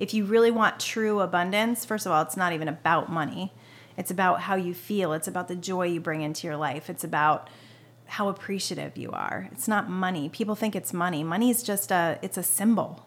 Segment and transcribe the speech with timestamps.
[0.00, 3.52] if you really want true abundance, first of all, it's not even about money.
[3.96, 5.12] It's about how you feel.
[5.12, 6.88] It's about the joy you bring into your life.
[6.88, 7.50] It's about
[8.06, 9.48] how appreciative you are.
[9.52, 10.28] It's not money.
[10.28, 11.22] People think it's money.
[11.22, 13.06] Money is just a it's a symbol.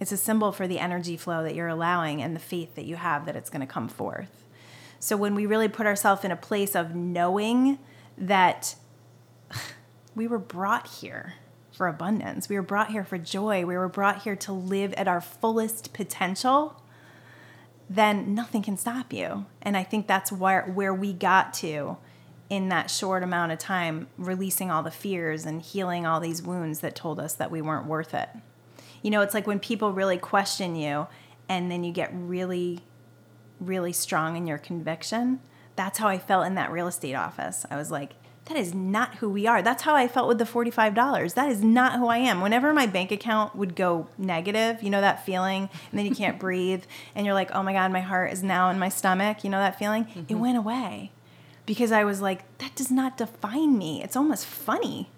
[0.00, 2.96] It's a symbol for the energy flow that you're allowing and the faith that you
[2.96, 4.44] have that it's going to come forth.
[4.98, 7.78] So when we really put ourselves in a place of knowing
[8.18, 8.74] that
[10.14, 11.34] we were brought here
[11.72, 15.08] for abundance, we were brought here for joy, we were brought here to live at
[15.08, 16.82] our fullest potential,
[17.88, 19.46] then nothing can stop you.
[19.60, 21.96] And I think that's where where we got to
[22.52, 26.80] in that short amount of time, releasing all the fears and healing all these wounds
[26.80, 28.28] that told us that we weren't worth it.
[29.00, 31.06] You know, it's like when people really question you
[31.48, 32.80] and then you get really,
[33.58, 35.40] really strong in your conviction.
[35.76, 37.64] That's how I felt in that real estate office.
[37.70, 38.12] I was like,
[38.46, 39.62] that is not who we are.
[39.62, 41.34] That's how I felt with the $45.
[41.34, 42.40] That is not who I am.
[42.40, 46.38] Whenever my bank account would go negative, you know that feeling, and then you can't
[46.40, 46.82] breathe,
[47.14, 49.44] and you're like, oh my God, my heart is now in my stomach.
[49.44, 50.06] You know that feeling?
[50.06, 50.24] Mm-hmm.
[50.28, 51.12] It went away
[51.66, 54.02] because I was like, that does not define me.
[54.02, 55.08] It's almost funny.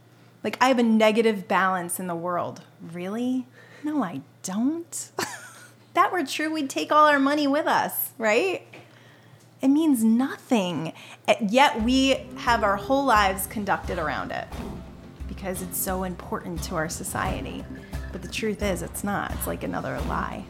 [0.43, 2.61] Like, I have a negative balance in the world.
[2.93, 3.47] Really?
[3.83, 5.11] No, I don't.
[5.95, 8.67] that were true, we'd take all our money with us, right?
[9.65, 10.93] It means nothing.
[11.27, 14.47] Eh, yet we have our whole lives conducted around it
[15.27, 17.65] because it's so important to our society.
[18.13, 19.31] But the truth is, it's not.
[19.31, 20.45] It's like another lie.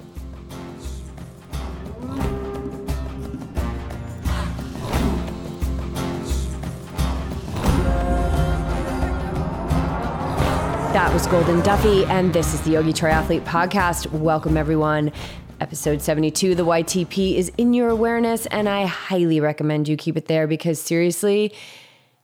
[10.92, 14.10] That was Golden Duffy, and this is the Yogi Triathlete Podcast.
[14.10, 15.12] Welcome, everyone.
[15.64, 20.26] Episode 72, the YTP is in your awareness, and I highly recommend you keep it
[20.26, 21.54] there because seriously,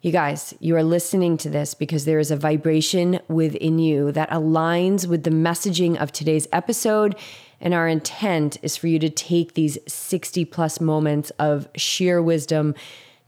[0.03, 4.29] you guys, you are listening to this because there is a vibration within you that
[4.29, 7.17] aligns with the messaging of today's episode.
[7.63, 12.75] And our intent is for you to take these 60 plus moments of sheer wisdom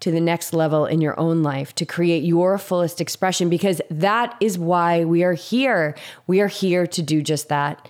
[0.01, 4.37] to the next level in your own life to create your fullest expression because that
[4.41, 5.97] is why we are here.
[6.27, 7.89] We are here to do just that.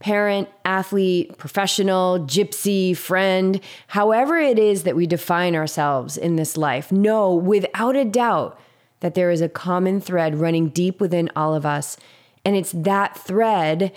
[0.00, 6.92] Parent, athlete, professional, gypsy, friend, however it is that we define ourselves in this life,
[6.92, 8.58] know without a doubt
[9.00, 11.96] that there is a common thread running deep within all of us.
[12.44, 13.92] And it's that thread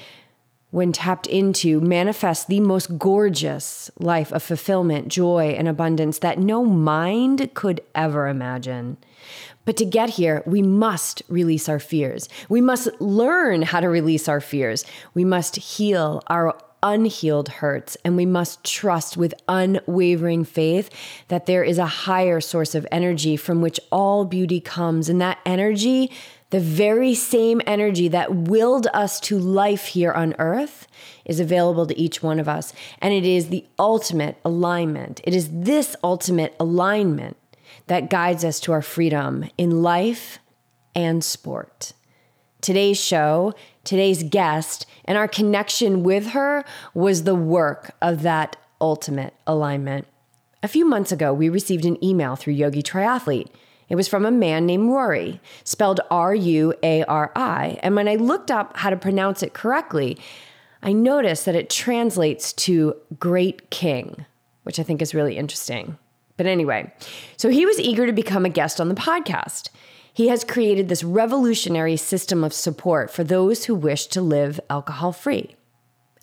[0.72, 6.66] when tapped into, manifests the most gorgeous life of fulfillment, joy, and abundance that no
[6.66, 8.98] mind could ever imagine.
[9.66, 12.28] But to get here, we must release our fears.
[12.50, 14.86] We must learn how to release our fears.
[15.14, 20.90] We must heal our unhealed hurts, and we must trust with unwavering faith
[21.28, 25.08] that there is a higher source of energy from which all beauty comes.
[25.08, 26.12] And that energy
[26.52, 30.86] the very same energy that willed us to life here on earth
[31.24, 32.74] is available to each one of us.
[33.00, 35.22] And it is the ultimate alignment.
[35.24, 37.38] It is this ultimate alignment
[37.88, 40.40] that guides us to our freedom in life
[40.96, 41.94] and sport.
[42.62, 43.54] Today's show,
[43.84, 50.08] today's guest, and our connection with her was the work of that ultimate alignment.
[50.64, 53.50] A few months ago, we received an email through Yogi Triathlete
[53.92, 57.78] it was from a man named Rory, spelled R U A R I.
[57.84, 60.18] And when I looked up how to pronounce it correctly,
[60.82, 64.26] I noticed that it translates to great king,
[64.64, 65.98] which I think is really interesting.
[66.42, 66.92] But anyway,
[67.38, 69.70] so he was eager to become a guest on the podcast.
[70.12, 75.12] He has created this revolutionary system of support for those who wish to live alcohol
[75.12, 75.56] free.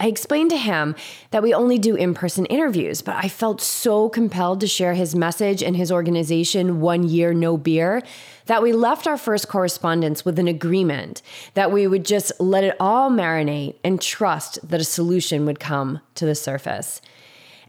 [0.00, 0.96] I explained to him
[1.30, 5.14] that we only do in person interviews, but I felt so compelled to share his
[5.14, 8.02] message and his organization, One Year No Beer,
[8.46, 11.22] that we left our first correspondence with an agreement
[11.54, 16.00] that we would just let it all marinate and trust that a solution would come
[16.16, 17.00] to the surface.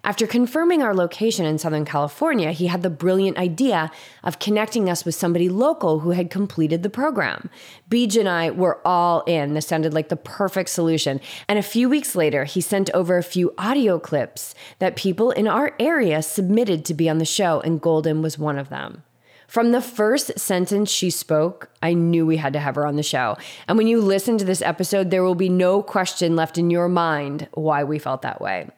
[0.03, 3.91] After confirming our location in Southern California, he had the brilliant idea
[4.23, 7.49] of connecting us with somebody local who had completed the program.
[7.89, 9.53] Beej and I were all in.
[9.53, 11.19] This sounded like the perfect solution.
[11.47, 15.47] And a few weeks later, he sent over a few audio clips that people in
[15.47, 19.03] our area submitted to be on the show, and Golden was one of them.
[19.47, 23.03] From the first sentence she spoke, I knew we had to have her on the
[23.03, 23.35] show.
[23.67, 26.87] And when you listen to this episode, there will be no question left in your
[26.87, 28.69] mind why we felt that way.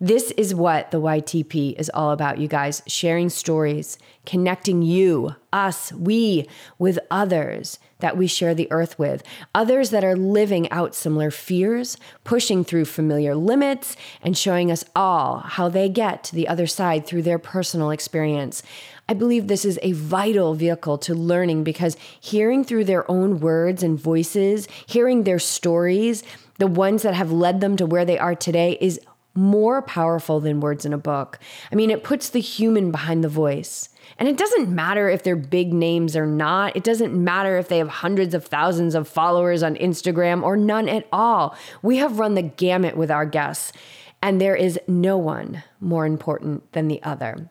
[0.00, 5.92] This is what the YTP is all about, you guys sharing stories, connecting you, us,
[5.92, 6.46] we
[6.78, 9.22] with others that we share the earth with,
[9.54, 15.38] others that are living out similar fears, pushing through familiar limits, and showing us all
[15.38, 18.62] how they get to the other side through their personal experience.
[19.08, 23.82] I believe this is a vital vehicle to learning because hearing through their own words
[23.82, 26.22] and voices, hearing their stories,
[26.58, 29.00] the ones that have led them to where they are today, is
[29.38, 31.38] more powerful than words in a book.
[31.70, 33.88] I mean, it puts the human behind the voice.
[34.18, 36.74] And it doesn't matter if they're big names or not.
[36.74, 40.88] It doesn't matter if they have hundreds of thousands of followers on Instagram or none
[40.88, 41.56] at all.
[41.82, 43.72] We have run the gamut with our guests,
[44.20, 47.48] and there is no one more important than the other.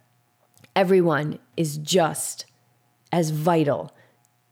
[0.75, 2.45] Everyone is just
[3.12, 3.95] as vital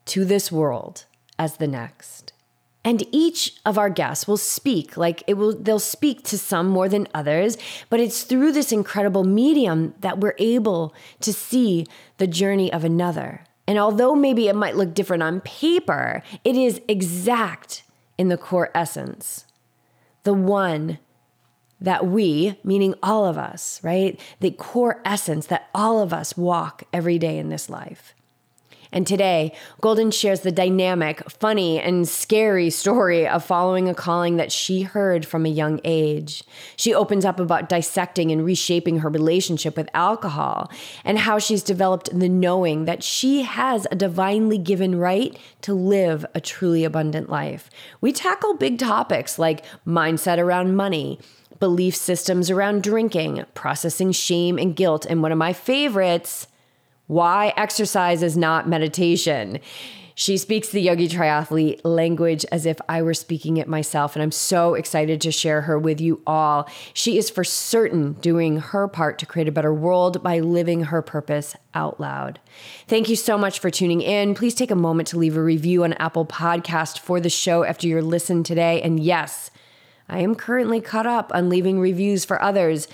[0.05, 1.05] to this world
[1.37, 2.31] as the next.
[2.85, 6.87] And each of our guests will speak like it will they'll speak to some more
[6.87, 7.57] than others,
[7.89, 11.87] but it's through this incredible medium that we're able to see
[12.17, 13.43] the journey of another.
[13.67, 17.81] And although maybe it might look different on paper, it is exact
[18.19, 19.45] in the core essence.
[20.21, 20.99] The one
[21.81, 24.19] that we, meaning all of us, right?
[24.39, 28.13] The core essence that all of us walk every day in this life.
[28.91, 34.51] And today, Golden shares the dynamic, funny, and scary story of following a calling that
[34.51, 36.43] she heard from a young age.
[36.75, 40.71] She opens up about dissecting and reshaping her relationship with alcohol
[41.03, 46.25] and how she's developed the knowing that she has a divinely given right to live
[46.33, 47.69] a truly abundant life.
[48.01, 51.19] We tackle big topics like mindset around money
[51.59, 56.47] belief systems around drinking, processing shame and guilt, and one of my favorites,
[57.07, 59.59] why exercise is not meditation.
[60.17, 64.31] She speaks the yogi triathlete language as if I were speaking it myself, and I'm
[64.31, 66.69] so excited to share her with you all.
[66.93, 71.01] She is for certain doing her part to create a better world by living her
[71.01, 72.39] purpose out loud.
[72.87, 74.35] Thank you so much for tuning in.
[74.35, 77.85] Please take a moment to leave a review on Apple Podcast for the show after
[77.85, 78.81] your listen today.
[78.81, 79.51] And yes,
[80.07, 82.87] I am currently caught up on leaving reviews for others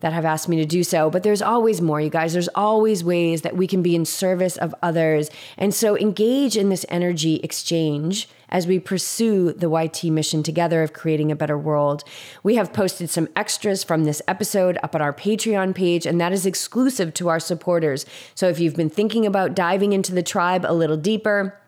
[0.00, 1.10] that have asked me to do so.
[1.10, 2.32] But there's always more, you guys.
[2.32, 5.30] There's always ways that we can be in service of others.
[5.56, 10.92] And so engage in this energy exchange as we pursue the YT mission together of
[10.92, 12.04] creating a better world.
[12.42, 16.32] We have posted some extras from this episode up on our Patreon page, and that
[16.32, 18.06] is exclusive to our supporters.
[18.34, 21.60] So if you've been thinking about diving into the tribe a little deeper,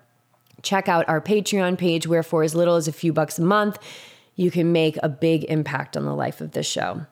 [0.62, 3.78] check out our Patreon page, where for as little as a few bucks a month,
[4.36, 7.04] you can make a big impact on the life of this show.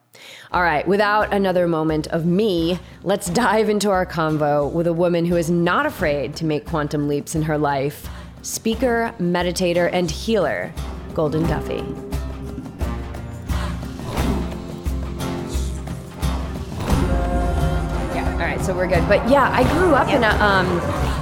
[0.50, 5.26] All right, without another moment of me, let's dive into our convo with a woman
[5.26, 8.08] who is not afraid to make quantum leaps in her life
[8.42, 10.72] speaker, meditator, and healer,
[11.12, 11.84] Golden Duffy.
[18.14, 19.06] Yeah, all right, so we're good.
[19.08, 20.80] But yeah, I grew up in a um,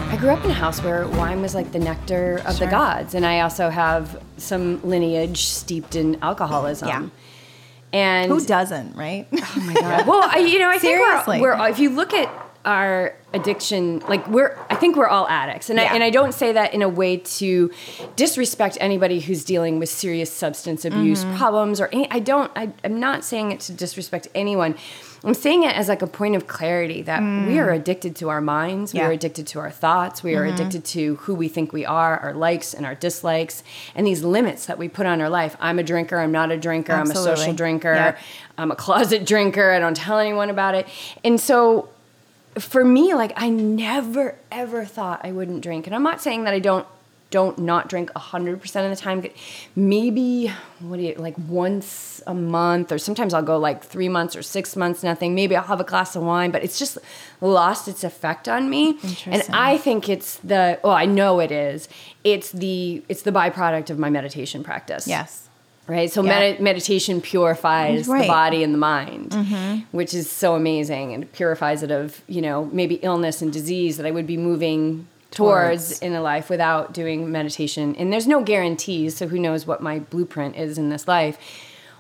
[0.09, 3.15] I grew up in a house where wine was like the nectar of the gods,
[3.15, 6.89] and I also have some lineage steeped in alcoholism.
[6.89, 7.09] Yeah.
[7.97, 9.27] And Who doesn't, right?
[9.33, 10.07] Oh my god.
[10.07, 11.41] Well, I, you know, I think Seriously.
[11.41, 12.29] we're, we're if you look at
[12.65, 15.91] our addiction, like we're, I think we're all addicts, and Yeah.
[15.93, 17.71] I and I don't say that in a way to
[18.17, 21.37] disrespect anybody who's dealing with serious substance abuse Mm-hmm.
[21.37, 22.11] problems or any.
[22.11, 22.51] I don't.
[22.57, 24.75] I, I'm not saying it to disrespect anyone.
[25.27, 28.41] I'm saying it as like a point of clarity that we are addicted to our
[28.41, 29.01] minds, we Mm.
[29.01, 29.03] Yeah.
[29.03, 29.11] Mm-hmm.
[29.11, 32.33] are addicted to our thoughts, we are addicted to who we think we are, our
[32.33, 33.63] likes and our dislikes,
[33.95, 35.57] and these limits that we put on our life.
[35.61, 37.93] I'm a drinker, I'm not a drinker, I'm a social drinker.
[37.95, 38.17] Yeah.
[38.57, 39.73] I'm a closet drinker.
[39.73, 40.87] I don't tell anyone about it.
[41.25, 41.91] And so
[42.59, 45.87] for me, like I never ever thought I wouldn't drink.
[45.87, 46.87] And I'm not saying that I don't
[47.31, 49.25] don't not drink 100% of the time.
[49.75, 54.37] Maybe what do you like once a month or sometimes I'll go like 3 months
[54.37, 55.35] or 6 months nothing.
[55.35, 56.99] Maybe I'll have a glass of wine, but it's just
[57.41, 58.99] lost its effect on me.
[59.27, 61.89] And I think it's the well, I know it is.
[62.25, 65.49] It's the it's the byproduct of my meditation practice yes.
[65.89, 66.11] right?
[66.11, 66.39] So Yeah.
[66.39, 69.81] medi- meditation purifies the body and the mind, mm-hmm.
[69.91, 73.97] which is so amazing, and it purifies it of you know maybe illness and disease
[73.97, 76.03] that I would be moving towards, Towards.
[76.03, 77.95] in a life without doing meditation.
[77.97, 81.39] And there's no guarantees, so who knows what my blueprint is in this life.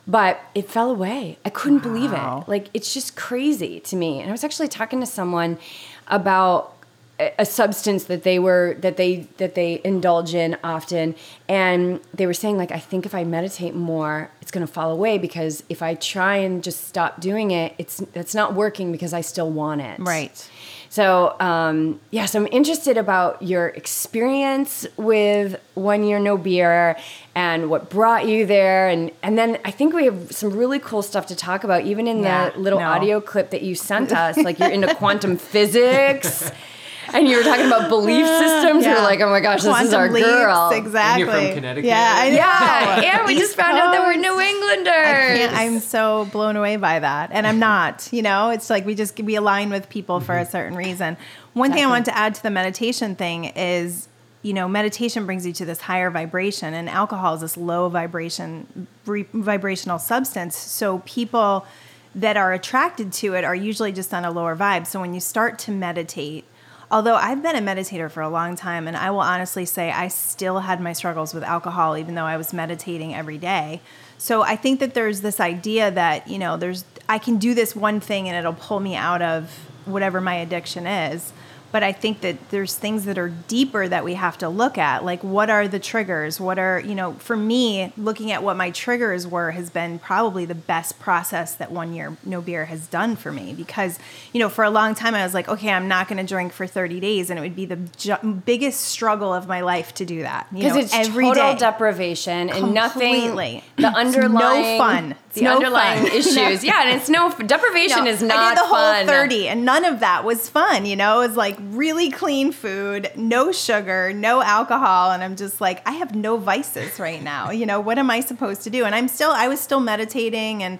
[0.06, 1.36] But it fell away.
[1.44, 2.48] I couldn't believe it.
[2.48, 4.20] Like it's just crazy to me.
[4.20, 5.58] And I was actually talking to someone
[6.06, 6.72] about
[7.18, 11.14] a a substance that they were that they that they indulge in often
[11.48, 14.90] and they were saying like i think if i meditate more it's going to fall
[14.90, 19.14] away because if i try and just stop doing it it's it's not working because
[19.14, 20.50] i still want it Right.
[20.96, 26.96] So um, yes i'm interested about your experience with one year no beer
[27.34, 31.02] and what brought you there and and then i think we have some really cool
[31.02, 32.86] stuff to talk about even in Yeah, the little no.
[32.86, 36.50] audio clip that you sent us like you're into quantum physics
[37.12, 40.10] and you were talking about belief systems you're like oh my gosh this is our
[40.10, 41.22] leaps, girl Exactly.
[41.22, 41.84] And you're from Connecticut?
[41.84, 42.36] Yeah, I know.
[42.36, 46.26] yeah and we just East found out that we're new englanders I can't, I'm so
[46.26, 48.08] blown away by that, and I'm not.
[48.12, 50.50] You know, it's like we just we align with people for a mm-hmm.
[50.50, 51.16] certain reason.
[51.52, 54.08] One thing I want to add to the meditation thing is,
[54.42, 58.86] you know, meditation brings you to this higher vibration, and alcohol is this low vibration,
[59.06, 60.56] re- vibrational substance.
[60.56, 61.66] So people
[62.14, 64.86] that are attracted to it are usually just on a lower vibe.
[64.86, 66.44] So when you start to meditate,
[66.90, 70.08] although I've been a meditator for a long time, and I will honestly say I
[70.08, 73.80] still had my struggles with alcohol, even though I was meditating every day.
[74.18, 77.76] So I think that there's this idea that, you know, there's, I can do this
[77.76, 79.50] one thing and it'll pull me out of
[79.84, 81.32] whatever my addiction is
[81.76, 85.04] but I think that there's things that are deeper that we have to look at.
[85.04, 86.40] Like, what are the triggers?
[86.40, 90.46] What are, you know, for me, looking at what my triggers were has been probably
[90.46, 93.98] the best process that one year no beer has done for me because,
[94.32, 96.54] you know, for a long time I was like, okay, I'm not going to drink
[96.54, 97.28] for 30 days.
[97.28, 100.46] And it would be the ju- biggest struggle of my life to do that.
[100.50, 101.58] Because it's every total day.
[101.58, 103.36] deprivation and nothing,
[103.76, 105.14] the underlying, no fun.
[105.36, 106.12] The no underlying fun.
[106.16, 106.64] issues.
[106.64, 106.82] yeah.
[106.82, 109.06] And it's no, deprivation no, is not I did the fun.
[109.06, 110.84] whole 30 and none of that was fun.
[110.84, 115.12] You know, it was like really clean food, no sugar, no alcohol.
[115.12, 117.50] And I'm just like, I have no vices right now.
[117.50, 118.84] You know, what am I supposed to do?
[118.84, 120.78] And I'm still, I was still meditating and,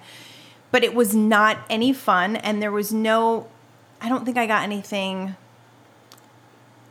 [0.71, 2.35] but it was not any fun.
[2.35, 3.47] And there was no,
[4.01, 5.35] I don't think I got anything,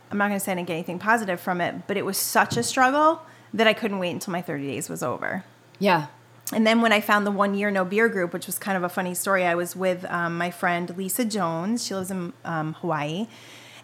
[0.09, 2.17] I'm not going to say I didn't get anything positive from it, but it was
[2.17, 3.21] such a struggle
[3.53, 5.43] that I couldn't wait until my 30 days was over.
[5.79, 6.07] Yeah
[6.53, 8.83] and then when I found the one year no beer group, which was kind of
[8.83, 11.85] a funny story, I was with um, my friend Lisa Jones.
[11.85, 13.27] She lives in um, Hawaii.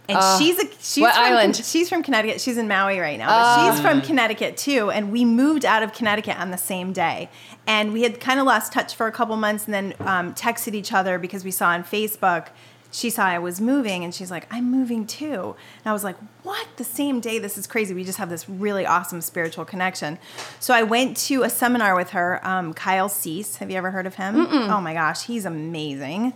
[0.10, 1.56] And uh, she's a she's from, island?
[1.56, 2.42] She's from Connecticut.
[2.42, 4.92] She's in Maui right now, but uh, she's from Connecticut too.
[4.92, 7.30] And we moved out of Connecticut on the same day.
[7.66, 10.74] And we had kind of lost touch for a couple months, and then um, texted
[10.74, 12.48] each other because we saw on Facebook
[12.94, 15.56] she saw I was moving and she's like, I'm moving too.
[15.84, 16.68] And I was like, what?
[16.78, 17.40] The same day?
[17.40, 17.94] This is crazy.
[17.94, 20.20] We just have this really awesome spiritual connection.
[20.60, 23.58] So I went to a seminar with her, um, Kyle Cease.
[23.58, 24.36] Have you ever heard of him?
[24.36, 24.70] Mm-mm.
[24.70, 26.34] Oh my gosh, he's amazing.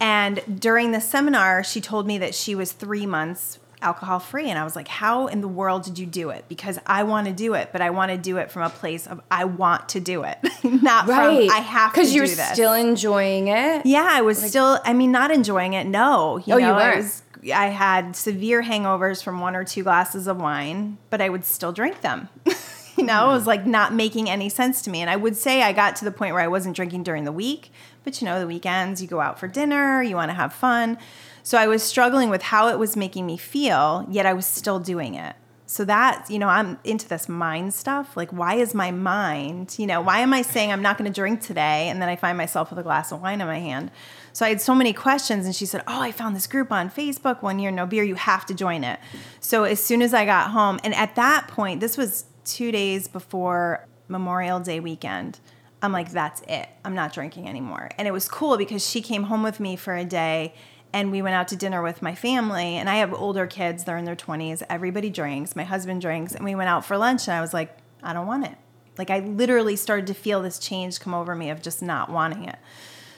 [0.00, 4.48] And during the seminar, she told me that she was three months alcohol free.
[4.48, 6.44] And I was like, how in the world did you do it?
[6.48, 9.06] Because I want to do it, but I want to do it from a place
[9.06, 11.48] of I want to do it, not right.
[11.48, 13.84] from I have to Because you're still enjoying it?
[13.84, 15.86] Yeah, I was like, still, I mean, not enjoying it.
[15.86, 16.38] No.
[16.38, 16.80] You oh, know, you were?
[16.80, 17.22] I, was,
[17.54, 21.72] I had severe hangovers from one or two glasses of wine, but I would still
[21.72, 22.28] drink them.
[22.96, 23.34] you know, it hmm.
[23.34, 25.00] was like not making any sense to me.
[25.00, 27.32] And I would say I got to the point where I wasn't drinking during the
[27.32, 27.72] week,
[28.04, 30.98] but you know, the weekends you go out for dinner, you want to have fun.
[31.42, 34.78] So I was struggling with how it was making me feel, yet I was still
[34.78, 35.34] doing it.
[35.72, 38.14] So that, you know, I'm into this mind stuff.
[38.14, 41.14] Like, why is my mind, you know, why am I saying I'm not going to
[41.14, 41.88] drink today?
[41.88, 43.90] And then I find myself with a glass of wine in my hand.
[44.34, 46.90] So I had so many questions, and she said, Oh, I found this group on
[46.90, 48.02] Facebook, One Year No Beer.
[48.02, 49.00] You have to join it.
[49.40, 53.08] So as soon as I got home, and at that point, this was two days
[53.08, 55.40] before Memorial Day weekend.
[55.80, 56.68] I'm like, that's it.
[56.84, 57.90] I'm not drinking anymore.
[57.98, 60.54] And it was cool because she came home with me for a day
[60.92, 63.96] and we went out to dinner with my family and i have older kids they're
[63.96, 67.36] in their 20s everybody drinks my husband drinks and we went out for lunch and
[67.36, 68.56] i was like i don't want it.
[68.98, 72.44] Like i literally started to feel this change come over me of just not wanting
[72.44, 72.58] it.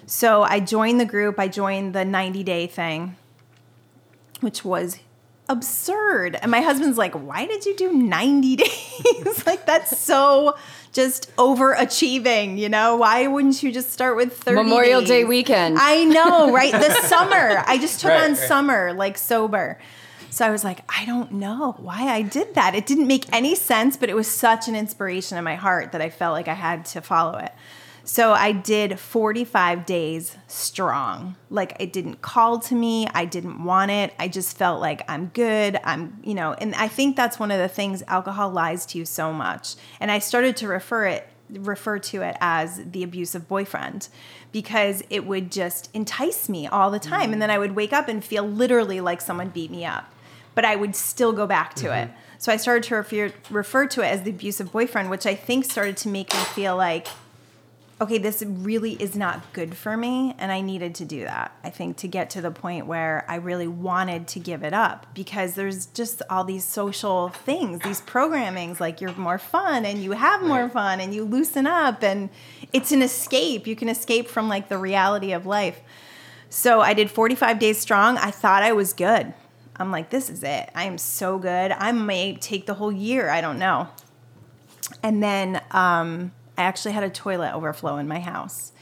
[0.07, 3.17] So i joined the group i joined the 90 day thing
[4.41, 4.99] which was
[5.49, 9.47] absurd and my husband's like why did you do 90 days?
[9.47, 10.57] Like that's so
[10.95, 12.97] just overachieving, you know?
[12.97, 15.09] Why wouldn't you just start with 30 Memorial days?
[15.09, 15.77] Day weekend.
[15.79, 16.73] I know, right?
[16.73, 17.63] The summer.
[17.67, 18.39] I just took right, on right.
[18.39, 19.79] summer like sober.
[20.31, 22.75] So I was like, I don't know why I did that.
[22.75, 26.01] It didn't make any sense, but it was such an inspiration in my heart that
[26.01, 27.53] I felt like I had to follow it.
[28.05, 31.37] So I did 45 days strong.
[31.49, 33.07] Like it didn't call to me.
[33.15, 34.13] I didn't want it.
[34.19, 35.81] I just felt like I'm good.
[35.83, 39.07] I'm, you know, and I think that's one of the things alcohol lies to you
[39.07, 39.75] so much.
[40.01, 44.09] And I started to refer it refer to it as the abusive boyfriend
[44.51, 47.25] because it would just entice me all the time.
[47.25, 47.33] Mm-hmm.
[47.35, 50.13] And then I would wake up and feel literally like someone beat me up.
[50.55, 52.11] But I would still go back to mm-hmm.
[52.11, 52.17] it.
[52.39, 55.65] So I started to refer, refer to it as the abusive boyfriend, which I think
[55.65, 57.09] started to make me feel like
[58.01, 60.35] okay, this really is not good for me.
[60.39, 63.37] And I needed to do that, I think, to get to the point where I
[63.37, 68.81] really wanted to give it up because there's just all these social things, these programmings
[68.81, 72.31] like you're more fun and you have more fun and you loosen up and
[72.73, 73.67] it's an escape.
[73.67, 75.81] You can escape from like the reality of life.
[76.49, 78.19] So I did 45 days strong.
[78.19, 79.33] I thought I was good.
[79.77, 80.71] I'm like, this is it.
[80.75, 81.73] I am so good.
[81.73, 83.31] I may take the whole year.
[83.31, 83.89] I don't know.
[85.03, 88.73] And then, um, I actually had a toilet overflow in my house.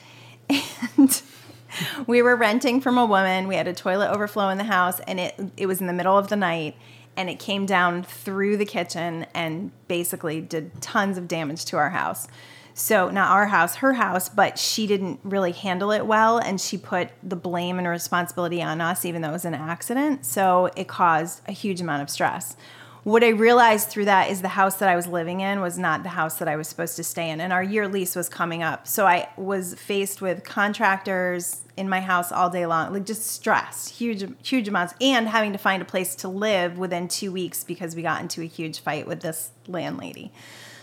[0.97, 1.23] And
[2.07, 3.49] we were renting from a woman.
[3.49, 6.19] We had a toilet overflow in the house and it it was in the middle
[6.19, 6.76] of the night
[7.17, 11.91] and it came down through the kitchen and basically did tons of damage to our
[11.91, 12.26] house.
[12.75, 16.79] So, not our house, her house, but she didn't really handle it well and she
[16.79, 20.25] put the blame and responsibility on us even though it was an accident.
[20.25, 22.57] So, it caused a huge amount of stress.
[23.04, 26.04] What I realized through that is the house that I was living in was not
[26.04, 27.40] the house that I was supposed to stay in.
[27.40, 28.87] And our year lease was coming up.
[28.87, 33.88] So I was faced with contractors in my house all day long, like just stress,
[33.88, 37.97] huge, huge amounts, and having to find a place to live within two weeks because
[37.97, 40.30] we got into a huge fight with this landlady.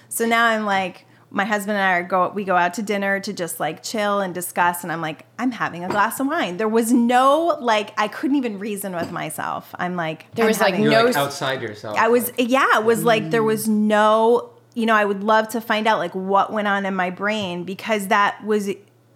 [0.09, 3.19] So now I'm like, my husband and I are go we go out to dinner
[3.19, 6.57] to just like chill and discuss and I'm like I'm having a glass of wine.
[6.57, 9.73] There was no like I couldn't even reason with myself.
[9.77, 11.97] I'm like There I'm was, like, having- You're no like outside yourself.
[11.97, 13.47] I was yeah, it was like there mm.
[13.47, 16.95] was no you know, I would love to find out like what went on in
[16.95, 18.69] my brain because that was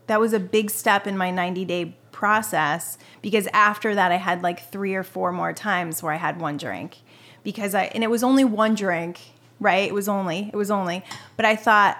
[0.07, 4.43] that was a big step in my 90 day process because after that I had
[4.43, 6.97] like 3 or 4 more times where I had one drink
[7.43, 9.32] because I and it was only one drink,
[9.63, 9.87] right?
[9.87, 11.03] It was only it was only
[11.37, 11.97] but I thought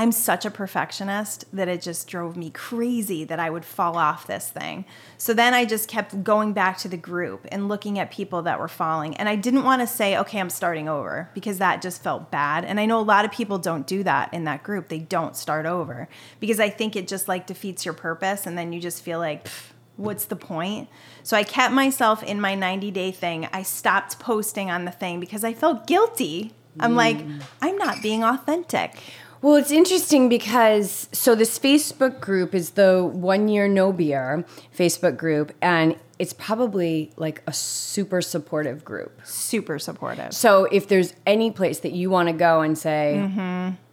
[0.00, 4.26] I'm such a perfectionist that it just drove me crazy that I would fall off
[4.26, 4.86] this thing.
[5.18, 8.58] So then I just kept going back to the group and looking at people that
[8.58, 9.14] were falling.
[9.18, 12.64] And I didn't want to say, okay, I'm starting over because that just felt bad.
[12.64, 14.88] And I know a lot of people don't do that in that group.
[14.88, 18.46] They don't start over because I think it just like defeats your purpose.
[18.46, 19.48] And then you just feel like,
[19.96, 20.88] what's the point?
[21.22, 23.48] So I kept myself in my 90 day thing.
[23.52, 26.54] I stopped posting on the thing because I felt guilty.
[26.80, 27.18] I'm like,
[27.62, 28.94] I'm not being authentic.
[29.42, 34.44] Well, it's interesting because so this Facebook group is the one year no beer
[34.76, 39.18] Facebook group, and it's probably like a super supportive group.
[39.24, 40.34] super supportive.
[40.34, 43.18] So if there's any place that you want to go and say,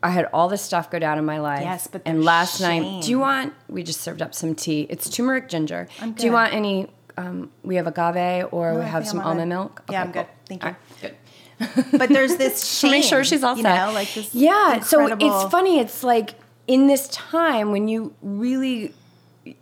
[0.03, 1.60] I had all this stuff go down in my life.
[1.60, 1.70] Mm-hmm.
[1.70, 3.53] Yes, but and last night, do you want?
[3.70, 4.86] We just served up some tea.
[4.89, 5.88] It's turmeric ginger.
[6.01, 6.89] I'm Do you want any?
[7.15, 9.82] Um, we have agave or No, we have some almond milk.
[9.89, 10.27] Yeah, I'm good.
[10.46, 10.75] Thank you.
[11.60, 12.00] All right, good.
[12.00, 12.92] But there's this to shame.
[12.92, 14.34] make sure she's all you know, like this.
[14.34, 14.80] yeah.
[14.82, 15.80] So it's funny.
[15.80, 16.36] It's like
[16.68, 18.94] in this time when you really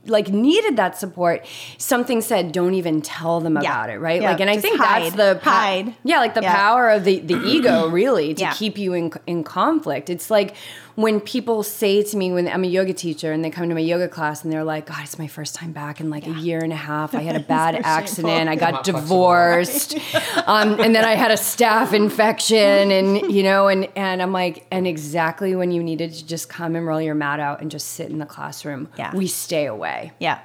[0.07, 1.45] like needed that support,
[1.77, 3.59] something said, "Don't even tell them Yeah.
[3.61, 4.19] about it." Right?
[4.21, 5.93] Yeah, like, and I just think that's the pa- Hide.
[6.03, 6.55] Yeah, like the Yeah.
[6.55, 8.53] power of the the ego, really, to Yeah.
[8.53, 10.09] keep you in in conflict.
[10.09, 10.55] It's like
[10.95, 13.81] when people say to me when I'm a yoga teacher and they come to my
[13.81, 16.59] yoga class and they're like, "God, it's my first time back in like a year
[16.63, 17.13] and a half.
[17.13, 18.49] I had a bad accident.
[18.49, 19.95] I got divorced,
[20.45, 24.65] um, and then I had a staph infection, and you know, and and I'm like,
[24.71, 27.89] and exactly when you needed to just come and roll your mat out and just
[27.89, 29.15] sit in the classroom, Yeah.
[29.15, 30.13] we stay away.
[30.19, 30.39] Yeah.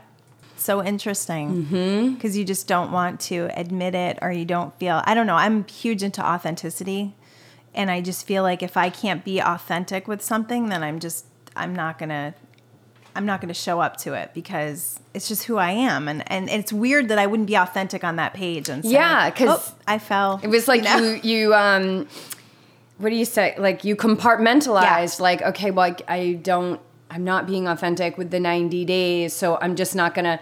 [0.56, 1.64] So interesting.
[1.64, 2.14] Mm-hmm.
[2.14, 5.36] Because you just don't want to admit it or you don't feel, I don't know,
[5.36, 7.14] I'm huge into authenticity.
[7.74, 11.24] And I just feel like if I can't be authentic with something, then I'm just,
[11.56, 12.34] I'm not to.
[13.12, 16.48] I'm not to show up to it because it's just who I am, and and
[16.48, 19.74] it's weird that I wouldn't be authentic on that page and say, Yeah, 'cause "Oh,
[19.84, 20.38] I fell.
[20.44, 20.96] It was like know?
[20.96, 22.06] you, you, um,
[22.98, 23.56] what do you say?
[23.58, 25.18] Like you compartmentalized.
[25.18, 26.80] Like, okay, well, I, I don't,
[27.10, 30.38] I'm not being authentic with the 90 days, so I'm just not gonna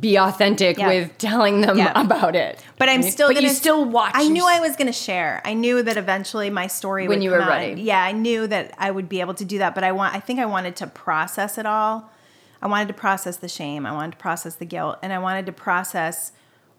[0.00, 0.88] be authentic Yeah.
[0.88, 1.92] with telling them Yeah.
[2.00, 2.62] about it.
[2.78, 3.28] But I'm still.
[3.28, 4.12] But gonna, you still watch.
[4.14, 5.40] I knew I was going to share.
[5.44, 7.48] I knew that eventually my story When would you come were out.
[7.50, 7.82] ready.
[7.82, 9.74] Yeah, I knew that I would be able to do that.
[9.74, 10.14] But I want.
[10.14, 12.10] I think I wanted to process it all.
[12.62, 13.84] I wanted to process the shame.
[13.84, 16.32] I wanted to process the guilt, and I wanted to process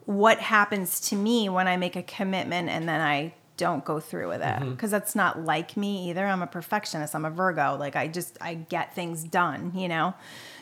[0.05, 4.27] what happens to me when I make a commitment and then I don't go through
[4.27, 4.71] with it mm-hmm.
[4.71, 6.25] because that's not like me either.
[6.25, 7.15] I'm a perfectionist.
[7.15, 7.77] I'm a Virgo.
[7.79, 10.13] Like I just I get things done, you know.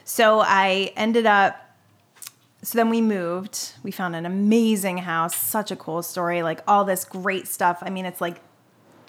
[0.03, 1.62] So I ended up
[2.63, 3.73] so then we moved.
[3.83, 7.79] We found an amazing house, such a cool story, like all this great stuff.
[7.81, 8.39] I mean, it's like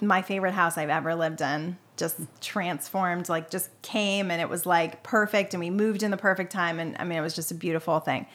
[0.01, 1.77] my favorite house I've ever lived in.
[1.95, 5.53] Just transformed, like just came and it was like perfect.
[5.53, 6.79] And we moved in the perfect time.
[6.79, 8.27] And I mean, it was just a beautiful thing.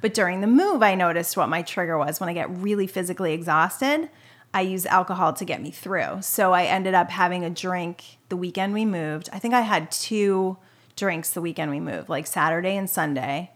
[0.00, 2.20] But during the move, I noticed what my trigger was.
[2.20, 4.08] When I get really physically exhausted,
[4.54, 6.22] I use alcohol to get me through.
[6.22, 9.28] So I ended up having a drink the weekend we moved.
[9.32, 10.56] I think I had two
[10.94, 13.50] drinks the weekend we moved, like Saturday and Sunday.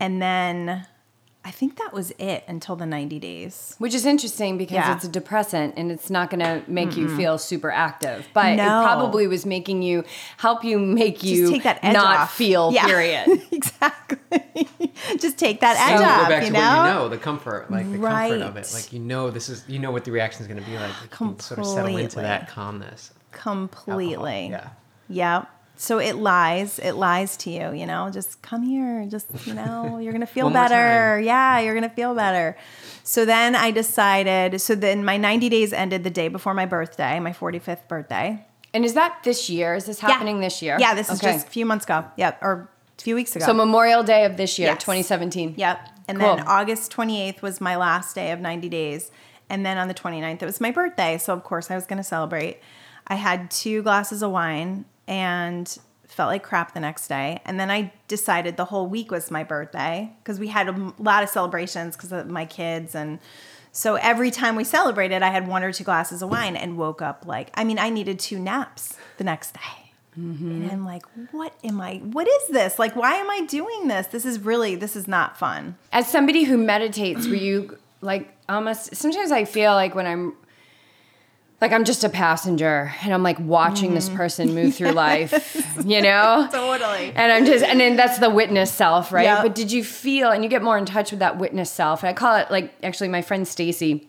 [0.00, 0.86] And then
[1.44, 3.74] I think that was it until the 90 days.
[3.78, 4.94] Which is interesting because Yeah.
[4.94, 8.62] it's a depressant and it's not going to make you feel super active, but No.
[8.80, 10.04] it probably was making you
[10.38, 12.34] help you make you take that edge not off.
[12.34, 12.72] feel.
[12.72, 12.86] Yeah.
[12.86, 13.42] Period.
[13.52, 14.68] exactly.
[15.18, 16.60] Just take that So edge go off, back you to know?
[16.60, 18.70] what you know, the comfort, like the comfort of it.
[18.74, 20.92] Like you know, this is you know what the reaction is going to be like.
[21.02, 23.12] You can sort of settle into that calmness.
[23.32, 24.52] Completely.
[24.52, 24.74] Alcohol,
[25.08, 25.44] Yeah.
[25.80, 26.78] So it lies.
[26.78, 28.10] It lies to you, you know?
[28.10, 29.06] Just come here.
[29.08, 31.18] Just, you know, you're going to feel better.
[31.18, 32.54] Yeah, you're going to feel better.
[33.02, 37.18] So then I decided, so then my 90 days ended the day before my birthday,
[37.18, 38.44] my 45th birthday.
[38.74, 39.74] and is that this year?
[39.74, 40.76] Is this happening this year?
[40.78, 42.04] Yeah, this is just a few months ago.
[42.18, 42.40] Yep.
[42.42, 43.46] Or a few weeks ago.
[43.46, 44.82] So Memorial Day of this year, Yes.
[44.82, 45.54] 2017.
[45.56, 45.88] Yep.
[46.08, 46.36] And Cool.
[46.36, 49.10] then August 28th was my last day of 90 days.
[49.48, 51.16] And then on the 29th, it was my birthday.
[51.16, 52.58] So, of course, I was going to celebrate.
[53.06, 57.40] I had two glasses of wine and felt like crap the next day.
[57.44, 61.22] And then I decided the whole week was my birthday because we had a lot
[61.22, 62.94] of celebrations because of my kids.
[62.94, 63.18] And
[63.72, 67.02] So every time we celebrated, I had one or two glasses of wine and woke
[67.02, 69.92] up like, I mean, I needed two naps the next day.
[70.18, 70.50] Mm-hmm.
[70.50, 72.78] And I'm like, what am I, what is this?
[72.78, 74.08] Like, why am I doing this?
[74.08, 75.76] This is really, this is not fun.
[75.92, 80.34] As somebody who meditates, were you like almost sometimes I feel like when I'm
[81.60, 84.16] like I'm just a passenger and I'm like watching this mm.
[84.16, 86.48] person move through life, you know?
[86.50, 87.12] Totally.
[87.14, 89.24] And I'm just, and then that's the witness self, right?
[89.24, 89.42] Yep.
[89.42, 92.08] But did you feel, and you get more in touch with that witness self, and
[92.08, 94.08] I call it like, actually, my friend Stacy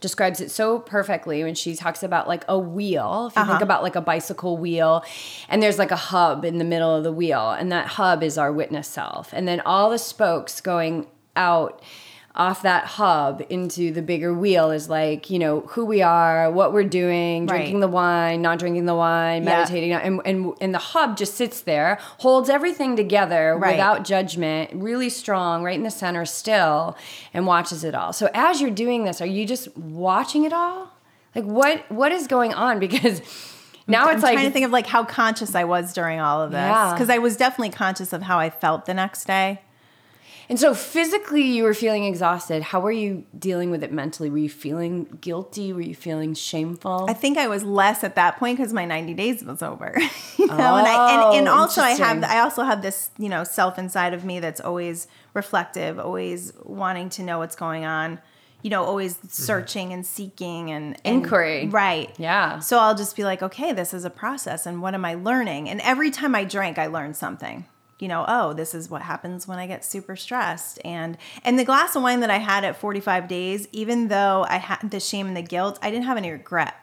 [0.00, 3.28] describes it so perfectly when she talks about like a wheel.
[3.28, 3.64] If you think uh-huh.
[3.64, 5.04] about like a bicycle wheel,
[5.48, 8.38] and there's like a hub in the middle of the wheel, and that hub is
[8.38, 9.32] our witness self.
[9.32, 11.82] And then all the spokes going out
[12.36, 16.72] off that hub into the bigger wheel is like you know who we are what
[16.72, 17.56] we're doing Right.
[17.56, 19.58] drinking the wine not drinking the wine Yeah.
[19.58, 23.72] meditating and, and and the hub just sits there holds everything together Right.
[23.72, 26.96] without judgment really strong right in the center still
[27.32, 30.92] and watches it all so as you're doing this are you just watching it all
[31.34, 33.22] like what what is going on because
[33.88, 36.42] now I'm it's like trying to think of like how conscious I was during all
[36.42, 36.58] of this.
[36.58, 36.92] Yeah.
[36.92, 39.60] Because I was definitely conscious of how I felt the next day.
[40.48, 44.38] And so physically you were feeling exhausted how were you dealing with it mentally were
[44.38, 48.58] you feeling guilty were you feeling shameful I think I was less at that point
[48.58, 49.94] because my 90 days was over.
[50.38, 52.24] you know, and I and, oh, and Oh, also I have.
[52.24, 57.08] I also have this you know self inside of me that's always reflective, always wanting
[57.10, 58.20] to know what's going on.
[58.62, 59.28] You know, always mm-hmm.
[59.28, 61.68] searching and seeking and, and Inquiry.
[61.68, 62.12] Right.
[62.18, 62.58] Yeah.
[62.58, 65.68] So I'll just be like, okay, this is a process, and what am I learning?
[65.68, 67.66] And every time I drank, I learned something.
[67.98, 70.78] You know, oh, this is what happens when I get super stressed.
[70.84, 74.56] And and the glass of wine that I had at 45 days, even though I
[74.56, 76.74] had the shame and the guilt, I didn't have any regret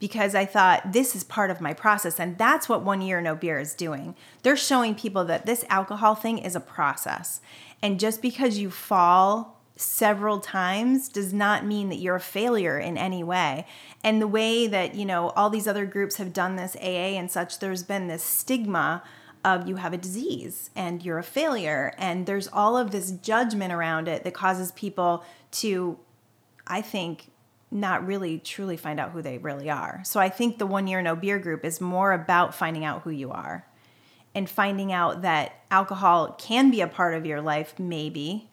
[0.00, 2.20] because I thought this is part of my process.
[2.20, 4.14] And that's what One Year No Beer is doing.
[4.42, 7.40] They're showing people that this alcohol thing is a process.
[7.82, 12.98] And just because you fall several times does not mean that you're a failure in
[12.98, 13.64] any way.
[14.02, 17.30] And the way that, you know, all these other groups have done this AA and
[17.30, 19.02] such, there's been this stigma
[19.44, 21.92] of you have a disease and you're a failure.
[21.98, 25.98] And there's all of this judgment around it that causes people to,
[26.66, 27.30] I think,
[27.70, 30.00] not really truly find out who they really are.
[30.04, 33.10] So I think the one year no beer group is more about finding out who
[33.10, 33.66] you are
[34.34, 38.48] and finding out that alcohol can be a part of your life, maybe,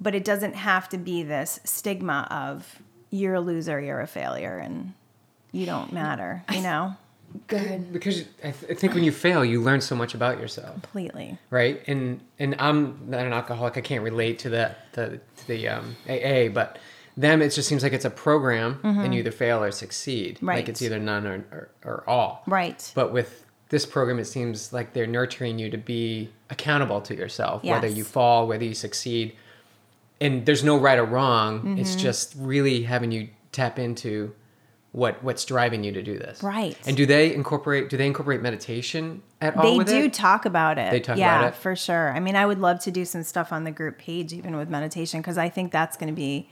[0.00, 4.58] but it doesn't have to be this stigma of you're a loser, you're a failure,
[4.58, 4.92] and
[5.52, 6.96] you don't matter, you know?
[7.46, 7.92] Good.
[7.92, 11.38] Because I, th- I think when you fail, you learn so much about yourself, Completely.
[11.50, 11.82] right?
[11.86, 13.76] And and I'm not an alcoholic.
[13.76, 16.78] I can't relate to that the to the um, AA, but
[17.16, 20.38] them it just seems like it's a program, and you either fail or succeed.
[20.42, 20.56] Right.
[20.56, 22.42] Like it's either none or, or, or all.
[22.46, 22.92] Right.
[22.94, 27.64] But with this program, it seems like they're nurturing you to be accountable to yourself,
[27.64, 29.34] whether you fall, whether you succeed.
[30.20, 31.76] And there's no right or wrong.
[31.78, 31.98] It's Mm-hmm.
[32.00, 34.34] just really having you tap into
[34.96, 36.42] what what's driving you to do this.
[36.42, 36.74] Right.
[36.86, 40.14] And do they incorporate do they incorporate meditation at all They do it?
[40.14, 40.90] talk about it.
[40.90, 41.56] They talk yeah, about it?
[41.56, 42.12] for sure.
[42.16, 44.70] I mean, I would love to do some stuff on the group page, even with
[44.70, 46.48] meditation, because I think that's going to be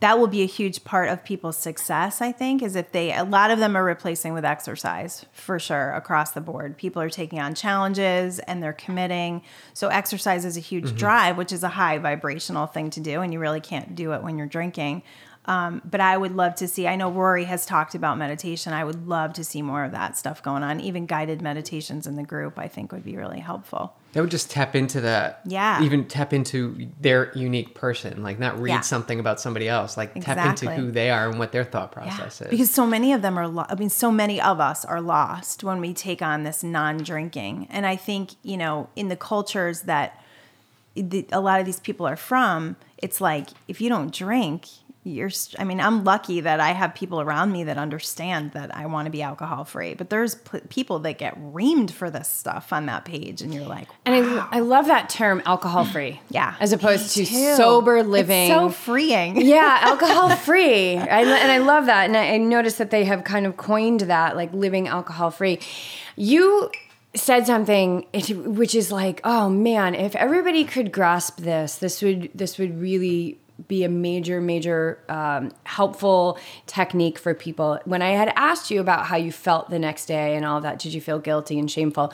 [0.00, 2.20] that will be a huge part of people's success.
[2.20, 5.92] I think is if they a lot of them are replacing with exercise for sure
[5.92, 6.76] across the board.
[6.76, 9.40] People are taking on challenges and they're committing.
[9.72, 10.96] So exercise is a huge Mm-hmm.
[10.96, 14.22] drive, which is a high vibrational thing to do, and you really can't do it
[14.22, 15.02] when you're drinking.
[15.46, 16.88] Um, but I would love to see.
[16.88, 18.72] I know Rory has talked about meditation.
[18.72, 20.80] I would love to see more of that stuff going on.
[20.80, 23.94] Even guided meditations in the group, I think, would be really helpful.
[24.12, 25.42] That would just tap into that.
[25.44, 25.82] Yeah.
[25.82, 28.80] Even tap into their unique person, like not read Yeah.
[28.80, 32.40] something about somebody else, like tap into who they are and what their thought process
[32.40, 32.48] is.
[32.48, 35.62] Because so many of them are, lo- I mean, so many of us are lost
[35.62, 37.68] when we take on this non drinking.
[37.70, 40.20] And I think, you know, in the cultures that
[40.94, 44.66] the, a lot of these people are from, it's like if you don't drink,
[45.06, 48.86] you're, I mean, I'm lucky that I have people around me that understand that I
[48.86, 49.94] want to be alcohol free.
[49.94, 53.66] But there's p- people that get reamed for this stuff on that page, and you're
[53.66, 56.20] like, And I, I love that term, alcohol free.
[56.28, 56.56] yeah.
[56.58, 57.54] As opposed to too.
[57.54, 58.48] sober It's living.
[58.48, 59.40] so freeing.
[59.40, 60.96] yeah, alcohol free.
[60.96, 62.06] I, and I love that.
[62.06, 65.60] And I, I noticed that they have kind of coined that, like living alcohol free.
[66.16, 66.70] You
[67.14, 72.58] said something which is like, oh man, if everybody could grasp this, this would this
[72.58, 73.38] would really
[73.68, 77.78] be a major, major um, helpful technique for people.
[77.84, 80.78] When I had asked you about how you felt the next day and all that,
[80.78, 82.12] did you feel guilty and shameful?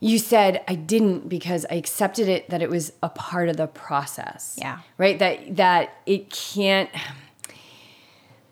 [0.00, 3.66] You said I didn't because I accepted it that it was a part of the
[3.66, 4.56] process.
[4.58, 4.80] Yeah.
[4.96, 5.18] Right?
[5.18, 6.90] That that it can't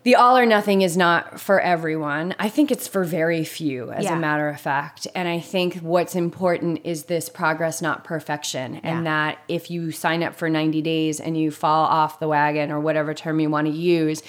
[0.07, 2.33] the all or nothing is not for everyone.
[2.39, 4.15] I think it's for very few, as Yeah.
[4.15, 5.05] a matter of fact.
[5.13, 8.79] And I think what's important is this progress, not perfection.
[8.83, 12.71] And that if you sign up for 90 days and you fall off the wagon
[12.71, 14.23] or whatever term you want to use,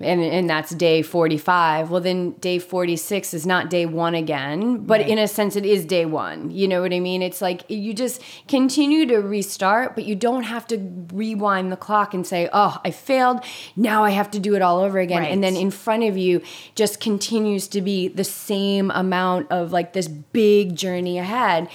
[0.00, 5.00] and, and that's day 45 well then day 46 is not day one again but
[5.00, 5.08] Right.
[5.08, 7.94] in a sense it is day one you know what i mean it's like you
[7.94, 10.78] just continue to restart but you don't have to
[11.12, 13.40] rewind the clock and say oh i failed
[13.76, 15.30] now i have to do it all over again Right.
[15.32, 16.42] and then in front of you
[16.74, 21.68] just continues to be the same amount of like this big journey ahead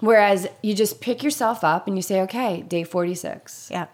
[0.00, 3.86] whereas you just pick yourself up and you say okay day 46 Yeah.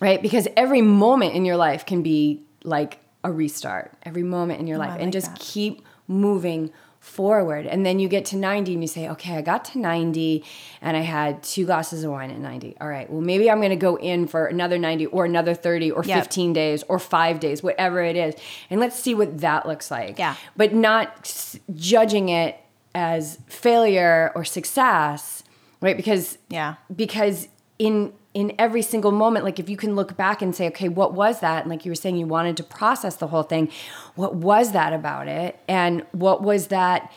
[0.00, 0.20] right?
[0.22, 4.76] Because every moment in your life can be like a restart, every moment in your
[4.76, 5.38] oh, life, Oh, I and like just that.
[5.40, 7.66] keep moving forward.
[7.66, 10.44] And then you get to 90 and you say, okay, I got to 90
[10.82, 12.76] and I had two glasses of wine at 90.
[12.78, 15.92] All right, well, maybe I'm going to go in for another 90 or another 30
[15.92, 16.18] or Yep.
[16.24, 18.34] 15 days or five days, whatever it is.
[18.68, 20.18] And let's see what that looks like.
[20.18, 20.34] Yeah.
[20.58, 22.56] But not s- judging it
[22.94, 25.42] as failure or success,
[25.80, 25.96] right?
[25.96, 26.74] Because Yeah.
[26.94, 30.88] because in in every single moment like if you can look back and say okay
[30.88, 31.62] what was that?
[31.62, 33.70] And like you were saying you wanted to process the whole thing.
[34.14, 35.58] What was that about it?
[35.68, 37.12] And what was that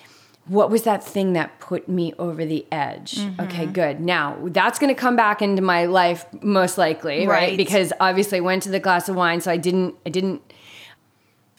[0.45, 3.15] what was that thing that put me over the edge?
[3.15, 3.41] Mm-hmm.
[3.41, 3.99] Okay good.
[4.01, 7.57] Now that's going to come back into my life most likely right, Right.
[7.57, 10.41] because obviously i went to the glass of wine so i didn't i didn't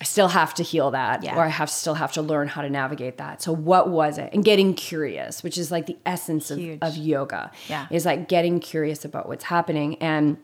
[0.04, 1.34] I still have to heal that, Yeah.
[1.34, 3.40] or I have still have to learn how to navigate that.
[3.40, 4.28] So, what was it?
[4.34, 7.86] And getting curious, which is like the essence of, of yoga, Yeah.
[7.90, 9.96] is like getting curious about what's happening.
[10.02, 10.36] And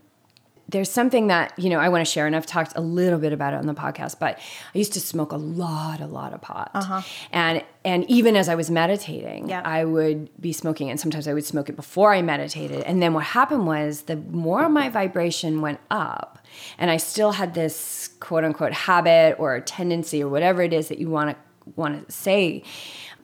[0.70, 3.32] there's something that you know I want to share, and I've talked a little bit
[3.32, 4.18] about it on the podcast.
[4.18, 4.38] But
[4.74, 7.02] I used to smoke a lot, a lot of pot, uh-huh.
[7.32, 9.62] and and even as I was meditating, Yeah.
[9.64, 12.82] I would be smoking, and sometimes I would smoke it before I meditated.
[12.84, 16.38] And then what happened was the more my vibration went up,
[16.78, 20.98] and I still had this quote unquote habit or tendency or whatever it is that
[20.98, 21.36] you want to
[21.76, 22.62] want to say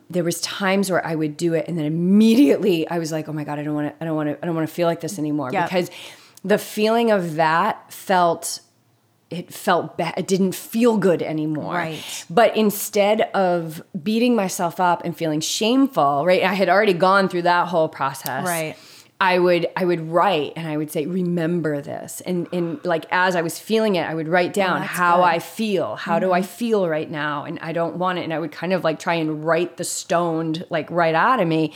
[0.08, 3.32] there was times where I would do it and then immediately I was like, "Oh
[3.32, 4.86] my god, I don't want to I don't want to I don't want to feel
[4.86, 5.64] like this anymore." Yeah.
[5.64, 5.90] Because
[6.46, 8.60] the feeling of that felt
[9.28, 10.14] it felt bad.
[10.16, 11.74] It didn't feel good anymore.
[11.74, 12.24] Right.
[12.30, 16.44] But instead of beating myself up and feeling shameful, right?
[16.44, 18.46] I had already gone through that whole process.
[18.46, 18.76] Right.
[19.20, 22.20] I would I would write and I would say, remember this.
[22.20, 25.16] And and like as I was feeling it, I would write oh, down that's how
[25.16, 25.24] good.
[25.24, 25.96] I feel.
[25.96, 26.48] How do I mm-hmm.
[26.48, 27.44] feel right now?
[27.44, 28.22] And I don't want it.
[28.22, 31.48] And I would kind of like try and write the stoned like right out of
[31.48, 31.72] me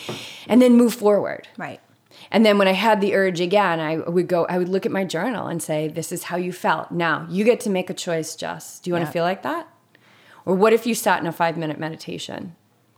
[0.46, 1.48] and then move forward.
[1.58, 1.80] Right.
[2.32, 4.92] And then when I had the urge again, I would go, I would look at
[4.92, 6.92] my journal and say, This is how you felt.
[6.92, 8.78] Now you get to make a choice, Jess.
[8.78, 9.06] Do you want Yeah.
[9.06, 9.68] to feel like that?
[10.46, 12.54] Or what if you sat in a five minute meditation?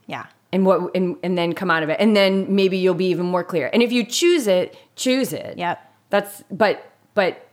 [0.07, 0.27] Yeah.
[0.53, 1.97] And what and, and then come out of it.
[1.99, 3.71] And then maybe you'll be even more clear.
[3.73, 5.57] And if you choose it, choose it.
[5.57, 5.81] Yep.
[6.11, 7.49] That's but but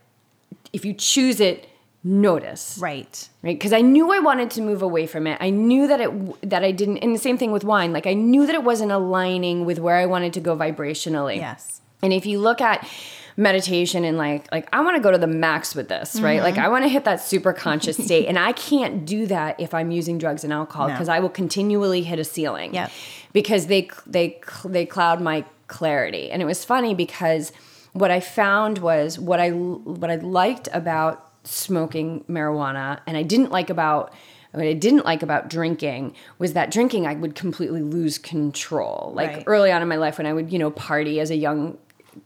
[0.74, 1.66] if you choose it,
[2.02, 3.28] notice Right.
[3.42, 6.48] right because i knew i wanted to move away from it i knew that it
[6.48, 8.90] that i didn't and the same thing with wine like i knew that it wasn't
[8.90, 11.82] aligning with where i wanted to go vibrationally Yes.
[12.02, 12.88] and if you look at
[13.36, 16.42] meditation and like like I want to go to the max with this, right?
[16.42, 16.64] Like mm-hmm.
[16.64, 19.90] I want to hit that super conscious state and I can't do that if I'm
[19.90, 20.94] using drugs and alcohol No.
[20.94, 22.74] because I will continually hit a ceiling.
[22.74, 22.90] Yep.
[23.32, 26.30] Because they they they cloud my clarity.
[26.30, 27.52] And it was funny because
[27.92, 33.50] what I found was what I what I liked about smoking marijuana and I didn't
[33.50, 34.12] like about
[34.52, 39.12] what I didn't like about drinking was that drinking I would completely lose control.
[39.14, 39.44] Like Right.
[39.46, 41.78] early on in my life when I would, you know, party as a young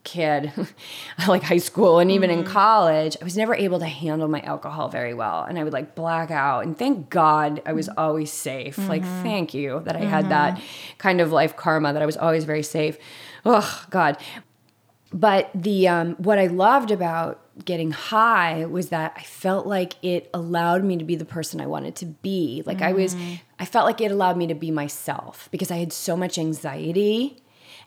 [0.04, 0.50] kid,
[1.28, 2.40] like high school and even Mm-hmm.
[2.40, 5.44] in college, I was never able to handle my alcohol very well.
[5.44, 6.64] And I would like black out.
[6.64, 8.78] And thank God I was always safe.
[8.88, 9.22] Like, Mm-hmm.
[9.22, 10.58] thank you that I had that
[10.96, 12.96] kind of life karma that I was always very safe.
[13.44, 14.16] Oh, God.
[15.12, 20.30] But the um, what I loved about getting high was that I felt like it
[20.34, 22.62] allowed me to be the person I wanted to be.
[22.66, 23.40] Like I was, mm.
[23.58, 27.42] I felt like it allowed me to be myself because I had so much anxiety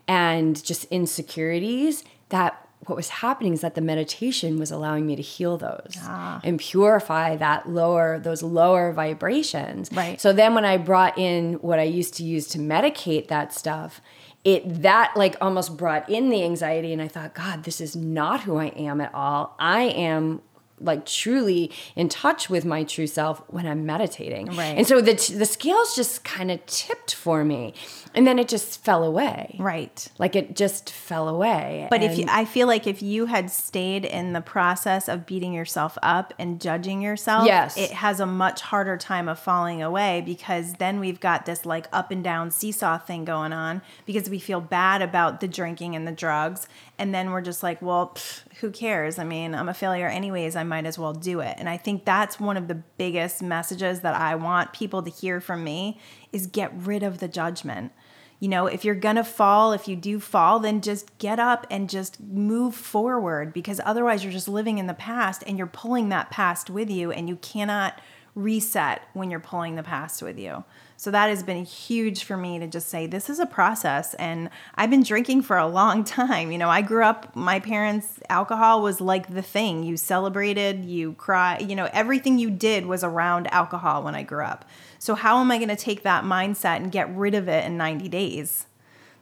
[0.08, 5.22] and just insecurities that what was happening is that the meditation was allowing me to
[5.22, 6.40] heal those ah.
[6.44, 10.22] and purify that lower those lower vibrations Right.
[10.22, 14.00] so then when i brought in what i used to use to medicate that stuff
[14.48, 18.42] it that like almost brought in the anxiety and i thought god this is not
[18.42, 19.56] who i am at all.
[19.60, 20.42] I am
[20.80, 24.78] like truly in touch with my true self when i'm meditating Right.
[24.78, 27.74] and so the, the scales just kind of tipped for me
[28.14, 30.08] and then it just fell away Right.
[30.20, 34.06] like it just fell away But if you, I feel like if you had stayed
[34.06, 37.78] in the process of beating yourself up and judging yourself, Yes.
[37.78, 41.88] it has a much harder time of falling away because then we've got this like
[41.92, 46.08] up and down seesaw thing going on because we feel bad about the drinking and
[46.08, 46.68] the drugs
[47.00, 49.20] And then we're just like, well, pff, who cares?
[49.20, 50.56] I mean, I'm a failure anyways.
[50.56, 51.56] I might as well do it.
[51.60, 55.40] And I think that's one of the biggest messages that I want people to hear
[55.40, 56.00] from me
[56.32, 57.92] is get rid of the judgment.
[58.40, 61.90] You know, if you're gonna fall, if you do fall, then just get up and
[61.90, 66.30] just move forward because otherwise you're just living in the past and you're pulling that
[66.30, 68.00] past with you and you cannot
[68.36, 70.64] reset when you're pulling the past with you.
[71.00, 74.50] So that has been huge for me to just say this is a process and
[74.74, 76.52] I've been drinking for a long time.
[76.52, 79.84] You know, I grew up my parents alcohol was like the thing.
[79.84, 84.44] You celebrated, you cry, you know, everything you did was around alcohol when I grew
[84.44, 84.66] up.
[84.98, 87.78] So how am I going to take that mindset and get rid of it in
[87.78, 88.66] 90 days?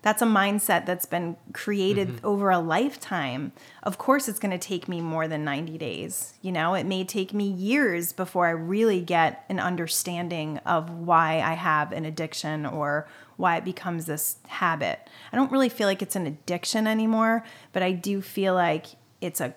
[0.06, 2.28] That's a mindset that's been created mm-hmm.
[2.28, 3.52] over a lifetime.
[3.82, 6.36] Of course, it's going to take me more than 90 days.
[6.44, 11.40] You know, it may take me years before I really get an understanding of why
[11.40, 15.00] I have an addiction or why it becomes this habit.
[15.34, 18.86] I don't really feel like it's an addiction anymore, but I do feel like
[19.22, 19.56] it's a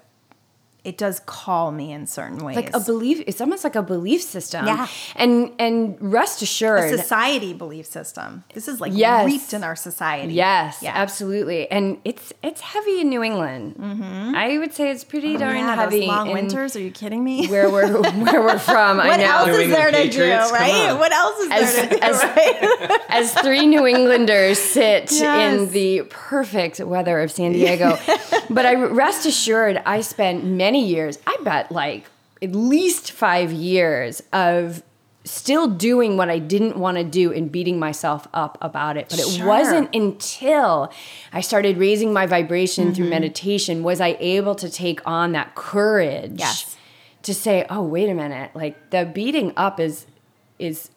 [0.88, 2.56] it does call me in certain ways.
[2.56, 4.66] Like a belief, it's almost like a belief system.
[4.66, 4.88] Yeah.
[5.16, 8.42] And and rest assured, a society belief system.
[8.54, 9.26] This is like yes.
[9.26, 10.32] reaped in our society.
[10.32, 10.92] Yes, yeah.
[10.94, 11.70] absolutely.
[11.70, 13.76] And it's it's heavy in New England.
[13.76, 14.34] Mm-hmm.
[14.34, 16.06] I would say it's pretty oh, darn yeah, heavy.
[16.06, 16.74] long winters?
[16.74, 17.46] Are you kidding me?
[17.48, 18.96] Where we're where we're from?
[18.96, 19.24] what I know.
[19.24, 20.22] else is there to do?
[20.22, 20.94] Right?
[20.94, 22.26] What else is as, there to as, do?
[22.28, 23.00] Right?
[23.10, 25.60] as three New Englanders sit yes.
[25.60, 27.98] in the perfect weather of San Diego,
[28.48, 32.06] but I rest assured, I spent many many years, I bet like
[32.42, 34.82] at least five years of
[35.24, 39.08] still doing what I didn't want to do and beating myself up about it.
[39.10, 39.46] But it sure.
[39.46, 40.90] wasn't until
[41.32, 42.94] I started raising my vibration mm-hmm.
[42.94, 46.76] through meditation was I able to take on that courage yes.
[47.22, 48.52] to say, "Oh, wait a minute.
[48.54, 50.06] Like the beating up is
[50.58, 50.90] is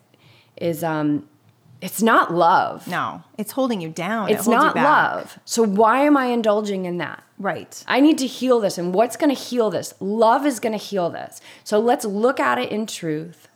[0.55, 1.27] is um
[1.81, 2.87] it's not love.
[2.87, 4.29] No, it's holding you down.
[4.29, 5.39] It's it not love.
[5.45, 7.23] So why am I indulging in that?
[7.39, 7.83] Right.
[7.87, 8.77] I need to heal this.
[8.77, 9.95] And what's going to heal this?
[9.99, 11.41] Love is going to heal this.
[11.63, 13.47] So let's look at it in truth.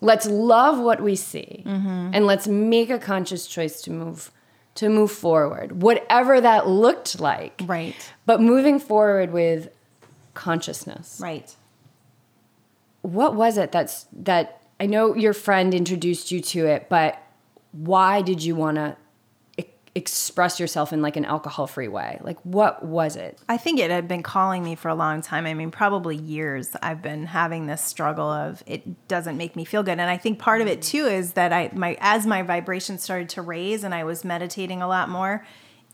[0.00, 2.10] Let's love what we see, mm-hmm.
[2.12, 4.30] and let's make a conscious choice to move
[4.74, 7.62] to move forward, whatever that looked like.
[7.64, 7.94] Right.
[8.26, 9.70] But moving forward with
[10.34, 11.18] consciousness.
[11.20, 11.54] Right.
[13.00, 17.18] What was it that's that I know your friend introduced you to it, but
[17.72, 18.96] why did you want to
[19.96, 22.18] express yourself in like an alcohol free way?
[22.20, 23.38] Like, what was it?
[23.48, 25.46] I think it had been calling me for a long time.
[25.46, 26.76] I mean, probably years.
[26.82, 29.98] I've been having this struggle of it doesn't make me feel good.
[29.98, 33.30] And I think part of it too is that I, my, as my vibration started
[33.30, 35.46] to raise and I was meditating a lot more,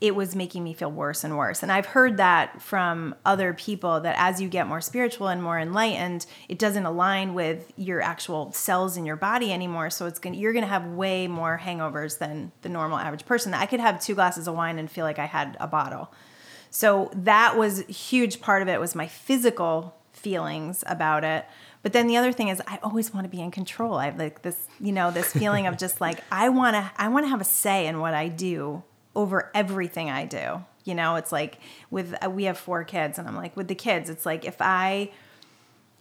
[0.03, 1.63] it was making me feel worse and worse.
[1.63, 5.61] And I've heard that from other people that as you get more spiritual and more
[5.61, 9.91] enlightened, it doesn't align with your actual cells in your body anymore.
[9.91, 13.55] So it's going you're to have way more hangovers than the normal average person.
[13.55, 16.13] I could have two glasses of wine and feel like I had a bottle.
[16.69, 21.47] So that was huge part of it was my physical feelings about it.
[21.85, 23.95] But then the other thing is I always want to be in control.
[23.95, 27.07] I have like this, you know, this feeling of just like I want to I
[27.07, 28.83] want to have a say in what I do
[29.15, 30.65] over everything I do.
[30.85, 31.59] You know, it's like
[31.91, 34.57] with uh, we have four kids and I'm like with the kids, it's like if
[34.61, 35.11] I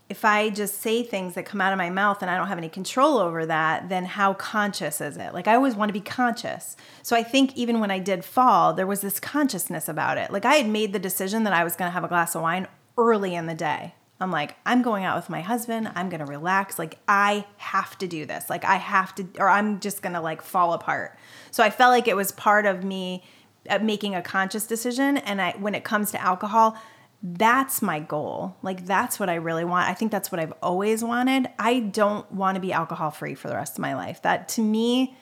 [0.09, 2.57] if I just say things that come out of my mouth and I don't have
[2.57, 5.33] any control over that, then how conscious is it?
[5.33, 6.75] Like I always want to be conscious.
[7.01, 10.31] So I think even when I did fall, there was this consciousness about it.
[10.31, 12.41] Like I had made the decision that I was going to have a glass of
[12.41, 13.93] wine early in the day.
[14.21, 15.91] I'm like, I'm going out with my husband.
[15.95, 16.77] I'm going to relax.
[16.77, 18.51] Like, I have to do this.
[18.51, 21.17] Like, I have to, or I'm just going to like fall apart.
[21.51, 23.23] So I felt like it was part of me
[23.69, 25.17] uh, making a conscious decision.
[25.17, 26.77] And I, when it comes to alcohol,
[27.21, 28.55] that's my goal.
[28.63, 29.87] Like that's what I really want.
[29.87, 31.47] I think that's what I've always wanted.
[31.59, 34.21] I don't want to be alcohol free for the rest of my life.
[34.23, 35.15] That to me,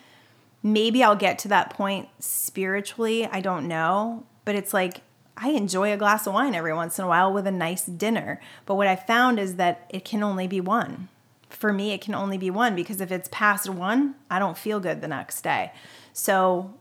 [0.63, 3.25] maybe I'll get to that point spiritually.
[3.25, 4.25] I don't know.
[4.45, 5.01] But it's like
[5.35, 8.39] I enjoy a glass of wine every once in a while with a nice dinner.
[8.65, 11.09] But what I found is that it can only be one.
[11.49, 14.79] For me, it can only be one because if it's past one, I don't feel
[14.79, 15.71] good the next day.
[16.13, 16.73] So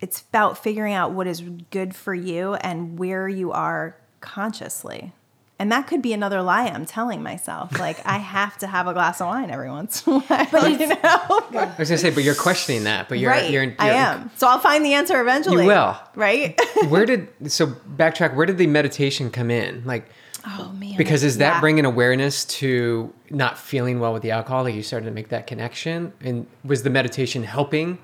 [0.00, 5.12] it's about figuring out what is good for you and where you are consciously.
[5.60, 7.78] And that could be another lie I'm telling myself.
[7.78, 10.68] Like I have to have a glass of wine every once in a while.
[10.68, 10.96] You know?
[11.02, 13.08] I was gonna say, but you're questioning that.
[13.08, 13.50] But you're, right.
[13.50, 14.30] you're, you're, I am.
[14.36, 15.64] So I'll find the answer eventually.
[15.64, 15.96] You will.
[16.14, 16.60] Right.
[16.88, 18.34] where did so backtrack?
[18.34, 19.84] Where did the meditation come in?
[19.84, 20.08] Like,
[20.46, 20.96] oh man.
[20.96, 21.60] Because is that yeah.
[21.60, 24.62] bringing awareness to not feeling well with the alcohol?
[24.62, 27.98] Like you started to make that connection, and was the meditation helping?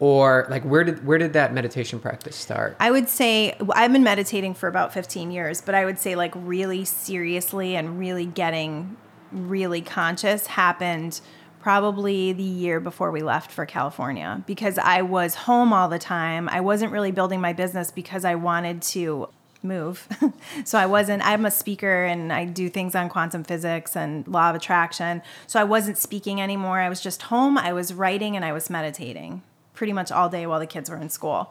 [0.00, 4.02] Or like where did where did that meditation practice start i would say i've been
[4.02, 8.96] meditating for about 15 years but i would say like really seriously and really getting
[9.30, 11.20] really conscious happened
[11.60, 16.48] probably the year before we left for california because i was home all the time
[16.48, 19.28] i wasn't really building my business because i wanted to
[19.62, 20.08] move.
[20.64, 24.48] so I wasn't, I'm a speaker and I do things on quantum physics and law
[24.48, 25.20] of attraction.
[25.46, 26.78] So I wasn't speaking anymore.
[26.78, 27.58] I was just home.
[27.58, 29.42] I was writing and I was meditating
[29.80, 31.50] pretty much all day while the kids were in school.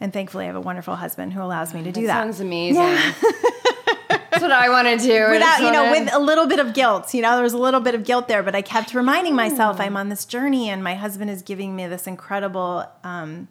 [0.00, 2.22] And thankfully, I have a wonderful husband who allows me to do that.
[2.22, 2.80] Sounds amazing.
[4.08, 5.30] That's what I want to do.
[5.30, 7.12] Without, you know, with a little bit of guilt.
[7.12, 9.78] You know, there was a little bit of guilt there, but I kept reminding myself
[9.80, 13.48] I'm on this journey and my husband is giving me this incredible um,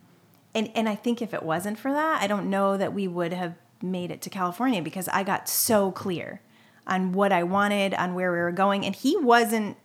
[0.55, 3.33] and and I think if it wasn't for that, I don't know that we would
[3.33, 6.41] have made it to California because I got so clear
[6.87, 9.77] on what I wanted, on where we were going, and he wasn't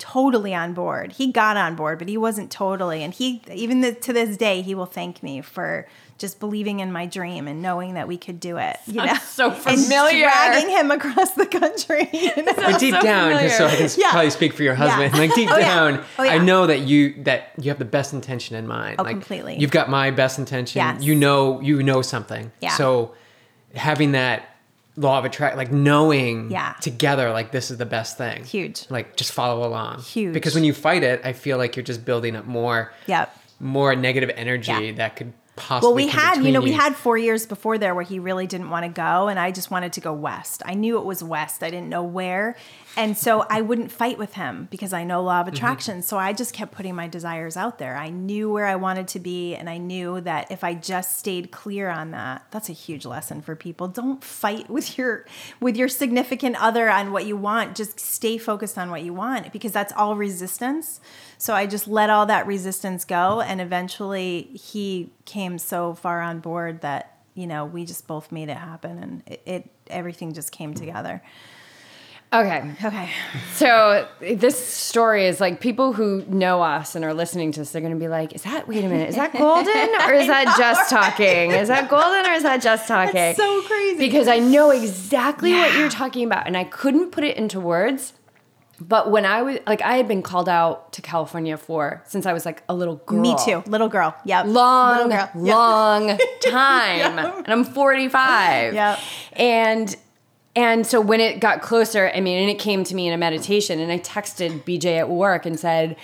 [0.00, 1.12] totally on board.
[1.12, 3.04] He got on board, but he wasn't totally.
[3.04, 5.86] And he even th- to this day, he will thank me for
[6.18, 8.76] just believing in my dream and knowing that we could do it.
[8.86, 10.24] You know, Sounds so And familiar.
[10.24, 12.08] dragging him across the country.
[12.12, 12.52] You know?
[12.56, 14.10] But deep so down, just so I can Yeah.
[14.10, 15.74] probably speak for your husband, like deep Oh, yeah.
[15.74, 16.32] down, Oh, yeah.
[16.32, 18.96] I know that you that you have the best intention in mind.
[18.98, 19.56] Oh, like, completely.
[19.58, 20.78] You've got my best intention.
[20.78, 21.02] Yes.
[21.02, 22.50] You know, you know something.
[22.60, 22.70] Yeah.
[22.76, 23.12] So
[23.74, 24.49] having that
[25.00, 26.74] law of attract, like knowing Yeah.
[26.80, 28.44] together, like this is the best thing.
[28.44, 28.84] Huge.
[28.90, 30.02] Like just follow along.
[30.02, 30.34] Huge.
[30.34, 32.92] Because when you fight it, I feel like you're just building up more.
[33.06, 33.34] Yep.
[33.60, 34.92] More negative energy Yeah.
[34.96, 35.88] that could possibly.
[35.88, 38.70] Well, we had, you know, we had four years before there where he really didn't
[38.70, 40.62] want to go, and I just wanted to go west.
[40.64, 41.62] I knew it was west.
[41.62, 42.56] I didn't know where.
[42.96, 45.54] And so I wouldn't fight with him because I know law of mm-hmm.
[45.54, 46.02] attraction.
[46.02, 47.96] So I just kept putting my desires out there.
[47.96, 51.50] I knew where I wanted to be, and I knew that if I just stayed
[51.50, 53.88] clear on that, that's a huge lesson for people.
[53.88, 55.24] Don't fight with your
[55.60, 57.76] with your significant other on what you want.
[57.76, 61.00] Just stay focused on what you want because that's all resistance.
[61.38, 66.40] So I just let all that resistance go, and eventually he came so far on
[66.40, 70.50] board that you know we just both made it happen, and it, it everything just
[70.50, 71.22] came together.
[72.32, 72.72] Okay.
[72.84, 73.10] Okay.
[73.54, 77.80] So this story is like people who know us and are listening to this, they're
[77.80, 80.56] going to be like, is that, wait a minute, is that golden or is that
[80.56, 81.50] just talking?
[81.50, 83.34] Is that golden or is that just talking?
[83.34, 83.98] so crazy.
[83.98, 88.12] Because I know exactly what you're talking about and I couldn't put it into words.
[88.80, 92.32] But when I was like, I had been called out to California for since I
[92.32, 93.20] was like a little girl.
[93.20, 94.16] Me too, little girl.
[94.24, 94.46] Yep.
[94.46, 95.30] long, girl.
[95.34, 95.34] Yep.
[95.34, 98.72] long time, and I'm 45.
[98.72, 98.98] Yep.
[99.34, 99.96] And
[100.56, 103.18] and so when it got closer, I mean, and it came to me in a
[103.18, 105.96] meditation, and I texted BJ at work and said,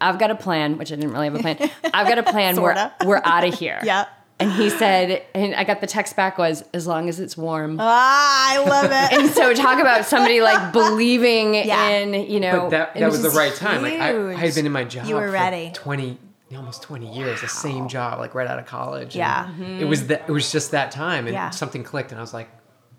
[0.00, 1.70] "I've got a plan," which I didn't really have a plan.
[1.92, 2.60] I've got a plan.
[2.60, 3.80] We're we're out of here.
[3.82, 4.08] Yep.
[4.40, 7.78] And he said, and I got the text back was, "As long as it's warm."
[7.80, 9.18] Ah, I love it.
[9.20, 11.88] and so talk about somebody like believing Yeah.
[11.88, 13.82] in, you know, But that, that was the just- right time.
[13.82, 15.06] Like I, I had been in my job.
[15.06, 15.72] You were for ready.
[15.74, 16.18] Twenty,
[16.56, 19.16] almost twenty years, the same job, like right out of college.
[19.16, 19.80] and Yeah.
[19.80, 20.22] It was that.
[20.28, 21.50] It was just that time, and Yeah.
[21.50, 22.48] something clicked, and I was like,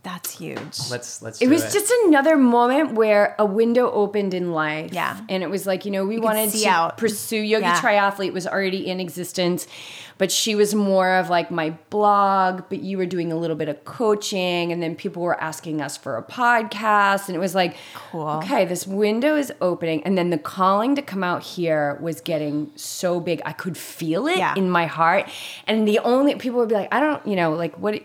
[0.02, 0.80] That's huge.
[0.90, 1.42] let's let's.
[1.42, 4.94] It do was just another moment where a window opened in life.
[4.94, 5.20] Yeah.
[5.28, 6.98] And it was like, you know, we wanted to out.
[6.98, 7.80] pursue yoga Yeah.
[7.82, 9.68] Triathlete was already in existence,
[10.18, 13.68] but she was more of like my blog, but you were doing a little bit
[13.68, 17.76] of coaching and then people were asking us for a podcast and it was like,
[17.94, 18.28] Cool.
[18.42, 22.72] okay, this window is opening and then the calling to come out here was getting
[22.76, 23.42] so big.
[23.46, 24.54] I could feel it Yeah.
[24.56, 25.30] in my heart.
[25.68, 28.02] And the only people would be like, I don't, you know, like what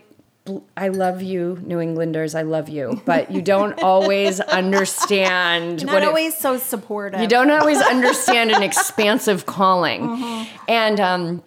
[0.77, 2.35] I love you, New Englanders.
[2.35, 7.19] I love you, but you don't always understand Not what it- always so supportive.
[7.21, 11.43] you don't always understand an expansive calling, and um,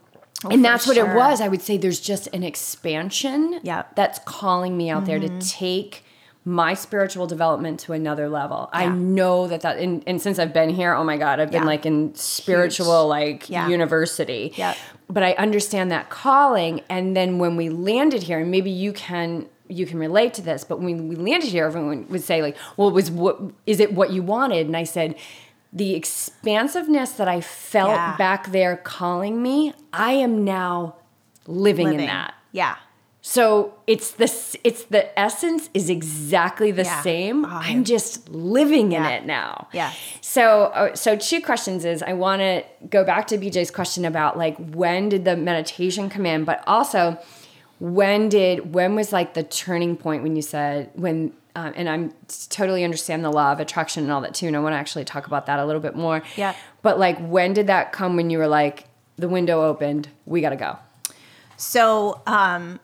[0.51, 1.11] and that's what it Mm-hmm.
[1.11, 1.31] Oh, sure.
[1.31, 1.41] was.
[1.41, 3.61] I would say there's just an expansion.
[3.63, 3.63] Yep.
[3.65, 3.93] Mm-hmm.
[3.95, 6.05] that's calling me out there to take
[6.49, 8.71] my spiritual development to another level.
[8.73, 11.63] I know that that, and, and since I've been here, oh my god, I've been
[11.63, 11.67] Yeah.
[11.75, 13.69] like in spiritual like Yeah.
[13.69, 14.55] university.
[14.57, 14.75] Yeah.
[15.11, 19.47] But I understand that calling, and then when we landed here, and maybe you can
[19.71, 22.91] you can relate to this, but when we landed here, everyone would say like, "Well,
[22.91, 25.15] was what is it what you wanted?" And I said,
[25.75, 28.17] "The expansiveness that I felt Yeah.
[28.17, 30.95] back there calling me, I am now
[31.47, 32.77] living, living in that." Yeah.
[33.31, 34.25] So it's the
[34.65, 37.03] it's the essence is exactly the Yeah.
[37.03, 37.45] same.
[37.45, 39.69] Oh, I'm just living in it now.
[39.75, 39.93] Yeah.
[40.23, 44.39] So uh, so two questions is I want to go back to BJ's question about
[44.39, 47.19] like when did the meditation come in, but also
[47.81, 52.15] when did when was like the turning point when you said when um, and I'm
[52.49, 55.05] totally understand the law of attraction and all that too, and I want to actually
[55.05, 56.23] talk about that a little bit more.
[56.37, 56.55] Yeah.
[56.81, 60.51] But like when did that come when you were like the window opened, we got
[60.51, 60.79] to go.
[61.59, 62.79] So, um,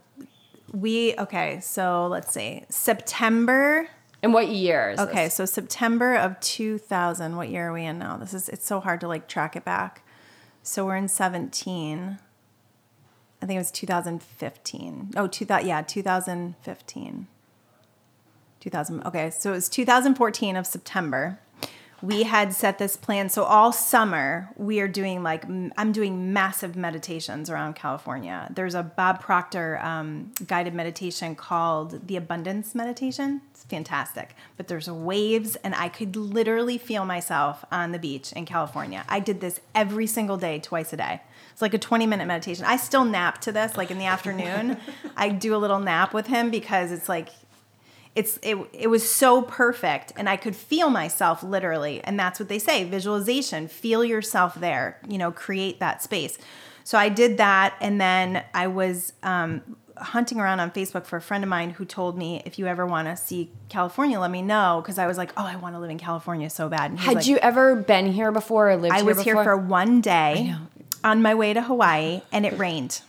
[0.74, 1.60] we okay.
[1.60, 2.64] So let's see.
[2.68, 3.88] September.
[4.22, 5.34] And what year is Okay, this?
[5.34, 7.36] so September of 2000.
[7.36, 8.16] What year are we in now?
[8.16, 10.02] This is it's so hard to like track it back.
[10.62, 12.18] So we're in 17.
[13.42, 15.12] I think it was 2015.
[15.16, 17.26] Oh, 2000 yeah, 2015.
[18.60, 21.38] 2000 Okay, so it was 2014 of September.
[22.04, 23.30] We had set this plan.
[23.30, 28.50] So all summer we are doing like I'm doing massive meditations around California.
[28.54, 33.40] There's a Bob Proctor um, guided meditation called the Abundance Meditation.
[33.50, 34.36] It's fantastic.
[34.56, 39.04] But there's waves, and I could literally feel myself on the beach in California.
[39.08, 41.22] I did this every single day, twice a day.
[41.52, 42.64] It's like a 20 minute meditation.
[42.66, 44.76] I still nap to this, like in the afternoon.
[45.16, 47.28] I do a little nap with him because it's like
[48.14, 52.48] it's it, it was so perfect and i could feel myself literally and that's what
[52.48, 56.38] they say visualization feel yourself there you know create that space.
[56.84, 59.62] So i did that and then i was um,
[59.96, 62.84] hunting around on facebook for a friend of mine who told me if you ever
[62.84, 65.78] want to see california let me know because i was like oh i want to
[65.78, 68.94] live in california so bad and Had like, you ever been here before or lived
[68.94, 70.54] i was here for one day
[71.02, 73.00] on my way to hawaii and it rained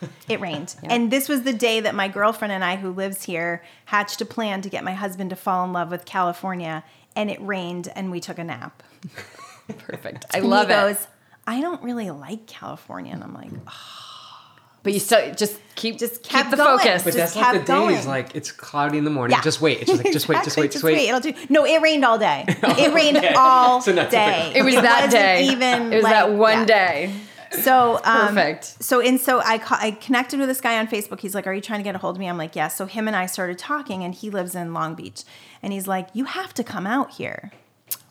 [0.28, 0.74] it rained.
[0.82, 4.24] And this was the day that my girlfriend and I, who lives here, hatched a
[4.24, 6.84] plan to get my husband to fall in love with California.
[7.16, 8.82] And it rained, and we took a nap.
[9.78, 10.26] Perfect.
[10.34, 10.76] I And love he it.
[10.76, 11.06] goes,
[11.46, 13.12] I don't really like California.
[13.12, 16.78] And I'm like, "Oh, but you still just keep Just keep the going.
[16.78, 17.02] focus.
[17.02, 18.06] But Just that's like the kept days, going.
[18.06, 19.36] like it's cloudy in the morning.
[19.36, 19.42] yeah.
[19.42, 19.80] Just wait.
[19.82, 21.08] It's just like just wait, just wait, just wait.
[21.08, 21.32] It'll do.
[21.48, 22.44] No, it rained all day.
[22.46, 24.52] It rained all So day.
[24.54, 25.48] it was that day.
[25.50, 26.64] Even it was like- that one yeah.
[26.64, 27.14] day.
[27.52, 28.82] So um, Perfect.
[28.82, 31.20] So and so I ca- I connected with this guy on Facebook.
[31.20, 32.86] He's like, "Are you trying to get a hold of me?" I'm like, "Yes." So
[32.86, 35.24] him and I started talking, and he lives in Long Beach,
[35.62, 37.52] and he's like, "You have to come out here."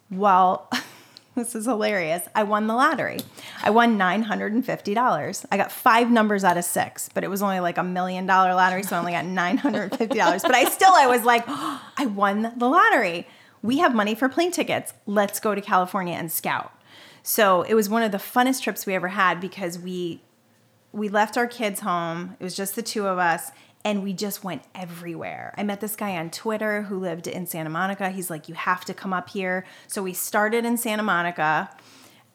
[0.10, 0.70] Well,
[1.36, 2.28] this is hilarious.
[2.34, 3.20] I won the lottery.
[3.62, 5.46] I won nine hundred and fifty dollars.
[5.52, 8.54] I got five numbers out of six, but it was only like a million dollar
[8.54, 10.42] lottery, so I only got nine hundred and fifty dollars.
[10.42, 13.28] But I still, I was like, oh, I won the lottery.
[13.64, 14.94] We have money for plane tickets.
[15.08, 16.72] Let's go to California and scout.
[17.30, 20.22] So it was one of the funnest trips we ever had because we
[20.94, 22.38] we left our kids home.
[22.40, 23.52] It was just the two of us
[23.84, 25.54] and we just went everywhere.
[25.58, 28.12] I met this guy on Twitter who lived in Santa Monica.
[28.12, 31.70] He's like, "You have to come up here." So we started in Santa Monica,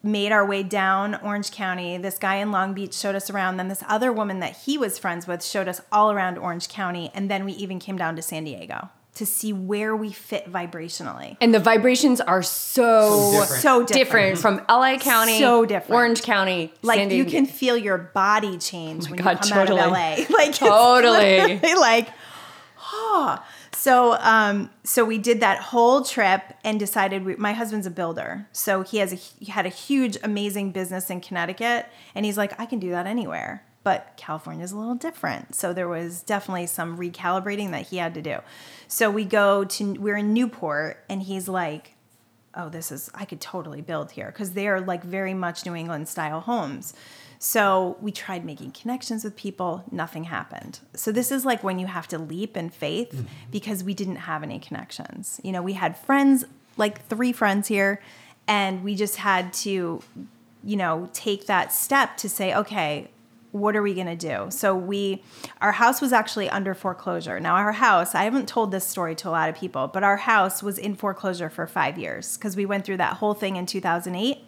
[0.03, 1.97] made our way down Orange County.
[1.97, 3.57] This guy in Long Beach showed us around.
[3.57, 7.09] Then this other woman that he was friends with showed us all around Orange County
[7.15, 11.37] and then we even came down to San Diego to see where we fit vibrationally.
[11.39, 13.61] And the vibrations are so So different.
[13.61, 14.35] So different.
[14.35, 15.93] different from LA County, So different.
[15.93, 19.79] Orange County, like San you can feel your body change when God, you come totally.
[19.81, 20.35] out of LA.
[20.37, 21.37] Like Totally.
[21.55, 22.09] literally like,
[22.91, 23.43] oh.
[23.75, 28.47] So um, so we did that whole trip and decided we, my husband's a builder,
[28.51, 32.57] so he has a he had a huge amazing business in Connecticut, and he's like,
[32.59, 33.63] I can do that anywhere.
[33.83, 38.13] But California is a little different, so there was definitely some recalibrating that he had
[38.13, 38.37] to do.
[38.87, 41.95] So we go to we're in Newport, and he's like,
[42.55, 45.75] oh, this is, I could totally build here because they are like very much New
[45.75, 46.93] England style homes.
[47.39, 50.79] So we tried making connections with people, nothing happened.
[50.93, 53.25] So this is like when you have to leap in faith mm-hmm.
[53.51, 55.41] because we didn't have any connections.
[55.43, 56.45] You know, we had friends,
[56.77, 58.01] like three friends here,
[58.47, 60.01] and we just had to,
[60.63, 63.09] you know, take that step to say, okay,
[63.53, 64.47] what are we going to do?
[64.49, 65.23] So we
[65.61, 67.39] our house was actually under foreclosure.
[67.39, 70.17] Now our house, I haven't told this story to a lot of people, but our
[70.17, 73.67] house was in foreclosure for 5 years because we went through that whole thing in
[73.67, 74.39] 2008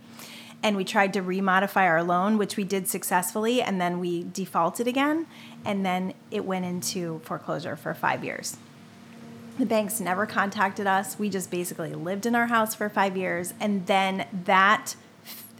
[0.63, 4.87] and we tried to remodify our loan, which we did successfully, and then we defaulted
[4.87, 5.27] again,
[5.63, 8.57] and then it went into foreclosure for 5 years.
[9.59, 11.19] The banks never contacted us.
[11.19, 14.95] We just basically lived in our house for 5 years and then that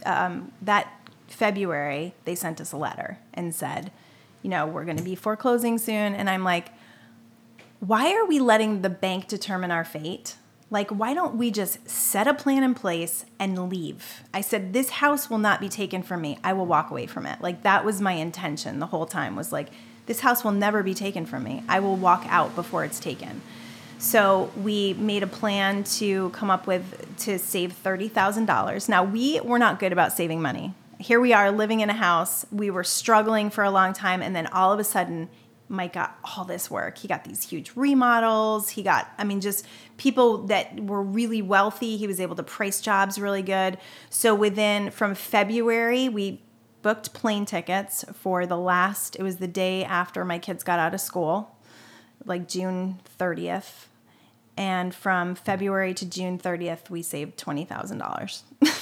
[0.04, 0.92] um, that
[1.28, 3.90] February, they sent us a letter and said,
[4.42, 6.14] you know, we're going to be foreclosing soon.
[6.14, 6.68] And I'm like,
[7.80, 10.36] why are we letting the bank determine our fate?
[10.70, 14.22] Like, why don't we just set a plan in place and leave?
[14.34, 16.38] I said, this house will not be taken from me.
[16.42, 17.40] I will walk away from it.
[17.40, 19.68] Like, that was my intention the whole time was like,
[20.06, 21.62] this house will never be taken from me.
[21.68, 23.42] I will walk out before it's taken.
[23.98, 28.88] So we made a plan to come up with to save thirty thousand dollars.
[28.88, 30.74] Now we were not good about saving money.
[30.98, 32.46] Here we are living in a house.
[32.50, 35.28] We were struggling for a long time, and then all of a sudden,
[35.68, 36.98] Mike got all this work.
[36.98, 38.70] He got these huge remodels.
[38.70, 39.66] He got, I mean, just
[39.96, 41.96] people that were really wealthy.
[41.96, 43.78] He was able to price jobs really good.
[44.08, 46.42] So within from February, we
[46.82, 49.16] booked plane tickets for the last.
[49.16, 51.56] It was the day after my kids got out of school
[52.24, 53.86] like June 30th.
[54.56, 58.42] And from February to June 30th, we saved $20,000.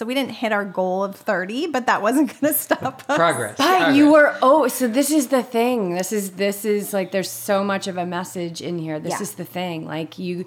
[0.00, 3.16] so we didn't hit our goal of 30, but that wasn't going to stop us.
[3.18, 3.56] Progress.
[3.58, 3.96] But Progress.
[3.98, 5.94] you were oh, so this is the thing.
[5.94, 8.98] This is this is like there's so much of a message in here.
[8.98, 9.20] This Yeah.
[9.22, 9.84] is the thing.
[9.84, 10.46] Like you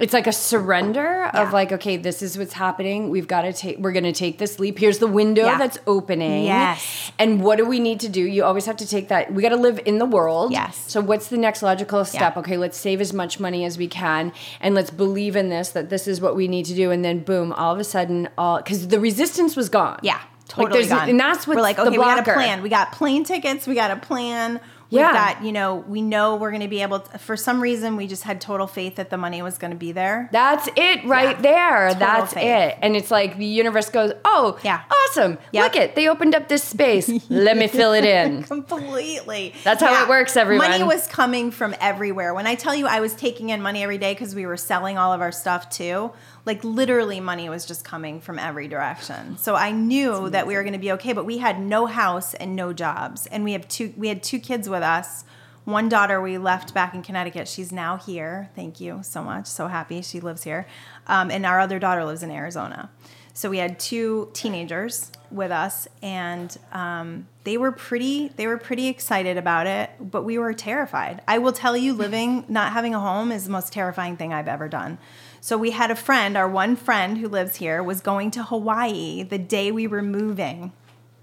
[0.00, 3.10] it's like a surrender of like, okay, this is what's happening.
[3.10, 3.78] We've got to take.
[3.78, 4.78] We're going to take this leap.
[4.78, 5.58] Here's the window Yeah.
[5.58, 6.44] that's opening.
[6.44, 7.12] Yes.
[7.18, 8.20] And what do we need to do?
[8.22, 9.32] You always have to take that.
[9.32, 10.52] We got to live in the world.
[10.52, 10.82] Yes.
[10.88, 12.34] So what's the next logical step?
[12.34, 12.40] Yeah.
[12.40, 15.90] Okay, let's save as much money as we can, and let's believe in this that
[15.90, 16.90] this is what we need to do.
[16.90, 19.98] And then boom, all of a sudden, all because the resistance was gone.
[20.02, 21.08] Yeah, totally there's- gone.
[21.10, 21.78] And that's what we're like.
[21.78, 22.62] Okay, we got a plan.
[22.62, 23.66] We got plane tickets.
[23.66, 24.60] We got a plan.
[24.90, 25.12] Yeah.
[25.12, 25.76] got you know.
[25.76, 27.00] We know we're going to be able.
[27.00, 29.76] to For some reason, we just had total faith that the money was going to
[29.76, 30.28] be there.
[30.32, 31.42] That's it right Yeah.
[31.42, 31.88] there.
[31.94, 32.44] Total That's faith.
[32.44, 32.78] it.
[32.82, 34.82] And it's like the universe goes, oh, Yeah.
[34.90, 35.38] awesome.
[35.52, 35.62] Yep.
[35.64, 35.94] Look it.
[35.94, 37.08] They opened up this space.
[37.30, 38.42] Let me fill it in.
[38.80, 39.54] Completely.
[39.64, 40.68] That's how it works, everyone.
[40.70, 42.34] Money was coming from everywhere.
[42.34, 44.98] When I tell you I was taking in money every day because we were selling
[44.98, 46.12] all of our stuff too,
[46.46, 49.36] like literally money was just coming from every direction.
[49.38, 52.34] So I knew that we were going to be okay, but we had no house
[52.34, 53.26] and no jobs.
[53.26, 55.24] And we have two we had two kids with us.
[55.64, 57.46] One daughter we left back in Connecticut.
[57.46, 58.50] She's now here.
[58.56, 59.46] Thank you so much.
[59.46, 60.66] So happy she lives here.
[61.06, 62.90] Um, and our other daughter lives in Arizona.
[63.34, 68.28] So we had two teenagers with us, and um, they were pretty.
[68.28, 71.22] They were pretty excited about it, but we were terrified.
[71.28, 74.48] I will tell you, living not having a home is the most terrifying thing I've
[74.48, 74.98] ever done.
[75.40, 76.36] So we had a friend.
[76.36, 80.72] Our one friend who lives here was going to Hawaii the day we were moving,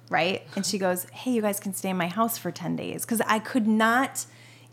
[0.09, 0.41] right?
[0.55, 3.21] And she goes, "Hey, you guys can stay in my house for ten days," because
[3.27, 4.25] I could not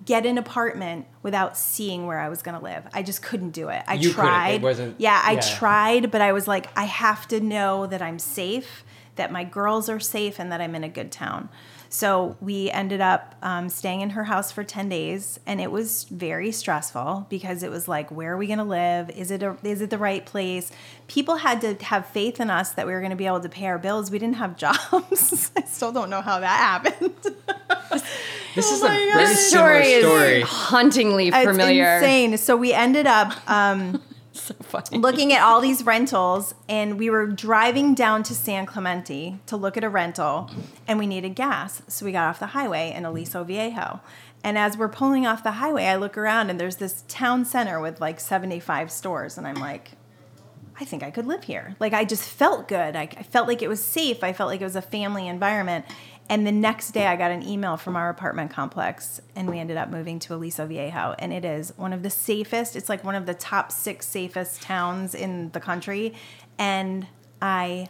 [0.04, 2.84] get an apartment without seeing where I was going to live.
[2.92, 3.82] I just couldn't do it.
[3.86, 4.10] I You.
[4.10, 4.62] It tried.
[4.62, 5.40] wasn't- yeah, I yeah.
[5.40, 8.84] tried, but I was like, I have to know that I'm safe,
[9.16, 11.48] that my girls are safe, and that I'm in a good town.
[11.94, 16.02] So we ended up um, staying in her house for 10 days, and it was
[16.10, 19.10] very stressful because it was like, where are we going to live?
[19.10, 20.72] Is it, a, is it the right place?
[21.06, 23.48] People had to have faith in us that we were going to be able to
[23.48, 24.10] pay our bills.
[24.10, 25.52] We didn't have jobs.
[25.56, 27.14] I still don't know how that happened.
[28.56, 29.34] This is Oh a very God.
[29.36, 29.36] Similar
[29.82, 30.40] story is story.
[30.42, 31.96] hauntingly It's familiar.
[31.96, 32.36] insane.
[32.38, 34.00] So we ended up um,
[34.44, 34.98] So funny.
[34.98, 39.76] looking at all these rentals and we were driving down to San Clemente to look
[39.76, 40.50] at a rental
[40.88, 41.82] and we needed gas.
[41.86, 44.00] So we got off the highway in Aliso Viejo.
[44.42, 47.80] And as we're pulling off the highway, I look around and there's this town center
[47.80, 49.38] with like 75 stores.
[49.38, 49.92] And I'm like,
[50.80, 51.76] I think I could live here.
[51.78, 52.96] Like I just felt good.
[52.96, 54.24] I, I felt like it was safe.
[54.24, 55.84] I felt like it was a family environment.
[56.30, 59.76] And the next day, I got an email from our apartment complex, and we ended
[59.76, 61.14] up moving to Aliso Viejo.
[61.18, 62.76] And it is one of the safest.
[62.76, 66.14] It's like one of the top six safest towns in the country,
[66.58, 67.06] and
[67.42, 67.88] I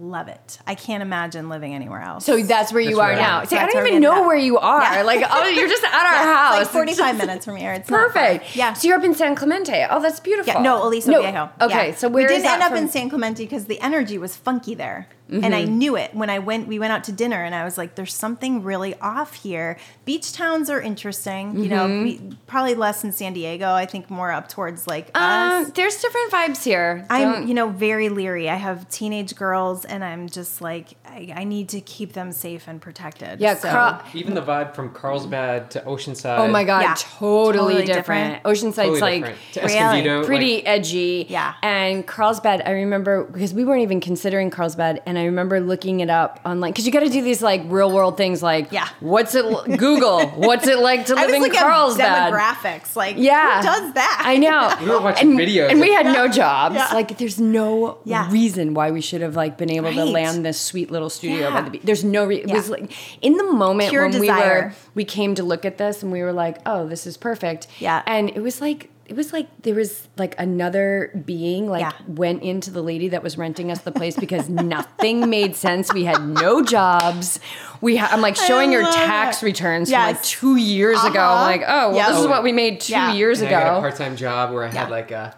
[0.00, 0.58] love it.
[0.66, 2.24] I can't imagine living anywhere else.
[2.24, 3.18] So that's where you That's are right.
[3.18, 3.38] now.
[3.42, 4.26] Yeah, See, I don't even know up.
[4.26, 4.82] where you are.
[4.82, 5.02] Yeah.
[5.02, 6.62] Like, oh, you're just at our Yeah, house.
[6.62, 7.72] It's like 45 just- minutes from here.
[7.74, 7.88] It's.
[7.88, 8.56] Perfect.
[8.56, 8.72] Yeah.
[8.72, 9.86] So you're up in San Clemente.
[9.88, 10.54] Oh, that's beautiful.
[10.54, 11.50] Yeah, no, Aliso No, Viejo.
[11.60, 11.94] Okay, Yeah.
[11.94, 14.34] so where we didn't end that up from- in San Clemente because the energy was
[14.34, 15.78] funky there, and I Mm-hmm.
[15.78, 16.68] knew it when I went.
[16.68, 20.32] We went out to dinner, and I was like, "There's something really off here." Beach
[20.32, 22.02] towns are interesting, you know, Mm-hmm.
[22.28, 23.72] we, probably less in San Diego.
[23.72, 25.70] I think more up towards like Um, us.
[25.72, 27.04] there's different vibes here.
[27.10, 28.48] I'm, Don't- you know, very leery.
[28.48, 32.68] I have teenage girls, and I'm just like, I, I need to keep them safe
[32.68, 33.40] and protected.
[33.40, 36.38] Yeah, so, Carl- Even the vibe from Carlsbad to Oceanside.
[36.38, 36.94] Oh my god, Yeah.
[36.96, 38.34] totally, Totally different.
[38.34, 38.44] different.
[38.44, 39.38] Oceanside's Totally like different.
[39.54, 39.74] To Really?
[39.74, 41.26] Escondido, like- pretty edgy.
[41.28, 41.54] Yeah.
[41.62, 46.10] And Carlsbad, I remember because we weren't even considering Carlsbad, and I remember looking it
[46.10, 48.88] up online because you got to do these like real world things like Yeah.
[49.00, 49.44] what's it
[49.78, 52.06] Google what's it like to I live was in looking um, Carlsbad?
[52.06, 52.96] at demographics.
[52.96, 53.58] Like, Yeah.
[53.58, 54.22] who does that?
[54.24, 54.74] I know.
[54.80, 56.76] We were watching and, videos and we of- had no jobs.
[56.76, 56.88] Yeah.
[56.92, 58.30] Like, there's no Yeah.
[58.30, 61.62] reason why we should have like been able to land this sweet little studio by
[61.62, 61.82] the beach.
[61.84, 62.50] There's no reason.
[62.50, 62.90] It was like
[63.22, 66.22] in the moment Pure when we were we came to look at this and we
[66.22, 67.66] were like, oh, this is perfect.
[67.78, 68.02] Yeah.
[68.06, 71.92] And it was like it was like there was like another being like Yeah.
[72.08, 75.92] went into the lady that was renting us the place because nothing made sense.
[75.92, 77.38] We had no jobs.
[77.80, 79.46] We ha- I'm like showing your tax it.
[79.46, 81.20] returns from like two years ago.
[81.20, 81.44] I'm Uh-huh.
[81.44, 82.08] like, oh, well, Yeah.
[82.10, 83.12] this is what we made two Yeah.
[83.12, 85.34] years And I got a part-time job where I had like a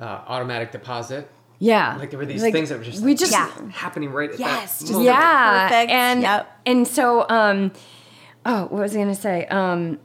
[0.00, 1.28] uh, automatic deposit.
[1.58, 1.96] Yeah.
[1.98, 3.50] Like there were these Like, things that were just we just Yeah.
[3.70, 5.06] happening right at Yes, that just moment.
[5.06, 5.90] yeah Perfect.
[5.92, 6.60] and Yep.
[6.66, 7.72] and so um
[8.46, 9.98] oh what was i gonna say um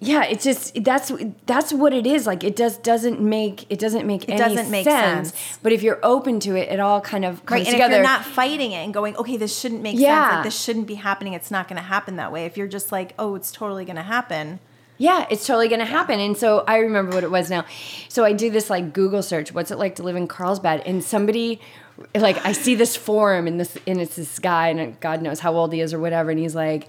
[0.00, 1.10] yeah it's just that's
[1.46, 4.84] that's what it is like it just doesn't make it doesn't make any doesn't make
[4.84, 5.32] sense.
[5.32, 5.58] sense.
[5.62, 7.96] but if you're open to it it all kind of comes Right, and together if
[7.98, 10.22] you're not fighting it and going, okay, this shouldn't make Yeah.
[10.28, 12.44] sense, like this shouldn't be happening, it's not going to happen that way.
[12.44, 14.58] If you're just like, oh, it's totally going to happen,
[14.98, 16.20] Yeah, it's totally going to happen.
[16.20, 17.64] And so I remember what it was now.
[18.08, 20.82] So I do this like Google search, what's it like to live in Carlsbad?
[20.86, 21.60] And somebody
[22.14, 25.54] like I see this forum and this and it's this guy and God knows how
[25.54, 26.88] old he is or whatever and he's like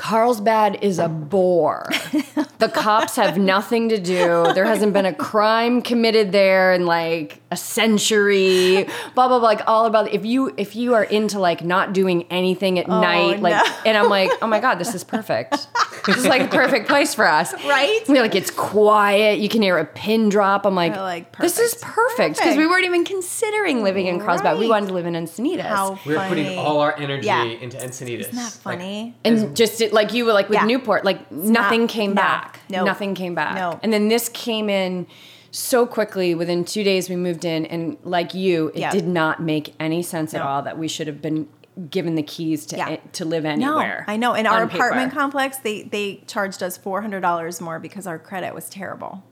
[0.00, 1.86] Carlsbad is a bore.
[2.58, 4.50] the cops have nothing to do.
[4.54, 8.84] There hasn't been a crime committed there in like a century.
[9.14, 9.48] Blah blah blah.
[9.48, 12.98] Like all about if you if you are into like not doing anything at oh,
[12.98, 13.74] night, like no.
[13.84, 15.68] and I'm like, oh my god, this is perfect.
[16.06, 17.52] This is like a perfect place for us.
[17.70, 18.00] Right?
[18.08, 19.38] We're like, it's quiet.
[19.38, 20.66] You can hear a pin drop.
[20.66, 21.94] I'm like, like, this is perfect.
[21.94, 22.36] perfect.
[22.38, 24.58] Because we weren't even considering living in Carlsbad.
[24.58, 25.62] We wanted to live in Encinitas.
[25.62, 26.28] How We're funny.
[26.28, 27.44] putting all our energy Yeah.
[27.44, 28.20] into Encinitas.
[28.20, 29.14] Isn't that Like, funny?
[29.24, 30.64] and just it, like you were like with Yeah.
[30.66, 32.60] Newport, like nothing not- came no, back.
[32.68, 33.54] no, Nothing came back.
[33.54, 33.78] no.
[33.82, 35.06] And then this came in
[35.52, 36.34] so quickly.
[36.34, 38.90] Within two days, we moved in, and like you, it Yeah.
[38.90, 41.48] did not make any sense at all that we should have been
[41.88, 42.96] given the keys to Yeah.
[43.12, 44.04] to live No, anywhere.
[44.08, 44.34] I know.
[44.34, 44.84] In our paper.
[44.84, 49.22] apartment complex, they they charged us four hundred dollars more because our credit was terrible.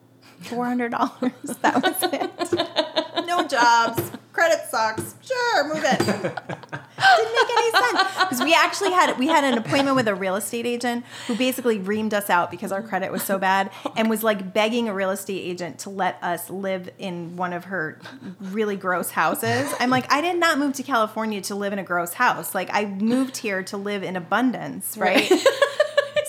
[0.42, 1.32] Four hundred dollars.
[1.62, 3.26] That was it.
[3.26, 4.12] no jobs.
[4.32, 5.14] Credit sucks.
[5.22, 6.38] Sure, move it.
[7.16, 10.36] Didn't make any sense because we actually had we had an appointment with a real
[10.36, 14.22] estate agent who basically reamed us out because our credit was so bad and was
[14.22, 18.00] like begging a real estate agent to let us live in one of her
[18.40, 19.72] really gross houses.
[19.80, 22.54] I'm like, I did not move to California to live in a gross house.
[22.54, 25.30] Like I moved here to live in abundance, right?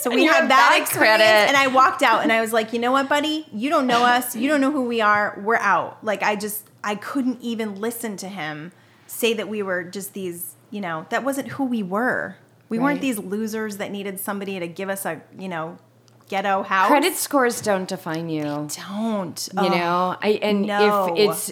[0.01, 1.49] So we had have that experience, credit.
[1.49, 4.05] and I walked out, and I was like, you know what, buddy, you don't know
[4.05, 6.01] us, you don't know who we are, we're out.
[6.05, 8.71] Like I just, I couldn't even listen to him
[9.07, 12.35] say that we were just these, you know, that wasn't who we were.
[12.69, 12.83] We Right.
[12.83, 15.77] weren't these losers that needed somebody to give us a, you know,
[16.29, 16.87] ghetto house.
[16.87, 18.43] Credit scores don't define you.
[18.43, 21.15] don't, you know i and no.
[21.15, 21.51] if it's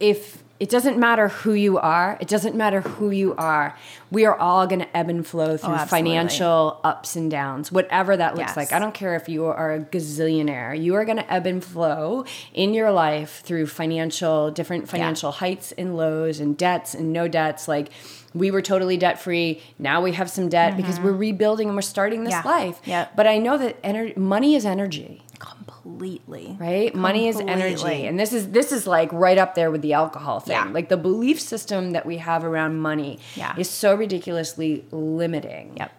[0.00, 3.76] if it doesn't matter who you are it doesn't matter who you are
[4.10, 7.70] we are all going to ebb and flow oh, through Oh, financial ups and downs
[7.70, 8.56] whatever that looks Yes.
[8.56, 11.62] like i don't care if you are a gazillionaire you are going to ebb and
[11.62, 17.28] flow in your life through financial different financial heights and lows and debts and no
[17.28, 17.90] debts like
[18.38, 21.82] we were totally debt free now we have some debt because we're rebuilding and we're
[21.82, 22.48] starting this Mm-hmm.
[22.48, 22.54] Yeah.
[22.54, 23.16] life Yep.
[23.16, 26.56] but i know that ener- money is energy completely.
[26.58, 29.92] right money is energy and this is this is like right up there with the
[29.92, 30.64] alcohol thing Yeah.
[30.72, 33.54] like the belief system that we have around money Yeah.
[33.56, 35.92] is so ridiculously limiting Yep.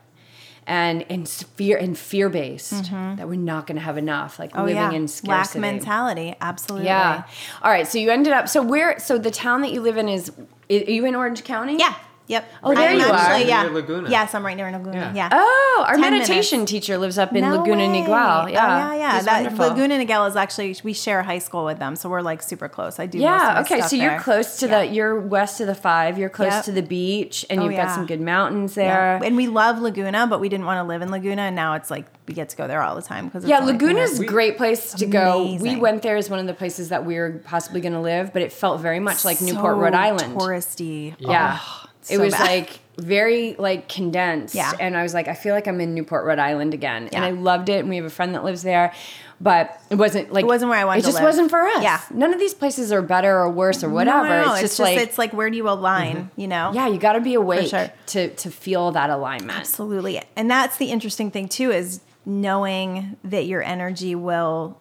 [0.65, 4.61] and and fear and fear based that we're not going to have enough like Oh
[4.63, 6.35] living yeah, in lack scarcity mentality.
[6.41, 6.87] Absolutely.
[6.87, 7.23] yeah
[7.61, 10.09] all right so you ended up so where so the town that you live in
[10.09, 10.31] is
[10.69, 11.95] are you in orange county Yeah.
[12.27, 12.51] Yep.
[12.63, 13.13] Oh, there I'm you are.
[13.13, 13.63] actually, Yeah.
[13.63, 14.09] Near Laguna.
[14.09, 14.97] Yes, I'm right near Laguna.
[14.97, 15.13] Yeah.
[15.15, 15.29] Yeah.
[15.31, 16.71] oh our 10 meditation minutes.
[16.71, 18.01] teacher lives up in No laguna way.
[18.01, 19.15] niguel oh, yeah Oh, yeah, yeah.
[19.15, 19.67] He's That wonderful.
[19.69, 22.99] Laguna Niguel is actually we share high school with them, so we're like super close.
[22.99, 23.19] I do.
[23.19, 23.61] most of Yeah.
[23.61, 23.77] Okay.
[23.77, 24.19] stuff So you're there.
[24.19, 24.79] close to Yeah.
[24.79, 24.85] the.
[24.87, 26.17] You're west of the five.
[26.17, 26.65] You're close Yep.
[26.65, 28.83] to the beach, and Oh, you've got some good mountains Yeah.
[29.19, 29.21] there.
[29.25, 31.89] And we love Laguna, but we didn't want to live in Laguna, and now it's
[31.89, 34.91] like we get to go there all the time because Yeah, Laguna's a great place
[34.95, 35.57] to go.
[35.61, 38.33] We went there as one of the places that we were possibly going to live,
[38.33, 40.35] but it felt very much like Newport, Rhode Island.
[40.35, 41.15] touristy.
[41.19, 41.57] Yeah.
[41.61, 42.41] Oh, it was bad.
[42.41, 44.55] like very like condensed.
[44.55, 44.71] Yeah.
[44.79, 47.09] And I was like, I feel like I'm in Newport, Rhode Island again.
[47.09, 47.79] And I loved it.
[47.79, 48.93] And we have a friend that lives there.
[49.39, 51.09] But it wasn't like It wasn't where I wanted to.
[51.09, 51.83] It to just wasn't for us.
[51.83, 52.01] Yeah.
[52.11, 54.27] None of these places are better or worse or whatever.
[54.27, 54.53] No, no, no.
[54.53, 56.15] It's, It's, just, like it's like where do you align?
[56.15, 56.41] Mm-hmm.
[56.41, 56.71] You know?
[56.73, 57.91] Yeah, you gotta be awake sure.
[58.07, 59.59] to to feel that alignment.
[59.59, 60.21] Absolutely.
[60.35, 64.79] And that's the interesting thing too is knowing that your energy will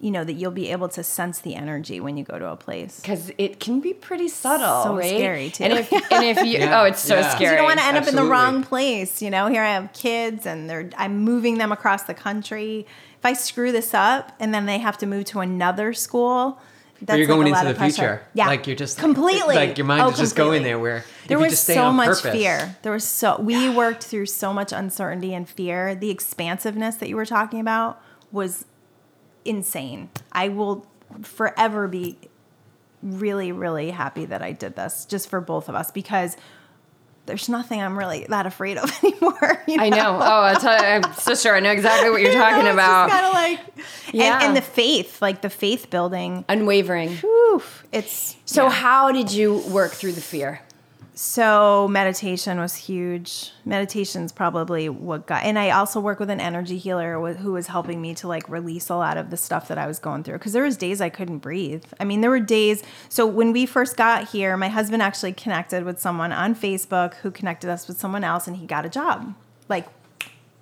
[0.00, 2.56] you know that you'll be able to sense the energy when you go to a
[2.56, 3.00] place.
[3.00, 5.08] because it can be pretty subtle, So right?
[5.08, 5.64] scary, too.
[5.64, 6.80] And if and if you Yeah.
[6.80, 7.22] oh, it's so Yeah.
[7.22, 7.50] 'Cause you scary.
[7.52, 9.20] You don't want to end up in the wrong place.
[9.20, 12.86] You know, here I have kids and they're I'm moving them across the country.
[13.18, 16.58] If I screw this up and then they have to move to another school,
[17.02, 17.92] that's Or you're going a lot into the pressure.
[17.94, 18.22] future.
[18.32, 20.68] Yeah, Like you're just completely Like your mind Oh, is just going completely.
[20.70, 20.78] there.
[20.78, 22.76] Where there if you was just stay so on much purpose, fear.
[22.82, 25.94] There was so we worked through so much uncertainty and fear.
[25.94, 28.00] The expansiveness that you were talking about
[28.32, 28.64] was
[29.50, 30.08] insane.
[30.32, 30.86] I will
[31.22, 32.16] forever be
[33.02, 36.36] really, really happy that I did this just for both of us because
[37.26, 39.62] there's nothing I'm really that afraid of anymore.
[39.68, 40.18] you I know.
[40.20, 41.54] Oh, I tell you, I'm sister.
[41.54, 43.10] I know exactly what you're talking about.
[43.10, 43.60] Kind of like,
[44.12, 44.36] Yeah.
[44.36, 46.44] and, and the faith, like the faith building.
[46.48, 47.16] Unwavering.
[47.16, 48.70] Whew, it's So yeah.
[48.70, 50.60] how did you work through the fear?
[51.14, 53.52] So meditation was huge.
[53.64, 58.00] Meditation's probably what got, and I also work with an energy healer who was helping
[58.00, 60.38] me to like release a lot of the stuff that I was going through.
[60.38, 61.84] Because there was days I couldn't breathe.
[61.98, 62.82] I mean, there were days.
[63.08, 67.30] So when we first got here, my husband actually connected with someone on Facebook who
[67.30, 69.34] connected us with someone else, and he got a job.
[69.68, 69.88] Like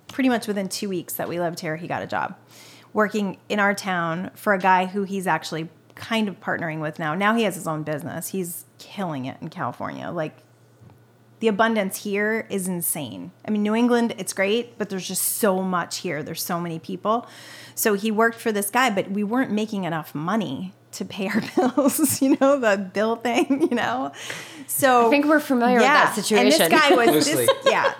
[0.07, 2.35] pretty much within two weeks that we lived here, he got a job
[2.91, 7.13] working in our town for a guy who he's actually kind of partnering with now.
[7.13, 8.29] Now he has his own business.
[8.29, 8.65] He's
[8.99, 10.09] killing it in California.
[10.09, 10.35] Like
[11.39, 13.31] the abundance here is insane.
[13.47, 16.21] I mean, New England, it's great, but there's just so much here.
[16.21, 17.25] There's so many people.
[17.75, 21.41] So he worked for this guy, but we weren't making enough money to pay our
[21.55, 24.11] bills, you know, the bill thing, you know?
[24.67, 26.61] So I think we're familiar with that situation.
[26.61, 27.93] And this guy was this, yeah.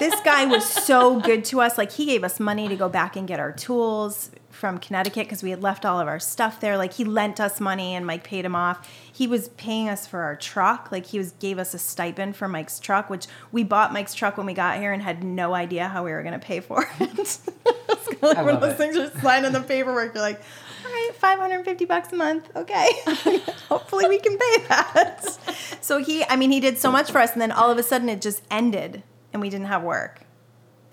[0.00, 1.78] this guy was so good to us.
[1.78, 5.42] Like he gave us money to go back and get our tools from Connecticut because
[5.42, 6.76] we had left all of our stuff there.
[6.76, 8.88] Like he lent us money and Mike paid him off.
[9.20, 10.90] He was paying us for our truck.
[10.90, 14.38] Like he was gave us a stipend for Mike's truck, which we bought Mike's truck
[14.38, 16.88] when we got here and had no idea how we were going to pay for
[16.98, 17.10] it.
[17.18, 17.42] it's
[18.22, 18.76] like I one of those it.
[18.78, 20.14] things you're signing the paperwork.
[20.14, 20.40] You're like,
[20.86, 22.50] all right, 550 bucks a month.
[22.56, 22.90] Okay.
[23.68, 25.22] Hopefully we can pay that.
[25.82, 27.32] So he, I mean, he did so much for us.
[27.32, 29.02] And then all of a sudden it just ended
[29.34, 30.22] and we didn't have work.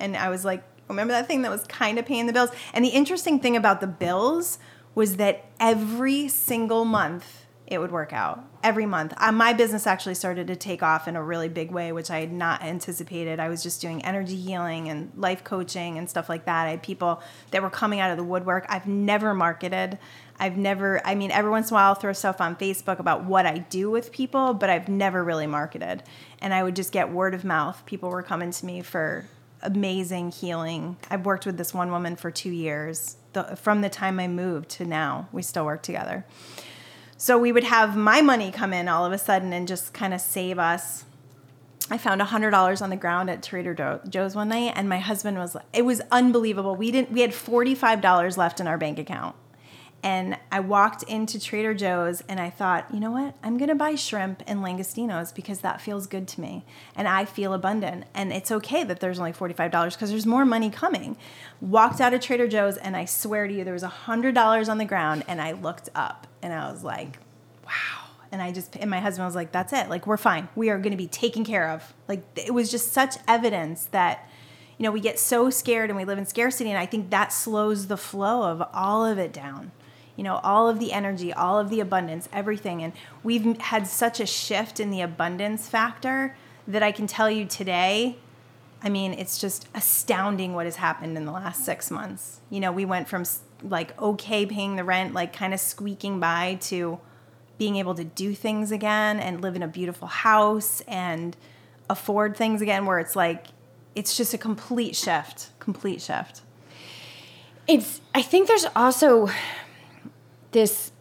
[0.01, 2.49] And I was like, remember that thing that was kind of paying the bills?
[2.73, 4.59] And the interesting thing about the bills
[4.95, 7.36] was that every single month
[7.67, 8.43] it would work out.
[8.63, 9.13] Every month.
[9.17, 12.21] Uh, my business actually started to take off in a really big way, which I
[12.21, 13.39] had not anticipated.
[13.39, 16.67] I was just doing energy healing and life coaching and stuff like that.
[16.67, 18.65] I had people that were coming out of the woodwork.
[18.69, 19.99] I've never marketed.
[20.39, 23.25] I've never, I mean, every once in a while I'll throw stuff on Facebook about
[23.25, 26.03] what I do with people, but I've never really marketed.
[26.39, 27.85] And I would just get word of mouth.
[27.85, 29.25] People were coming to me for
[29.61, 30.97] amazing healing.
[31.09, 33.17] I've worked with this one woman for two years.
[33.33, 36.25] The, from the time I moved to now, we still work together.
[37.17, 40.13] So we would have my money come in all of a sudden and just kind
[40.13, 41.03] of save us.
[41.89, 45.37] I found hundred dollars on the ground at Trader Joe's one night, and my husband
[45.37, 45.55] was.
[45.73, 46.75] It was unbelievable.
[46.75, 47.11] We didn't.
[47.11, 49.35] We had forty five dollars left in our bank account,
[50.03, 53.35] and I walked into Trader Joe's and I thought, you know what?
[53.43, 57.53] I'm gonna buy shrimp and langostinos because that feels good to me, and I feel
[57.53, 58.05] abundant.
[58.13, 61.17] And it's okay that there's only forty five dollars because there's more money coming.
[61.61, 64.77] Walked out of Trader Joe's, and I swear to you, there was hundred dollars on
[64.77, 67.17] the ground, and I looked up and I was like,
[67.65, 68.03] wow.
[68.29, 69.89] And I just, and my husband was like, that's it.
[69.89, 70.49] Like, we're fine.
[70.53, 71.93] We are going to be taken care of.
[72.09, 74.29] Like, it was just such evidence that,
[74.77, 76.69] you know, we get so scared and we live in scarcity.
[76.69, 79.71] And I think that slows the flow of all of it down.
[80.17, 82.83] You know, all of the energy, all of the abundance, everything.
[82.83, 82.91] And
[83.23, 86.35] we've had such a shift in the abundance factor
[86.67, 88.17] that I can tell you today,
[88.83, 92.41] I mean, it's just astounding what has happened in the last six months.
[92.49, 93.23] You know, we went from
[93.63, 96.99] like okay paying the rent, like kind of squeaking by, to
[97.57, 101.37] being able to do things again and live in a beautiful house and
[101.89, 103.47] afford things again, where it's like,
[103.95, 106.41] it's just a complete shift, complete shift.
[107.67, 108.01] It's.
[108.13, 109.29] I think there's also
[110.57, 110.91] this.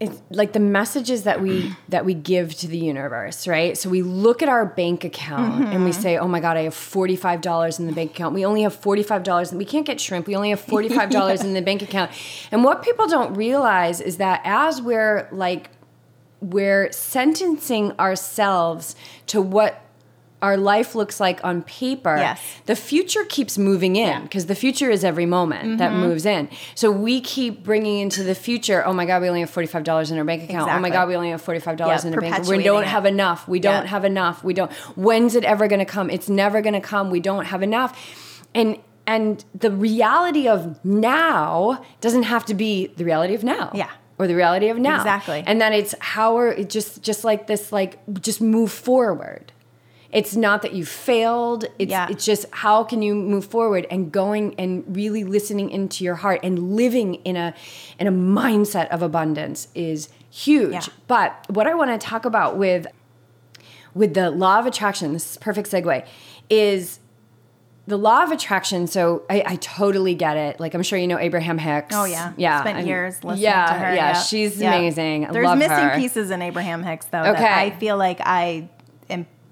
[0.00, 3.76] It's like the messages that we that we give to the universe, right?
[3.76, 6.00] So we look at our bank account and we mm-hmm.
[6.00, 8.62] say, "Oh my God, I have forty five dollars in the bank account." We only
[8.62, 10.26] have forty five dollars, and we can't get shrimp.
[10.26, 12.12] We only have forty five dollars in the bank account.
[12.50, 15.70] And what people don't realize is that as we're like
[16.40, 19.82] we're sentencing ourselves to what
[20.42, 22.40] our life looks like on paper, Yes.
[22.66, 24.14] the future keeps moving in Yeah.
[24.14, 24.22] Mm-hmm.
[24.24, 26.48] because the future is every moment that moves in.
[26.74, 30.18] So we keep bringing into the future, oh my God, we only have $45 in
[30.18, 30.70] our bank account.
[30.72, 32.48] Oh my God, we only have $45 Yeah, in our bank account.
[32.48, 33.46] We don't have enough.
[33.46, 33.90] We don't Yeah.
[33.90, 34.42] have enough.
[34.42, 34.72] We don't.
[34.96, 36.08] When's it ever going to come?
[36.10, 37.10] It's never going to come.
[37.10, 37.98] We don't have enough.
[38.54, 43.70] And and the reality of now doesn't have to be the reality of now.
[43.74, 43.88] Yeah.
[44.18, 44.96] Or the reality of now.
[44.98, 45.42] Exactly.
[45.46, 49.52] And that it's how are it just just like this like just move forward.
[50.12, 51.64] It's not that you failed.
[51.78, 52.08] It's Yeah.
[52.10, 56.40] it's just how can you move forward and going and really listening into your heart
[56.42, 57.54] and living in a
[57.98, 60.72] in a mindset of abundance is huge.
[60.72, 60.80] Yeah.
[61.06, 62.86] But what I want to talk about with
[63.94, 66.04] with the law of attraction, this is a perfect segue,
[66.48, 66.98] is
[67.86, 68.86] the law of attraction.
[68.86, 70.60] So I, I totally get it.
[70.60, 71.94] Like I'm sure you know Abraham Hicks.
[71.94, 72.60] Oh yeah, yeah.
[72.60, 73.94] Spent I'm- years listening yeah, to her.
[73.94, 74.24] Yeah, Yep.
[74.26, 74.74] she's Yep.
[74.74, 75.26] amazing.
[75.26, 75.96] I There's missing her.
[75.96, 77.42] pieces in Abraham Hicks though Okay.
[77.42, 78.68] that I feel like I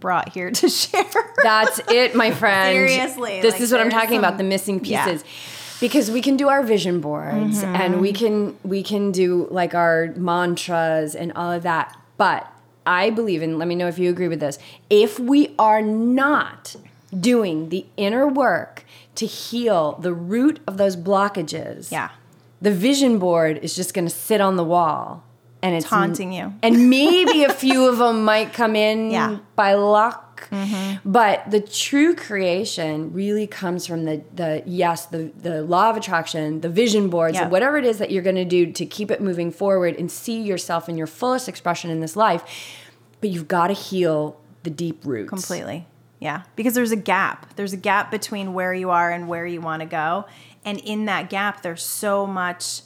[0.00, 1.04] brought here to share.
[1.42, 2.74] That's it, my friend.
[2.74, 5.04] Seriously, This like, is what I'm talking about, the missing Yeah.
[5.04, 5.24] pieces.
[5.80, 7.76] Because we can do our vision boards Mm-hmm.
[7.76, 11.96] and we can we can do like our mantras and all of that.
[12.16, 12.50] But
[12.84, 14.58] I believe and let me know if you agree with this.
[14.90, 16.74] If we are not
[17.18, 18.84] doing the inner work
[19.14, 22.10] to heal the root of those blockages, yeah.
[22.60, 25.22] the vision board is just going to sit on the wall
[25.62, 26.52] and it's haunting you.
[26.62, 29.28] and maybe a few of them might come in Yeah.
[29.30, 29.42] Mm-hmm.
[29.56, 30.48] by luck
[31.04, 36.60] but the true creation really comes from the the yes the the law of attraction
[36.60, 37.48] the vision boards Yeah.
[37.48, 40.40] whatever it is that you're going to do to keep it moving forward and see
[40.40, 42.42] yourself in your fullest expression in this life
[43.20, 45.86] but you've got to heal the deep roots Completely.
[46.20, 46.42] Yeah.
[46.56, 47.54] Because there's a gap.
[47.56, 50.24] There's a gap between where you are and where you want to go.
[50.64, 52.82] And in that gap, there's so much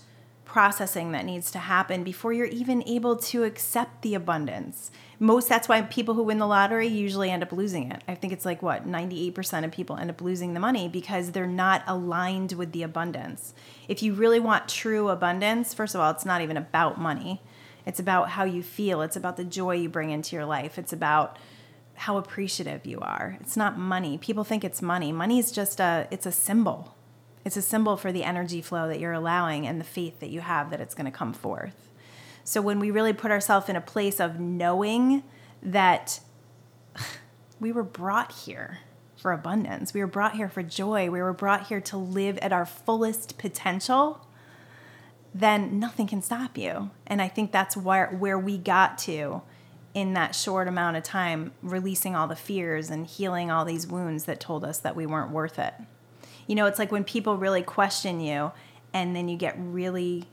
[0.53, 4.90] processing that needs to happen before you're even able to accept the abundance.
[5.18, 8.05] Most that's why people who win the lottery usually end up losing it.
[8.07, 11.46] I think it's like what 98% of people end up losing the money because they're
[11.46, 13.55] not aligned with the abundance.
[13.88, 17.40] If you really want true abundance, first of all, it's not even about money.
[17.86, 19.00] It's about how you feel.
[19.00, 20.78] It's about the joy you bring into your life.
[20.78, 21.38] It's about
[21.94, 23.38] how appreciative you are.
[23.40, 24.18] It's not money.
[24.18, 25.12] People think it's money.
[25.12, 26.94] Money is just a it's a symbol.
[27.45, 30.40] It's a symbol for the energy flow that you're allowing and the faith that you
[30.40, 31.88] have that it's going to come forth.
[32.45, 35.22] So when we really put ourselves in a place of knowing
[35.62, 36.20] that
[37.61, 38.78] we were brought here
[39.16, 42.53] for abundance, we were brought here for joy, we were brought here to live at
[42.53, 44.26] our fullest potential,
[45.34, 46.90] then nothing can stop you.
[47.07, 49.43] And I think that's where where we got to
[49.95, 54.24] in that short amount of time, releasing all the fears and healing all these wounds
[54.24, 55.74] that told us that we weren't worth it.
[56.47, 58.53] You know, it's like when people really question you
[58.93, 60.26] and then you get really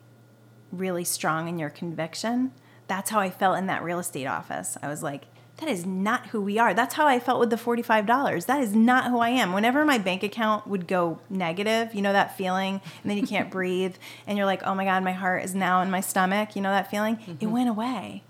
[0.71, 2.51] really strong in your conviction.
[2.87, 4.77] That's how I felt in that real estate office.
[4.81, 5.25] I was like,
[5.57, 6.73] that is not who we are.
[6.73, 8.45] That's how I felt with the $45.
[8.45, 9.51] That is not who I am.
[9.51, 13.51] Whenever my bank account would go negative, you know that feeling, and then you can't
[13.51, 13.95] breathe,
[14.25, 16.71] and you're like, oh my God, my heart is now in my stomach, you know
[16.71, 17.17] that feeling?
[17.17, 17.35] Mm-hmm.
[17.41, 18.23] It went away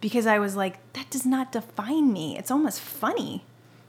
[0.00, 2.36] because I was like, that does not define me.
[2.36, 3.44] It's almost funny.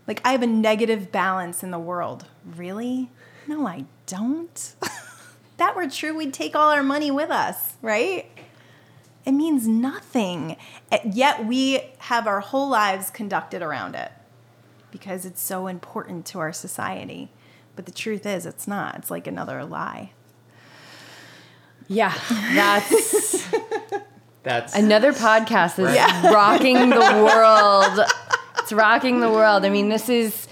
[0.05, 2.27] Like, I have a negative balance in the world.
[2.45, 3.09] Really?
[3.47, 4.75] No, I don't.
[5.57, 8.25] that were true, we'd take all our money with us, right?
[9.25, 10.57] It means nothing.
[10.91, 14.11] Eh, yet we have our whole lives conducted around it
[14.91, 17.31] because it's so important to our society.
[17.75, 18.95] But the truth is, it's not.
[18.97, 20.11] It's like another lie.
[21.87, 22.13] Yeah,
[22.53, 23.49] that's
[24.43, 26.31] that's another podcast that's yeah.
[26.31, 28.07] rocking the world.
[28.59, 29.65] It's rocking the world.
[29.65, 30.47] I mean, this is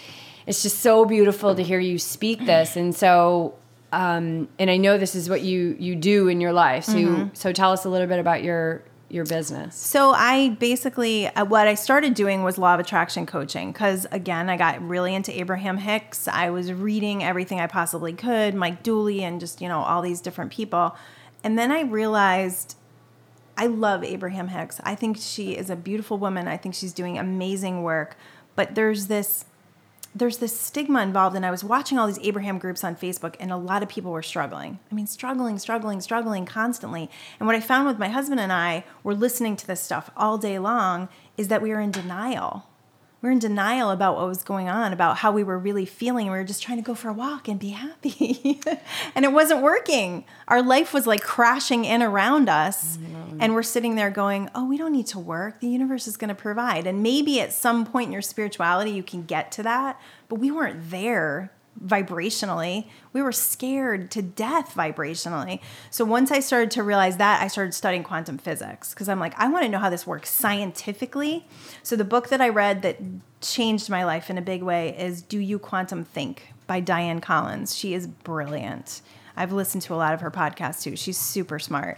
[0.51, 2.75] it's just so beautiful to hear you speak this.
[2.75, 3.55] And so
[3.93, 6.83] um, and I know this is what you you do in your life.
[6.83, 7.15] So mm-hmm.
[7.15, 9.75] you, so tell us a little bit about your your business.
[9.77, 14.49] So I basically uh, what I started doing was law of attraction coaching because again
[14.49, 16.27] I got really into Abraham Hicks.
[16.27, 20.19] I was reading everything I possibly could, Mike Dooley, and just you know all these
[20.19, 20.97] different people,
[21.45, 22.75] and then I realized.
[23.57, 24.79] I love Abraham Hicks.
[24.83, 26.47] I think she is a beautiful woman.
[26.47, 28.15] I think she's doing amazing work.
[28.55, 29.45] But there's this
[30.13, 33.51] there's this stigma involved and i was watching all these abraham groups on facebook and
[33.51, 37.09] a lot of people were struggling i mean struggling struggling struggling constantly
[37.39, 40.37] and what i found with my husband and i were listening to this stuff all
[40.37, 41.07] day long
[41.37, 42.65] is that we were in denial
[43.21, 46.25] we are in denial about what was going on, about how we were really feeling.
[46.25, 48.59] We were just trying to go for a walk and be happy.
[49.15, 50.25] and it wasn't working.
[50.47, 52.97] Our life was like crashing in around us.
[52.97, 53.20] Mm-hmm.
[53.41, 55.59] And we're sitting there going, oh, we don't need to work.
[55.59, 56.85] The universe is going to provide.
[56.85, 59.99] And maybe at some point in your spirituality, you can get to that.
[60.29, 61.51] But we weren't there
[61.83, 62.87] vibrationally.
[63.13, 65.59] We were scared to death vibrationally.
[65.89, 69.33] So once I started to realize that, I started studying quantum physics because I'm like,
[69.39, 71.47] I want to know how this works scientifically.
[71.81, 72.99] So the book that I read that
[73.41, 77.75] changed my life in a big way is Do You Quantum Think by Dianne Collins.
[77.75, 79.01] She is brilliant.
[79.35, 80.95] I've listened to a lot of her podcasts too.
[80.95, 81.97] She's super smart.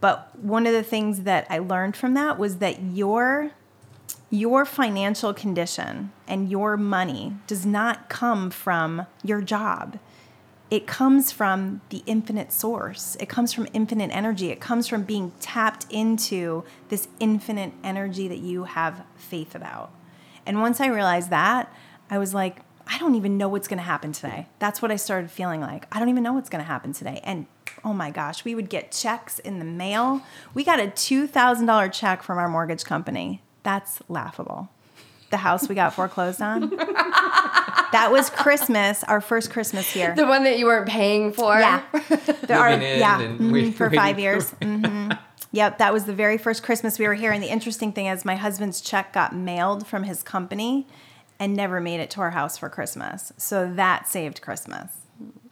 [0.00, 3.52] But one of the things that I learned from that was that your
[4.30, 9.98] your financial condition and your money does not come from your job.
[10.70, 13.16] It comes from the infinite source.
[13.20, 14.50] It comes from infinite energy.
[14.50, 19.90] It comes from being tapped into this infinite energy that you have faith about.
[20.44, 21.72] And once I realized that,
[22.10, 24.46] I was like, I don't even know what's going to happen today.
[24.58, 25.86] That's what I started feeling like.
[25.94, 27.20] I don't even know what's going to happen today.
[27.22, 27.46] And
[27.84, 30.22] oh my gosh, we would get checks in the mail.
[30.54, 34.70] We got a $2,000 check from our mortgage company that's laughable.
[35.30, 36.70] The house we got foreclosed on.
[37.92, 40.14] that was Christmas, our first Christmas here.
[40.14, 41.58] The one that you weren't paying for.
[41.58, 41.82] Yeah.
[42.48, 44.50] There are, yeah, mm-hmm, for five years.
[44.60, 45.12] Mm-hmm.
[45.52, 47.30] Yep, that was the very first Christmas we were here.
[47.30, 50.86] And the interesting thing is, my husband's check got mailed from his company
[51.38, 53.32] and never made it to our house for Christmas.
[53.36, 54.97] So that saved Christmas.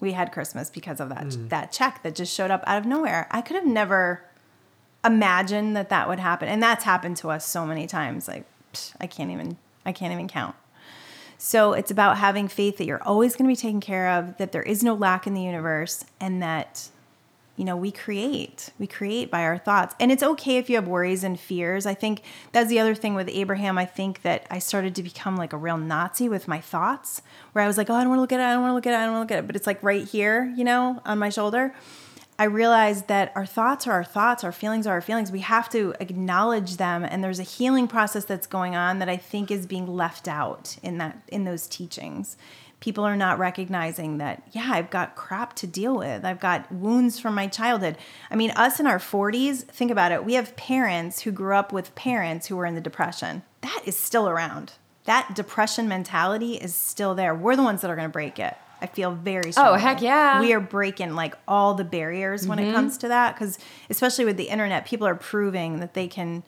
[0.00, 1.48] We had Christmas because of that mm.
[1.48, 3.26] that check that just showed up out of nowhere.
[3.30, 4.22] I could have never
[5.04, 6.48] imagined that that would happen.
[6.48, 8.28] And that's happened to us so many times.
[8.28, 10.54] Like psh, i can't even i can't even count.
[11.38, 14.52] So it's about having faith that you're always going to be taken care of that
[14.52, 16.88] there is no lack in the universe and that
[17.56, 19.94] you know we create we create by our thoughts.
[20.00, 21.86] And it's okay if you have worries and fears.
[21.86, 23.78] I think that's the other thing with abraham.
[23.78, 27.22] I think that i started to become like a real nazi with my thoughts
[27.56, 28.70] where i was like oh i don't want to look at it i don't want
[28.70, 30.04] to look at it i don't want to look at it but it's like right
[30.04, 31.74] here you know on my shoulder
[32.38, 35.32] I realized that our thoughts are our thoughts, our feelings are our feelings.
[35.32, 39.16] We have to acknowledge them, and there's a healing process that's going on that I
[39.16, 42.36] think is being left out in that in those teachings.
[42.78, 46.26] People are not recognizing that, yeah, I've got crap to deal with.
[46.26, 47.96] I've got wounds from my childhood.
[48.30, 50.26] I mean, us in our 40s, think about it.
[50.26, 53.44] We have parents who grew up with parents who were in the depression.
[53.62, 54.74] That is still around.
[55.06, 57.34] That depression mentality is still there.
[57.34, 58.54] We're the ones that are going to break it.
[58.80, 59.68] I feel very strong.
[59.68, 60.40] Oh, heck yeah.
[60.40, 62.68] We are breaking like all the barriers when mm-hmm.
[62.68, 66.42] it comes to that because especially with the internet, people are proving that they can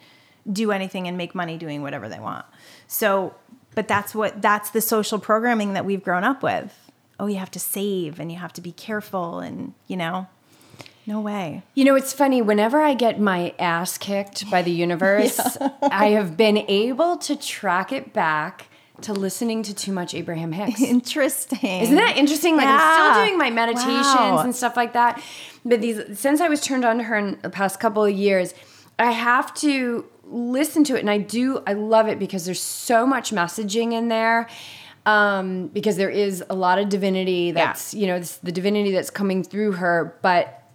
[0.50, 2.44] do anything and make money doing whatever they want.
[2.86, 3.34] So
[3.78, 6.90] but that's what that's the social programming that we've grown up with.
[7.20, 10.26] Oh, you have to save and you have to be careful and, you know,
[11.08, 11.62] no way.
[11.74, 12.42] You know, it's funny.
[12.42, 15.40] Whenever I get my ass kicked by the universe,
[15.82, 18.66] I have been able to track it back
[19.00, 20.80] to listening to too much Abraham Hicks.
[20.98, 21.80] Interesting.
[21.82, 22.56] Isn't that interesting?
[22.56, 24.40] Like I'm still doing my meditations Wow.
[24.40, 25.22] and stuff like that.
[25.64, 28.54] But these since I was turned on to her in the past couple of years,
[28.98, 33.06] I have to listen to it and I do I love it because there's so
[33.06, 34.46] much messaging in there.
[35.06, 39.42] Um, because there is a lot of divinity that's you know the divinity that's coming
[39.42, 40.67] through her, but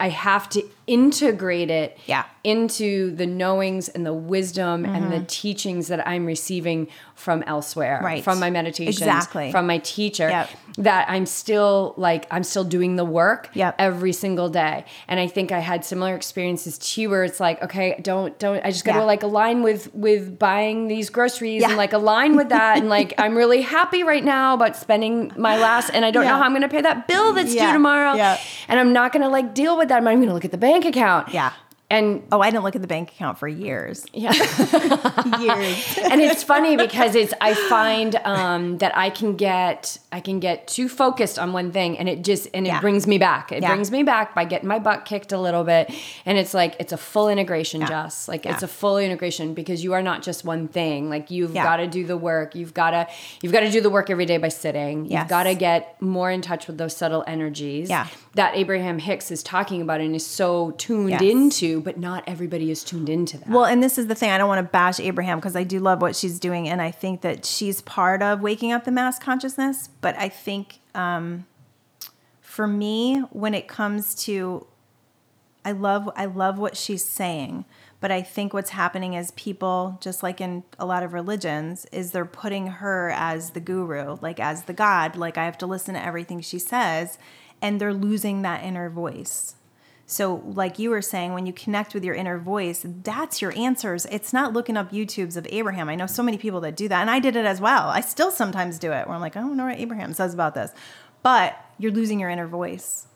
[0.00, 2.24] I have to integrate it Yeah.
[2.42, 8.04] into the knowings and the wisdom and the teachings that I'm receiving from elsewhere, Mm-hmm.
[8.04, 8.24] Right.
[8.24, 9.52] from my meditations, Exactly.
[9.52, 10.28] from my teacher.
[10.28, 10.48] Yep.
[10.78, 13.74] That I'm still like I'm still doing the work Yep.
[13.78, 17.62] every single day, and I think I had similar experiences to you, where it's like,
[17.62, 19.04] okay, don't don't I just got to Yeah.
[19.04, 21.68] like align with with buying these groceries Yeah.
[21.68, 25.58] and like align with that, and like I'm really happy right now about spending my
[25.58, 27.66] last, and I don't know how I'm going to pay that bill that's Yeah.
[27.66, 28.38] due tomorrow, Yeah.
[28.68, 29.98] and I'm not going to like deal with that.
[29.98, 31.52] I'm going to look at the bank account, Yeah.
[31.90, 34.06] And Oh, I didn't look at the bank account for years.
[34.12, 34.32] yeah.
[35.40, 35.98] Years.
[36.10, 40.66] and it's funny because it's I find um, that I can get I can get
[40.66, 42.80] too focused on one thing and it just and it Yeah.
[42.80, 43.52] brings me back.
[43.52, 43.68] It Yeah.
[43.74, 45.90] brings me back by getting my butt kicked a little bit,
[46.26, 47.88] and it's like it's a full integration, Yeah.
[47.88, 48.28] Jess.
[48.28, 51.08] Like it's a full integration because you are not just one thing.
[51.10, 52.54] Like you've got to do the work.
[52.54, 53.06] You've got to
[53.42, 55.06] you've got to do the work every day by sitting.
[55.06, 57.88] You've got to get more in touch with those subtle energies.
[58.34, 61.20] That Abraham Hicks is talking about and is so tuned Yes.
[61.22, 63.48] into, but not everybody is tuned into that.
[63.48, 64.30] Well, and this is the thing.
[64.30, 66.90] I don't want to bash Abraham because I do love what she's doing, and I
[66.90, 69.88] think that she's part of waking up the mass consciousness.
[70.00, 71.46] But I think um,
[72.40, 74.66] for me, when it comes to,
[75.64, 77.64] I love, I love what she's saying.
[78.00, 82.12] But I think what's happening is people, just like in a lot of religions, is
[82.12, 85.16] they're putting her as the guru, like as the god.
[85.16, 87.18] Like I have to listen to everything she says,
[87.60, 89.54] and they're losing that inner voice.
[90.10, 94.06] So, like you were saying, when you connect with your inner voice, that's your answers.
[94.06, 95.88] It's not looking up YouTubes of Abraham.
[95.88, 97.86] I know so many people that do that, and I did it as well.
[97.86, 100.54] I still sometimes do it where I'm like, I don't know what Abraham says about
[100.54, 100.72] this.
[101.22, 103.06] But you're losing your inner voice.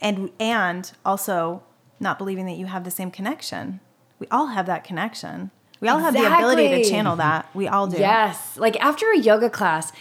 [0.00, 1.62] And and also
[2.00, 3.78] not believing that you have the same connection.
[4.18, 5.52] We all have that connection.
[5.78, 7.48] We all have the ability to channel that.
[7.54, 7.96] We all do.
[7.96, 8.56] Yes.
[8.56, 9.92] Like after a yoga class,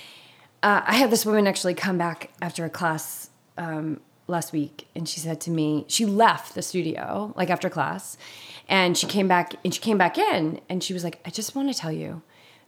[0.63, 3.99] uh, I had this woman actually come back after a class um,
[4.30, 8.17] last week, and she said to me, she left the studio like after class,
[8.67, 11.55] and she came back and she came back in, and she was like, "I just
[11.55, 12.21] want to tell you."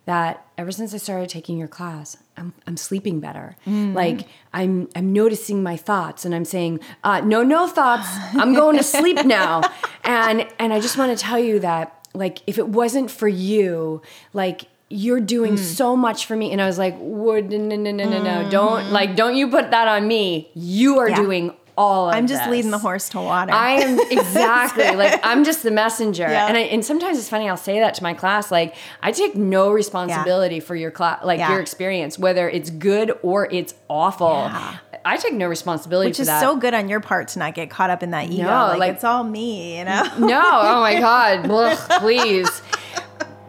[0.05, 3.55] That ever since I started taking your class, I'm, I'm sleeping better.
[3.93, 8.07] Like I'm I'm noticing my thoughts, and I'm saying, uh, "No, no thoughts.
[8.33, 9.61] I'm going to sleep now."
[10.03, 14.01] And and I just want to tell you that, like, if it wasn't for you,
[14.33, 15.63] like you're doing hmm.
[15.63, 18.49] so much for me and i was like would no no no no no no
[18.49, 18.91] don't hmm.
[18.91, 21.15] like don't you put that on me you are Yeah.
[21.15, 22.51] doing all of I'm just this.
[22.51, 23.51] leading the horse to water.
[23.51, 26.47] I am exactly like I'm just the messenger, Yeah.
[26.47, 27.49] and I, and sometimes it's funny.
[27.49, 31.39] I'll say that to my class, like I take no responsibility for your class, like
[31.39, 31.51] Yeah.
[31.51, 34.27] your experience, whether it's good or it's awful.
[34.27, 34.77] Yeah.
[35.03, 36.41] I take no responsibility which is that.
[36.41, 38.43] so good on your part to not get caught up in that ego.
[38.43, 40.03] No, like, like- it's all me, you know?
[40.19, 42.61] No, oh my God, Ugh, please.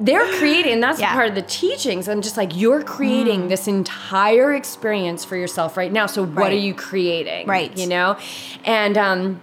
[0.00, 1.10] They're creating, and that's Yeah.
[1.10, 1.14] Mm.
[1.14, 2.08] part of the teachings.
[2.08, 6.06] I'm just like, you're creating this entire experience for yourself right now.
[6.06, 6.52] So what Right.
[6.52, 7.46] are you creating?
[7.46, 7.76] Right.
[7.76, 8.16] You know?
[8.64, 9.40] And um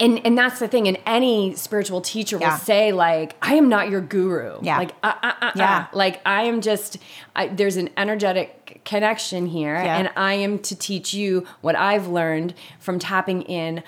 [0.00, 0.88] and and that's the thing.
[0.88, 2.50] And any spiritual teacher Yeah.
[2.52, 4.58] will say, like, I am not your guru.
[4.62, 4.78] Yeah.
[4.78, 5.78] Like, uh, uh, uh, Yeah.
[5.92, 5.96] uh.
[5.96, 6.98] Like, I am just,
[7.36, 9.74] I, there's an energetic connection here.
[9.76, 9.96] Yeah.
[9.98, 13.84] And I am to teach you what I've learned from tapping in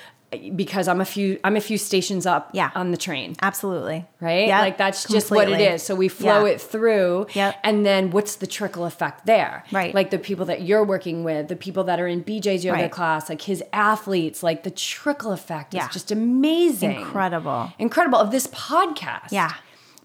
[0.55, 2.70] because I'm a few, I'm a few stations up Yeah.
[2.74, 4.05] on the train Absolutely.
[4.20, 4.47] right?
[4.49, 5.82] Yep, like that's just what it is.
[5.82, 6.53] So we flow Yeah.
[6.53, 7.57] it through, Yep.
[7.64, 9.64] and then what's the trickle effect there?
[9.72, 9.95] Right.
[9.95, 12.91] Like the people that you're working with, the people that are in BJ's yoga Right.
[12.91, 15.87] class, like his athletes, like the trickle effect Yeah.
[15.87, 17.72] is just amazing, Incredible.
[17.78, 19.30] incredible of this podcast.
[19.30, 19.53] Yeah.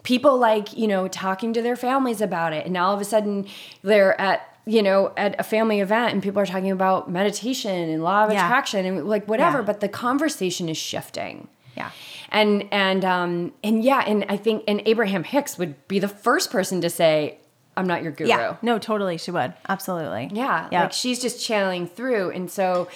[0.04, 3.06] People like you know talking to their families about it, and now all of a
[3.06, 3.46] sudden
[3.84, 8.04] they're at you know at a family event and people are talking about meditation and
[8.04, 8.46] law of Yeah.
[8.46, 9.64] attraction and like whatever, Yeah.
[9.66, 11.90] but the conversation is shifting Yeah.
[12.30, 16.52] and and um and yeah and i think and abraham hicks would be the first
[16.52, 17.40] person to say
[17.78, 18.56] i'm not your guru Yeah.
[18.62, 19.18] No, totally.
[19.18, 19.54] She would.
[19.68, 20.30] Absolutely.
[20.34, 20.84] yeah, Yeah.
[20.84, 22.88] like she's just channeling through and so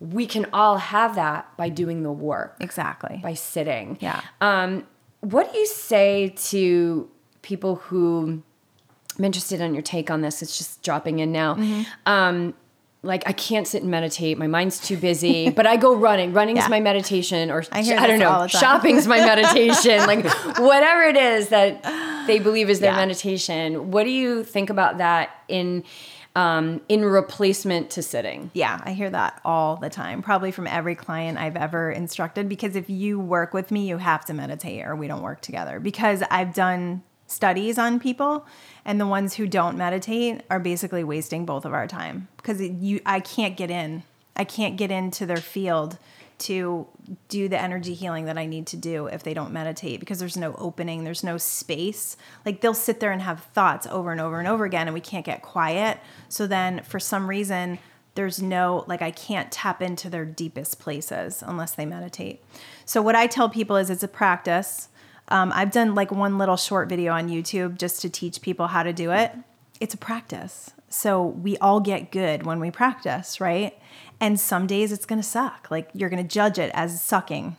[0.00, 3.20] we can all have that by doing the work exactly.
[3.22, 4.20] by sitting Yeah.
[4.40, 4.84] um
[5.20, 7.08] what do you say to
[7.42, 8.42] people who
[9.18, 11.82] i'm interested on your take on this it's just dropping in now Mm-hmm.
[12.06, 12.54] um
[13.02, 14.36] like I can't sit and meditate.
[14.36, 15.48] My mind's too busy.
[15.50, 16.32] But I go running.
[16.32, 16.64] Running Yeah.
[16.64, 18.48] is my meditation, or I I don't know.
[18.48, 19.98] Shopping's my meditation.
[20.06, 20.24] like
[20.58, 21.84] whatever it is that
[22.26, 22.96] they believe is their Yeah.
[22.96, 23.92] meditation.
[23.92, 25.84] What do you think about that in
[26.34, 28.50] um, in replacement to sitting?
[28.54, 32.48] Yeah, I hear that all the time, probably from every client I've ever instructed.
[32.48, 35.78] Because if you work with me, you have to meditate or we don't work together.
[35.78, 38.46] Because I've done studies on people,
[38.84, 42.28] and the ones who don't meditate are basically wasting both of our time.
[42.36, 44.02] Because you, I can't get in.
[44.36, 45.98] I can't get into their field
[46.38, 46.86] to
[47.28, 50.36] do the energy healing that I need to do if they don't meditate because there's
[50.36, 52.16] no opening, there's no space.
[52.44, 55.00] Like they'll sit there and have thoughts over and over and over again, and we
[55.00, 55.98] can't get quiet.
[56.28, 57.78] So then for some reason,
[58.16, 62.42] there's no, like, I can't tap into their deepest places unless they meditate.
[62.84, 64.88] So what I tell people is it's a practice.
[65.28, 68.82] Um, I've done like one little short video on YouTube just to teach people how
[68.82, 69.32] to do it.
[69.80, 70.70] It's a practice.
[70.88, 73.78] So we all get good when we practice, right?
[74.20, 75.68] And some days it's going to suck.
[75.70, 77.56] Like you're going to judge it as sucking.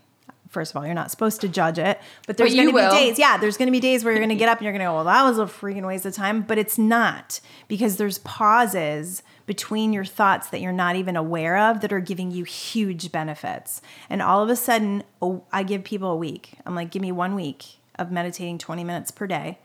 [0.49, 3.19] First of all, you're not supposed to judge it, but there's going to be days.
[3.19, 4.79] Yeah, there's going to be days where you're going to get up and you're going
[4.79, 8.19] to go, "Well, that was a freaking waste of time," but it's not because there's
[8.19, 13.11] pauses between your thoughts that you're not even aware of that are giving you huge
[13.11, 13.81] benefits.
[14.09, 15.03] And all of a sudden,
[15.51, 16.59] I give people a week.
[16.65, 19.57] I'm like, "Give me 1 week of meditating 20 minutes per day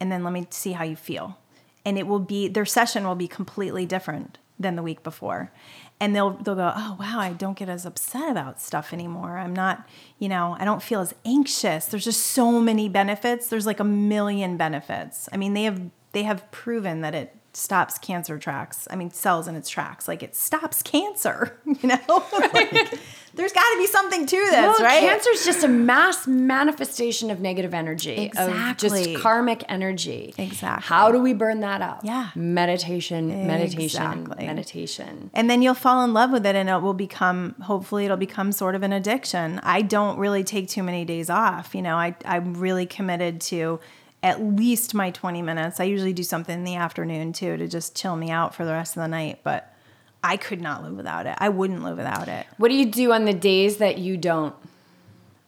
[0.00, 1.38] and then let me see how you feel."
[1.86, 5.52] and it will be their session will be completely different than the week before
[6.00, 9.54] and they'll they'll go oh wow i don't get as upset about stuff anymore i'm
[9.54, 9.88] not
[10.18, 13.84] you know i don't feel as anxious there's just so many benefits there's like a
[13.84, 15.80] million benefits i mean they have
[16.12, 20.22] they have proven that it stops cancer tracks i mean cells in its tracks like
[20.22, 21.98] it stops cancer you know
[22.52, 22.98] Like,
[23.34, 27.30] there's got to be something to this Well, right cancer is just a mass manifestation
[27.30, 30.34] of negative energy, of just karmic energy.
[30.38, 30.86] Exactly.
[30.86, 32.00] How do we burn that out?
[32.02, 32.30] Yeah.
[32.34, 34.46] Meditation, meditation, Exactly.
[34.46, 35.30] meditation.
[35.34, 38.52] and then you'll fall in love with it and it will become hopefully it'll become
[38.52, 42.14] sort of an addiction i don't really take too many days off you know I,
[42.24, 43.78] i'm really committed to
[44.22, 47.94] at least my 20 minutes i usually do something in the afternoon too to just
[47.96, 49.72] chill me out for the rest of the night but
[50.24, 53.12] i could not live without it i wouldn't live without it What do you do
[53.12, 54.54] on the days that you don't?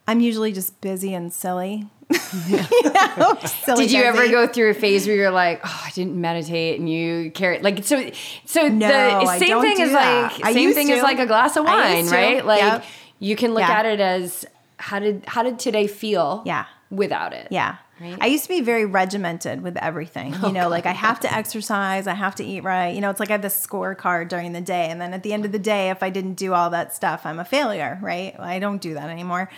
[0.07, 4.69] i'm usually just busy and silly You oh, know, silly Did you ever go through
[4.71, 8.09] a phase where you're like, oh, I didn't meditate, and you carry like so?
[8.45, 11.65] So No, the same thing is like I same thing is like a glass of
[11.65, 12.43] wine, right?
[12.45, 12.85] Like Yep.
[13.19, 13.71] you can look Yeah.
[13.79, 14.45] at it as
[14.77, 16.41] how did how did today feel?
[16.45, 16.65] Yeah.
[16.89, 17.47] without it.
[17.51, 17.75] Yeah.
[17.99, 18.17] Right?
[18.19, 20.33] I used to be very regimented with everything.
[20.33, 22.93] You oh, know, like I have to exercise, I have to eat right.
[22.95, 24.87] You know, it's like I have this scorecard during the day.
[24.89, 27.25] And then at the end of the day, if I didn't do all that stuff,
[27.25, 28.39] I'm a failure, right?
[28.39, 29.49] I don't do that anymore.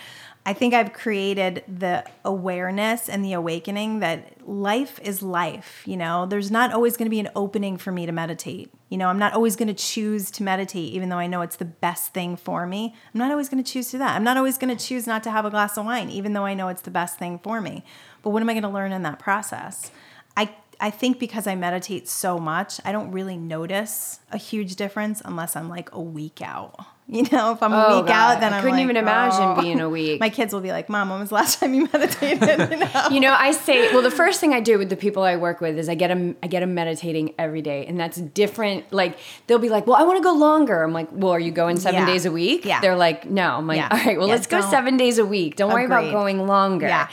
[0.44, 5.82] I think I've created the awareness and the awakening that life is life.
[5.86, 8.72] You know, there's not always going to be an opening for me to meditate.
[8.88, 11.56] You know, I'm not always going to choose to meditate, even though I know it's
[11.56, 12.92] the best thing for me.
[13.14, 14.16] I'm not always going to choose to do that.
[14.16, 16.44] I'm not always going to choose not to have a glass of wine, even though
[16.44, 17.84] I know it's the best thing for me.
[18.22, 19.90] But what am I going to learn in that process?
[20.36, 20.50] I
[20.80, 25.54] I think because I meditate so much, I don't really notice a huge difference unless
[25.54, 26.76] I'm like a week out.
[27.08, 28.36] You know, if I'm a Oh, week God.
[28.36, 30.18] out, then I I'm couldn't like, even imagine "Oh." being a week.
[30.26, 33.08] My kids will be like, "Mom, when was the last time you meditated?" You know?
[33.10, 35.60] You know, I say, well, the first thing I do with the people I work
[35.60, 38.90] with is I get them, I get them meditating every day, and that's different.
[38.92, 41.50] Like they'll be like, "Well, I want to go longer." I'm like, "Well, are you
[41.50, 42.06] going seven Yeah.
[42.06, 42.80] days a week?" Yeah.
[42.80, 43.88] They're like, "No." I'm like, Yeah.
[43.90, 45.56] "All right, well, Yeah, let's go seven days a week.
[45.56, 47.08] Don't worry about going longer." Yeah.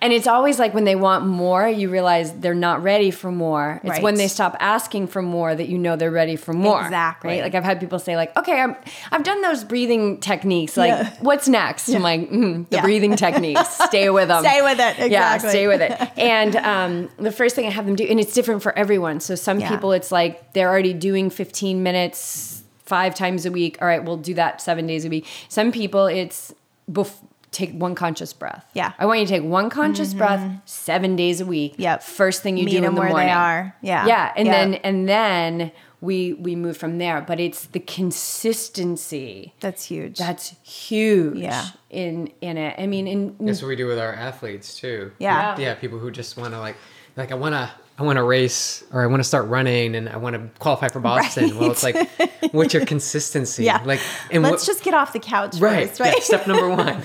[0.00, 3.80] And it's always like when they want more, you realize they're not ready for more.
[3.82, 4.02] It's Right.
[4.02, 6.80] when they stop asking for more that you know they're ready for more.
[6.82, 7.30] Exactly.
[7.30, 7.42] Right?
[7.42, 8.76] Like I've had people say, like, "Okay, I'm,
[9.10, 10.76] I've done those breathing techniques.
[10.76, 11.10] Like, Yeah.
[11.20, 12.82] what's next?" I'm like, mm, "The Yeah.
[12.82, 13.68] breathing techniques.
[13.86, 14.44] Stay with them.
[14.44, 15.10] Stay with it.
[15.10, 15.98] Yeah, stay with it.
[16.16, 19.18] And um, the first thing I have them do, and it's different for everyone.
[19.18, 19.68] So some Yeah.
[19.68, 23.78] people, it's like they're already doing 15 minutes five times a week.
[23.82, 25.26] All right, we'll do that seven days a week.
[25.48, 26.54] Some people, it's
[26.90, 27.10] bef-
[27.50, 28.64] take one conscious breath.
[28.74, 28.92] Yeah.
[28.98, 30.18] I want you to take one conscious mm-hmm.
[30.18, 31.74] breath seven days a week.
[31.78, 32.02] Yep.
[32.02, 33.30] First thing you Meet do in the where they morning.
[33.30, 33.76] are.
[33.82, 34.06] Yeah.
[34.06, 34.54] Yeah, and Yep.
[34.54, 37.20] then and then we we move from there.
[37.20, 40.18] But it's the consistency That's huge.
[40.18, 41.38] that's huge.
[41.38, 41.66] Yeah.
[41.90, 42.74] In in it.
[42.78, 45.12] I mean, in That's what we do with our athletes too.
[45.18, 45.58] Yeah.
[45.58, 46.76] Yeah, people who just want to like,
[47.16, 50.08] like I want to, I want to race or I want to start running and
[50.08, 51.58] I want to qualify for Boston.
[51.58, 52.08] Well, it's like,
[52.52, 53.64] what's your consistency?
[53.64, 53.82] yeah.
[53.84, 54.00] Like,
[54.30, 56.14] and let's what, just get off the couch right, first, right?
[56.16, 57.02] yeah, step number one,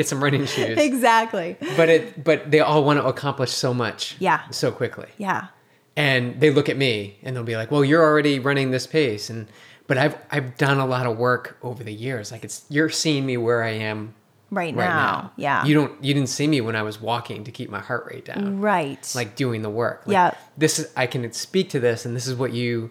[0.00, 0.78] get some running shoes.
[0.78, 1.56] exactly.
[1.76, 4.16] But it, but they all want to accomplish so much.
[4.18, 4.40] Yeah.
[4.50, 5.08] So quickly.
[5.18, 5.48] Yeah.
[5.96, 9.28] and they look at me and they'll be like, "Well, you're already running this pace,"
[9.30, 9.46] and
[9.86, 12.32] but I've I've done a lot of work over the years.
[12.32, 14.14] Like it's you're seeing me where I am
[14.52, 14.96] Right, right now.
[15.12, 15.32] now.
[15.36, 15.64] Yeah.
[15.64, 18.24] you don't you didn't see me when I was walking to keep my heart rate
[18.24, 19.12] down, Right.
[19.14, 20.02] like doing the work.
[20.06, 20.30] Like, Yeah.
[20.58, 22.90] this is I can speak to this, and this is what you.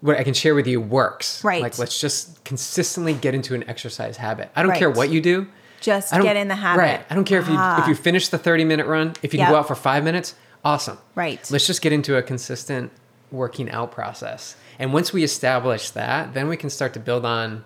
[0.00, 1.42] What I can share with you works.
[1.42, 1.62] Right.
[1.62, 4.50] Like let's just consistently get into an exercise habit.
[4.54, 5.46] I don't care what you do.
[5.84, 6.80] Just get in the habit.
[6.80, 7.06] Right.
[7.10, 7.82] I don't care if you Ah.
[7.82, 9.46] if you finish the 30 minute run, if you Yep.
[9.46, 10.34] can go out for five minutes,
[10.64, 10.96] Awesome.
[11.14, 11.46] Right.
[11.50, 12.90] Let's just get into a consistent
[13.30, 14.56] working out process.
[14.78, 17.64] And once we establish that, then we can start to build on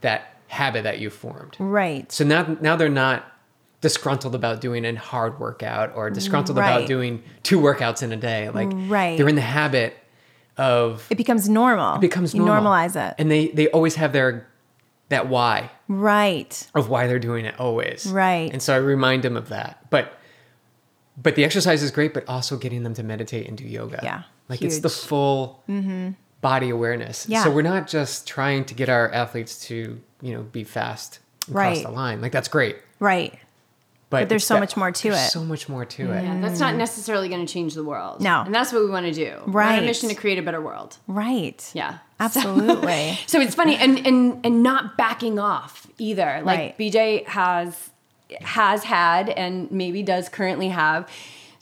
[0.00, 1.56] that habit that you formed.
[1.58, 2.10] Right.
[2.10, 3.24] So now now they're not
[3.82, 6.70] disgruntled about doing a hard workout or disgruntled Right.
[6.76, 8.48] about doing two workouts in a day.
[8.48, 9.18] Like Right.
[9.18, 9.96] they're in the habit
[10.56, 11.96] of It becomes normal.
[11.96, 13.14] it becomes you normalize it.
[13.18, 14.46] And they they always have their
[15.10, 16.66] that why right.
[16.74, 18.06] of why they're doing it always.
[18.06, 18.50] Right.
[18.52, 19.90] And so I remind them of that.
[19.90, 20.12] But
[21.22, 24.00] but the exercise is great, but also getting them to meditate and do yoga.
[24.02, 24.98] Yeah, Like it's the huge.
[24.98, 25.08] Mm-hmm.
[26.08, 27.28] full body awareness.
[27.28, 27.44] Yeah.
[27.44, 31.54] So we're not just trying to get our athletes to, you know, be fast and
[31.56, 32.22] cross the line.
[32.22, 32.76] Like that's great.
[33.00, 33.38] Right.
[34.08, 35.30] But, there's so that- much more to there's it.
[35.30, 36.22] So much more to it.
[36.24, 38.20] Yeah, that's not necessarily going to change the world.
[38.20, 38.42] No.
[38.42, 39.36] And that's what we want to do.
[39.46, 39.82] We're on Right.
[39.82, 40.96] a mission to create a better world.
[41.06, 41.70] Right.
[41.74, 41.98] Yeah.
[42.20, 43.12] Absolutely.
[43.12, 46.42] So, so it's funny and, and and not backing off either.
[46.44, 46.78] Like Right.
[46.78, 47.90] BJ has
[48.42, 51.08] has had and maybe does currently have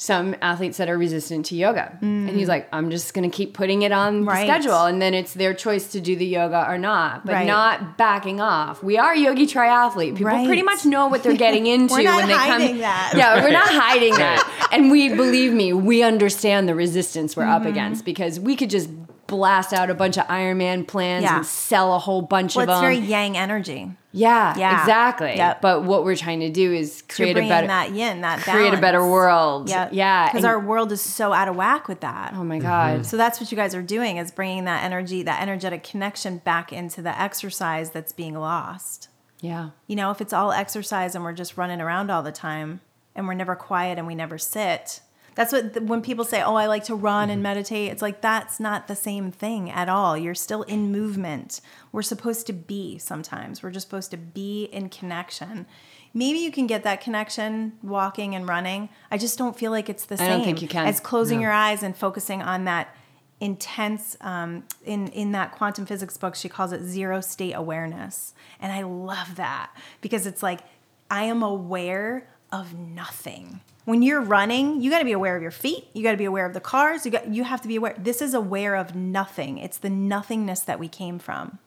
[0.00, 1.98] some athletes that are resistant to yoga.
[2.02, 4.28] And he's like, I'm just gonna keep putting it on Mm.
[4.28, 4.46] Right.
[4.46, 7.26] the schedule and then it's their choice to do the yoga or not.
[7.26, 7.46] But Right.
[7.48, 8.80] not backing off.
[8.80, 10.12] We are yogi triathlete.
[10.16, 10.46] People Right.
[10.46, 12.78] pretty much know what they're getting into We're not when they hiding come.
[12.78, 13.12] that.
[13.16, 14.68] Yeah, we're not hiding that.
[14.70, 17.52] And we believe me, we understand the resistance we're Mm-hmm.
[17.62, 18.88] up against because we could just
[19.28, 21.36] blast out a bunch of Ironman plans Yeah.
[21.36, 22.82] and sell a whole bunch Well, of it's them.
[22.82, 23.92] very yang energy.
[24.10, 24.80] yeah, Yeah.
[24.80, 25.36] exactly.
[25.36, 25.60] Yep.
[25.60, 28.78] But what we're trying to do is create a better that yin, that create a
[28.78, 29.68] better world.
[29.68, 29.88] Yeah.
[29.92, 30.26] yeah.
[30.26, 32.32] Because our world is so out of whack with that.
[32.34, 33.06] oh my god.
[33.06, 36.72] So that's what you guys are doing is bringing that energy, that energetic connection back
[36.72, 39.08] into the exercise that's being lost.
[39.40, 39.70] Yeah.
[39.86, 42.80] You know, if it's all exercise and we're just running around all the time
[43.14, 45.00] and we're never quiet and we never sit.
[45.38, 48.58] That's what when people say, "Oh, I like to run and meditate." It's like that's
[48.58, 50.18] not the same thing at all.
[50.18, 51.60] You're still in movement.
[51.92, 53.62] We're supposed to be sometimes.
[53.62, 55.66] We're just supposed to be in connection.
[56.12, 58.88] Maybe you can get that connection walking and running.
[59.12, 60.88] I just don't feel like it's the I same don't think you can.
[60.88, 62.92] as closing your eyes and focusing on that
[63.38, 68.72] intense um, in in that quantum physics book she calls it zero state awareness and
[68.72, 69.70] i love that
[70.00, 70.62] because it's like
[71.08, 75.50] i am aware of nothing when you're running you got to be aware of your
[75.50, 77.76] feet you got to be aware of the cars you got you have to be
[77.76, 81.58] aware this is aware of nothing it's the nothingness that we came from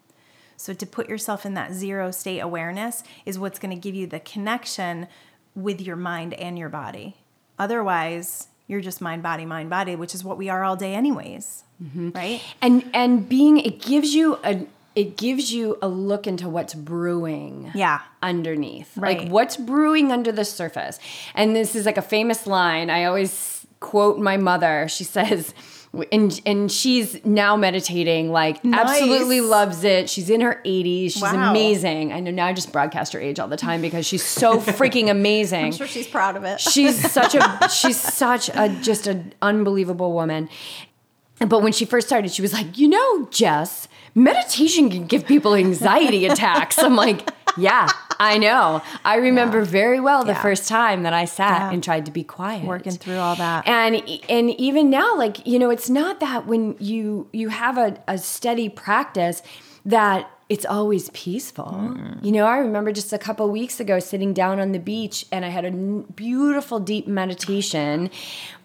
[0.61, 4.05] so to put yourself in that zero state awareness is what's going to give you
[4.05, 5.07] the connection
[5.55, 7.15] with your mind and your body.
[7.57, 11.63] Otherwise, you're just mind body mind body, which is what we are all day anyways.
[11.83, 12.11] Mm-hmm.
[12.11, 12.41] Right?
[12.61, 17.72] And and being it gives you a it gives you a look into what's brewing.
[17.73, 18.01] Yeah.
[18.22, 18.95] underneath.
[18.97, 19.19] Right.
[19.22, 20.99] Like what's brewing under the surface.
[21.35, 22.89] And this is like a famous line.
[22.89, 24.88] I always quote my mother.
[24.89, 25.53] She says,
[26.11, 28.80] and and she's now meditating, like Nice.
[29.01, 30.09] absolutely loves it.
[30.09, 31.13] She's in her 80s.
[31.13, 31.49] She's Wow.
[31.51, 32.13] amazing.
[32.13, 35.09] I know now I just broadcast her age all the time because she's so freaking
[35.18, 35.65] amazing.
[35.65, 36.61] I'm sure she's proud of it.
[36.61, 40.47] She's such a she's such a just an unbelievable woman.
[41.39, 45.55] But when she first started, she was like, you know, Jess, meditation can give people
[45.55, 46.77] anxiety attacks.
[46.79, 47.88] I'm like, yeah,
[48.19, 48.81] I know.
[49.03, 50.41] I remember very well the Yeah.
[50.41, 51.71] first time that I sat Yeah.
[51.71, 52.65] and tried to be quiet.
[52.65, 53.67] Working through all that.
[53.67, 53.95] And
[54.29, 58.17] and even now, like, you know, it's not that when you you have a, a
[58.17, 59.41] steady practice
[59.85, 61.64] that it's always peaceful.
[61.64, 62.26] Mm-hmm.
[62.26, 65.45] You know, I remember just a couple weeks ago sitting down on the beach and
[65.45, 68.10] I had a n- beautiful deep meditation,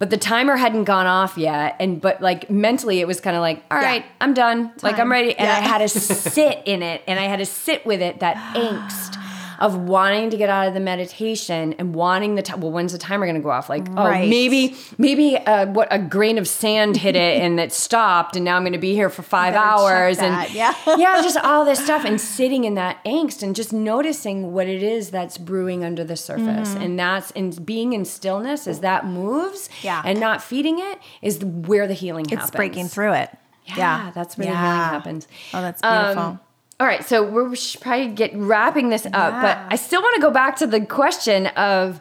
[0.00, 1.76] but the timer hadn't gone off yet.
[1.78, 4.72] And but like mentally it was kind of like, all right, I'm done.
[4.82, 5.38] Like I'm ready.
[5.38, 8.34] And I had to sit in it and I had to sit with it, that
[8.56, 9.16] angst
[9.58, 12.60] of wanting to get out of the meditation and wanting the time.
[12.60, 13.68] Well, when's the timer going to go off?
[13.68, 18.36] Like, oh, maybe, maybe uh, what a grain of sand hit it and it stopped,
[18.36, 20.74] and now I'm going to be here for five hours, and yeah.
[20.96, 24.82] yeah, just all this stuff, and sitting in that angst and just noticing what it
[24.82, 26.82] is that's brewing under the surface, Mm-hmm.
[26.82, 30.02] and that's and being in stillness as that moves, Yeah.
[30.04, 32.50] and not feeding it is where the healing it's happens.
[32.50, 33.30] breaking through it.
[33.76, 35.28] Yeah, that's where the healing happens.
[35.52, 36.40] Oh, that's Um, beautiful.
[36.78, 40.14] All right, so we're, we should probably get wrapping this up, but I still want
[40.16, 42.00] to go back to the question of,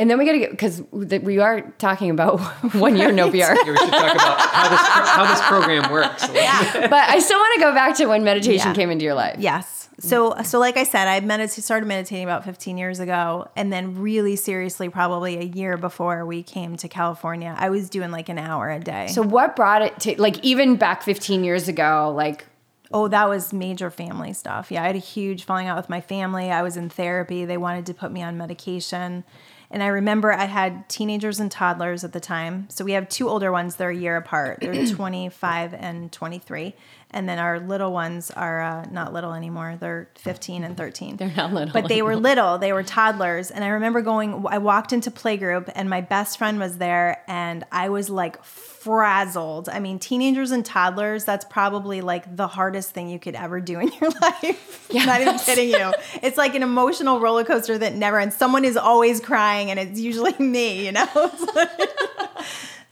[0.00, 2.40] and then we got to get because we are talking about
[2.74, 3.54] one year no beer.
[3.54, 6.28] Yeah, we should talk about how this how this program works.
[6.34, 6.88] Yeah.
[6.88, 8.74] but I still want to go back to when meditation Yeah.
[8.74, 9.36] came into your life.
[9.38, 9.88] Yes.
[9.98, 13.98] So, so like I said, I medit- started meditating about 15 years ago, and then
[13.98, 18.38] really seriously, probably a year before we came to California, I was doing like an
[18.38, 19.06] hour a day.
[19.06, 22.44] So what brought it to like even back 15 years ago, like
[22.92, 24.70] Oh, that was major family stuff.
[24.70, 26.50] Yeah, I had a huge falling out with my family.
[26.50, 27.44] I was in therapy.
[27.44, 29.24] They wanted to put me on medication.
[29.70, 32.68] And I remember I had teenagers and toddlers at the time.
[32.70, 34.58] So we have two older ones, they're a year apart.
[34.60, 36.74] They're 25 and 23.
[37.16, 39.78] And then our little ones are uh, not little anymore.
[39.80, 41.16] They're 15 and 13.
[41.16, 42.58] They're not little but they were little.
[42.58, 44.44] They were toddlers, and I remember going.
[44.46, 49.70] I walked into playgroup, and my best friend was there, and I was like frazzled.
[49.70, 51.24] I mean, teenagers and toddlers.
[51.24, 54.86] That's probably like the hardest thing you could ever do in your life.
[54.90, 55.06] Yes.
[55.06, 55.92] not even kidding you.
[56.22, 58.36] It's like an emotional roller coaster that never ends.
[58.36, 60.84] Someone is always crying, and it's usually me.
[60.84, 61.06] You know.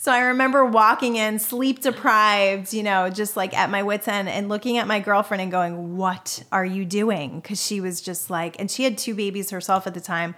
[0.04, 4.28] So I remember walking in, sleep deprived, you know, just like at my wits' end,
[4.28, 7.40] and looking at my girlfriend and going, What are you doing?
[7.40, 10.34] Because she was just like, and she had two babies herself at the time.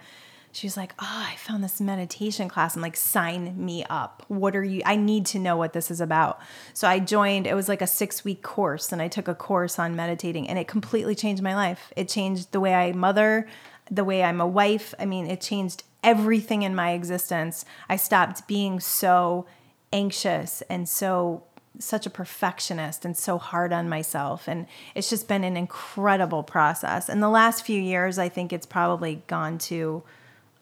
[0.53, 2.77] She was like, Oh, I found this meditation class.
[2.77, 4.23] I'm like, Sign me up.
[4.29, 4.81] What are you?
[4.85, 6.39] I need to know what this is about.
[6.73, 9.77] So I joined, it was like a six week course, and I took a course
[9.77, 11.91] on meditating, and it completely changed my life.
[11.97, 13.49] It changed the way I mother,
[13.91, 14.93] the way I'm a wife.
[14.97, 17.65] I mean, it changed everything in my existence.
[17.89, 19.45] I stopped being so
[19.91, 21.43] anxious and so
[21.79, 24.47] such a perfectionist and so hard on myself.
[24.47, 24.65] And
[24.95, 27.07] it's just been an incredible process.
[27.09, 30.03] And the last few years i think it's probably gone to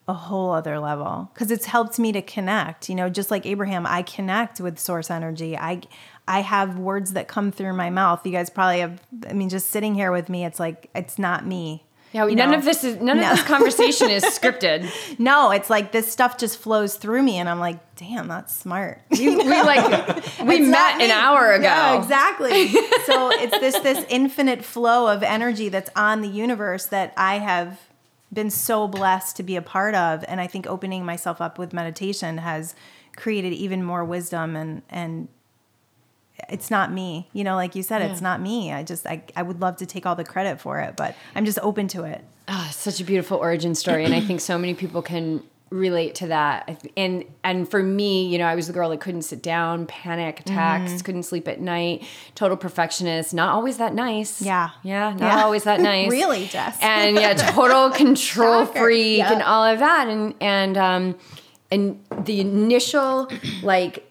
[0.07, 2.89] a whole other level because it's helped me to connect.
[2.89, 5.57] You know just like abraham i connect with source energy.
[5.57, 5.81] I
[6.27, 8.25] i have words that come through my mouth.
[8.25, 11.45] You guys probably have i mean just sitting here with me it's like it's not
[11.45, 11.84] me
[12.15, 12.57] Yeah, none know?
[12.57, 13.29] of this is none No.
[13.31, 14.89] of this conversation is scripted.
[15.19, 19.01] no it's like this stuff just flows through me and i'm like damn that's smart
[19.11, 19.43] We, we
[19.73, 19.85] like
[20.41, 21.63] we It's met an hour ago.
[21.63, 22.67] Yeah, exactly.
[23.05, 27.79] so it's this this infinite flow of energy that's on the universe that I have
[28.33, 31.71] been so blessed to be a part of, and I think opening myself up with
[31.73, 32.75] meditation has
[33.15, 35.27] created even more wisdom and and
[36.49, 39.41] it's not me you know like you said it's not me i just I, I
[39.41, 42.23] would love to take all the credit for it but i'm just open to it
[42.47, 45.41] Oh, such a beautiful origin story, and I think so many people can
[45.71, 46.79] relate to that.
[46.95, 50.41] And and for me, you know, I was the girl that couldn't sit down, panic
[50.41, 50.99] attacks, Mm-hmm.
[51.05, 52.03] couldn't sleep at night,
[52.35, 54.43] total perfectionist, not always that nice.
[54.43, 54.69] Yeah.
[54.83, 55.43] yeah, not Yeah.
[55.43, 56.11] always that nice.
[56.11, 56.77] Really, Jess?
[56.83, 59.33] And yeah, total control freak Yeah.
[59.33, 61.17] and all of that, and and um,
[61.71, 63.27] and the initial
[63.63, 64.07] like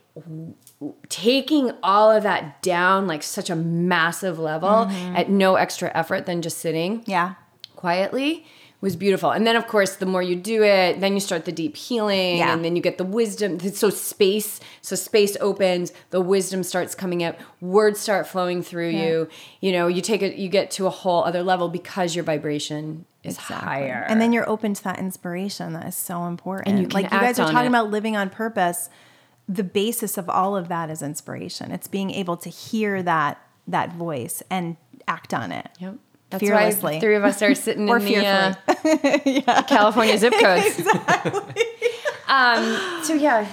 [1.09, 5.17] taking all of that down like such a massive level Mm-hmm.
[5.17, 7.35] at no extra effort than just sitting yeah
[7.77, 8.45] quietly
[8.81, 9.31] was beautiful.
[9.31, 12.37] And then of course, the more you do it, then you start the deep healing
[12.37, 12.53] Yeah.
[12.53, 13.59] and then you get the wisdom.
[13.73, 19.29] So space, so space opens, the wisdom starts coming out, words start flowing through you.
[19.63, 23.07] You know, you take it you get to a whole other level because your vibration
[23.23, 24.05] is higher.
[24.07, 26.69] And then you're open to that inspiration that is so important.
[26.69, 27.69] And you like you guys are talking it.
[27.69, 28.91] about living on purpose.
[29.49, 31.71] The basis of all of that is inspiration.
[31.71, 34.77] It's being able to hear that that voice and
[35.09, 35.69] act on it.
[35.79, 35.97] Yep.
[36.31, 36.95] That's Fearlessly.
[36.95, 40.81] why three of us are sitting in the uh, California zip codes.
[42.29, 43.47] um, so yeah,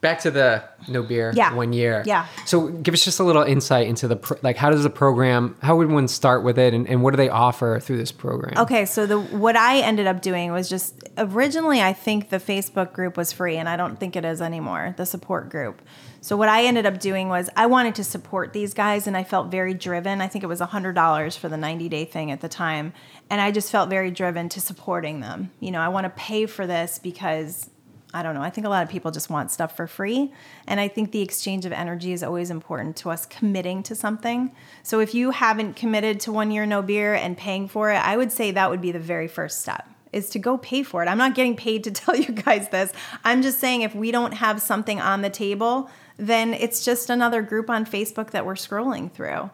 [0.00, 1.54] Back to the no beer Yeah.
[1.54, 2.04] one year.
[2.06, 2.26] Yeah.
[2.46, 5.56] So give us just a little insight into the pro- like how does the program
[5.60, 8.54] how would one start with it and, and what do they offer through this program?
[8.58, 12.92] Okay, so the what I ended up doing was just originally I think the Facebook
[12.92, 15.82] group was free and I don't think it is anymore, the support group.
[16.20, 19.24] So what I ended up doing was I wanted to support these guys and I
[19.24, 20.20] felt very driven.
[20.20, 22.92] I think it was $100 for the 90-day thing at the time,
[23.30, 25.50] and I just felt very driven to supporting them.
[25.60, 27.70] You know, I want to pay for this because
[28.18, 28.42] I don't know.
[28.42, 30.32] I think a lot of people just want stuff for free.
[30.66, 34.50] And I think the exchange of energy is always important to us committing to something.
[34.82, 38.16] So if you haven't committed to one year no beer and paying for it, I
[38.16, 41.06] would say that would be the very first step is to go pay for it.
[41.06, 42.92] I'm not getting paid to tell you guys this.
[43.24, 47.40] I'm just saying if we don't have something on the table, then it's just another
[47.40, 49.50] group on Facebook that we're scrolling through.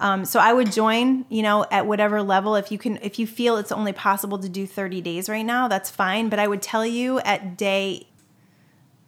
[0.00, 2.54] Um, so I would join, you know, at whatever level.
[2.54, 5.66] If you can, if you feel it's only possible to do 30 days right now,
[5.66, 6.28] that's fine.
[6.28, 8.06] But I would tell you at day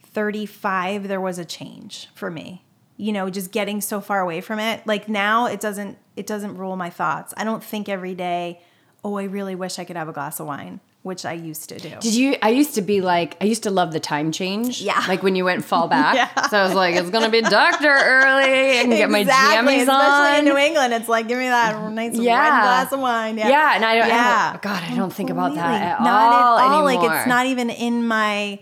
[0.03, 2.65] 35, there was a change for me.
[2.97, 4.87] You know, just getting so far away from it.
[4.87, 7.33] Like now, it doesn't, it doesn't rule my thoughts.
[7.37, 8.61] I don't think every day,
[9.05, 11.79] oh, I really wish I could have a glass of wine, which I used to
[11.79, 11.89] do.
[12.01, 12.37] Did you?
[12.43, 14.83] I used to be like, I used to love the time change.
[14.83, 15.03] Yeah.
[15.09, 16.15] Like when you went fall back.
[16.37, 16.49] Yeah.
[16.49, 18.79] So I was like, it's gonna be doctor early.
[18.81, 20.39] and get my Exactly, jammies especially on.
[20.41, 20.93] in New England.
[20.93, 22.63] It's like, give me that nice red Yeah.
[22.63, 23.39] glass of wine.
[23.39, 24.59] Yeah, Yeah, and I don't- I don't- Yeah.
[24.61, 26.85] God, I don't think about that at not all at all.
[26.85, 28.61] Like it's not even in my.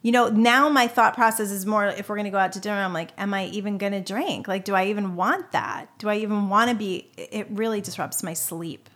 [0.00, 2.60] You know, now my thought process is more if we're going to go out to
[2.60, 4.46] dinner, I'm like, am I even going to drink?
[4.46, 5.86] Like, do I even want that?
[5.98, 7.08] Do I even want to be?
[7.16, 8.88] It really disrupts my sleep.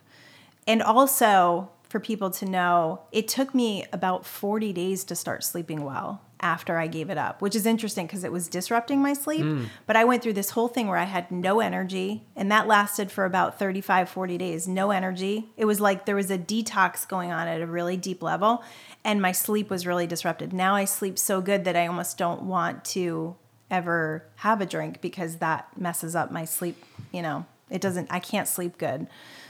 [0.65, 5.85] And also, for people to know, it took me about 40 days to start sleeping
[5.85, 9.45] well after I gave it up, which is interesting because it was disrupting my sleep.
[9.45, 9.67] Mm.
[9.85, 13.11] But I went through this whole thing where I had no energy, and that lasted
[13.11, 14.67] for about 35, 40 days.
[14.67, 15.51] No energy.
[15.55, 18.63] It was like there was a detox going on at a really deep level,
[19.03, 20.51] and my sleep was really disrupted.
[20.51, 23.35] Now I sleep so good that I almost don't want to
[23.69, 27.45] ever have a drink because that messes up my sleep, you know.
[27.69, 28.07] It doesn't.
[28.11, 29.07] I can't sleep good.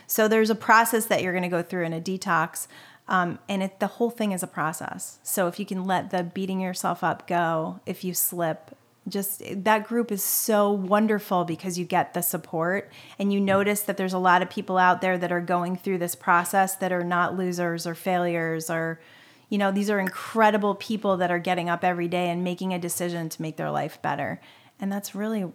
[0.08, 2.68] So there's a process that you're going to go through in a detox,
[3.08, 5.20] um, and it, the whole thing is a process.
[5.24, 8.76] So if you can let the beating yourself up go, if you slip,
[9.08, 12.90] just that group is so wonderful because you get the support
[13.20, 15.98] and you notice that there's a lot of people out there that are going through
[15.98, 19.02] this process that are not losers or failures or
[19.50, 22.80] you know these are incredible people that are getting up every day and making a
[22.80, 24.40] decision to make their life better.
[24.80, 25.52] And that's really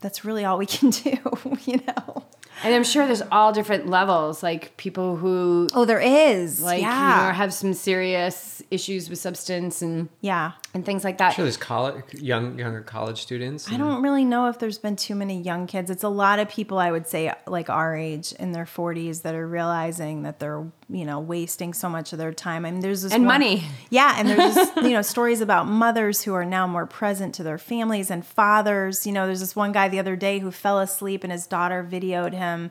[0.00, 1.16] that's really all we can do
[1.64, 2.24] you know
[2.62, 6.60] And I'm sure there's all different levels, like people who oh there is.
[6.60, 7.22] like yeah.
[7.22, 11.30] you know have some serious issues with substance and yeah and things like that.
[11.30, 13.70] Sure, there's college, young, younger college students.
[13.72, 15.90] I don't really know if there's been too many young kids.
[15.90, 19.34] It's a lot of people I would say like our age in their 40s that
[19.34, 22.66] are realizing that they're, you know, wasting so much of their time.
[22.66, 23.64] I mean, there's this And one- money.
[23.88, 27.42] Yeah, and there's just, you know, stories about mothers who are now more present to
[27.42, 29.06] their families and fathers.
[29.06, 31.86] You know, there's this one guy the other day who fell asleep and his daughter
[31.90, 32.70] videoed him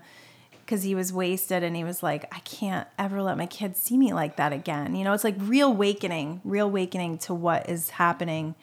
[0.68, 3.98] because he was wasted and he was like, I can't ever let my kids see
[3.98, 4.98] me like that again.
[4.98, 8.54] You know, it's like real awakening, real awakening to what is happening.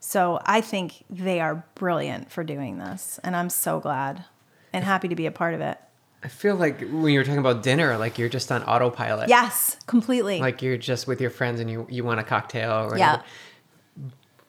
[0.00, 3.20] So I think they are brilliant for doing this.
[3.22, 4.24] And I'm so glad
[4.72, 5.78] and happy to be a part of it.
[6.24, 9.28] I feel like when you're talking about dinner, like you're just on autopilot.
[9.28, 10.40] Yes, completely.
[10.40, 13.18] Like you're just with your friends and you, you want a cocktail or Yeah.
[13.18, 13.28] whatever.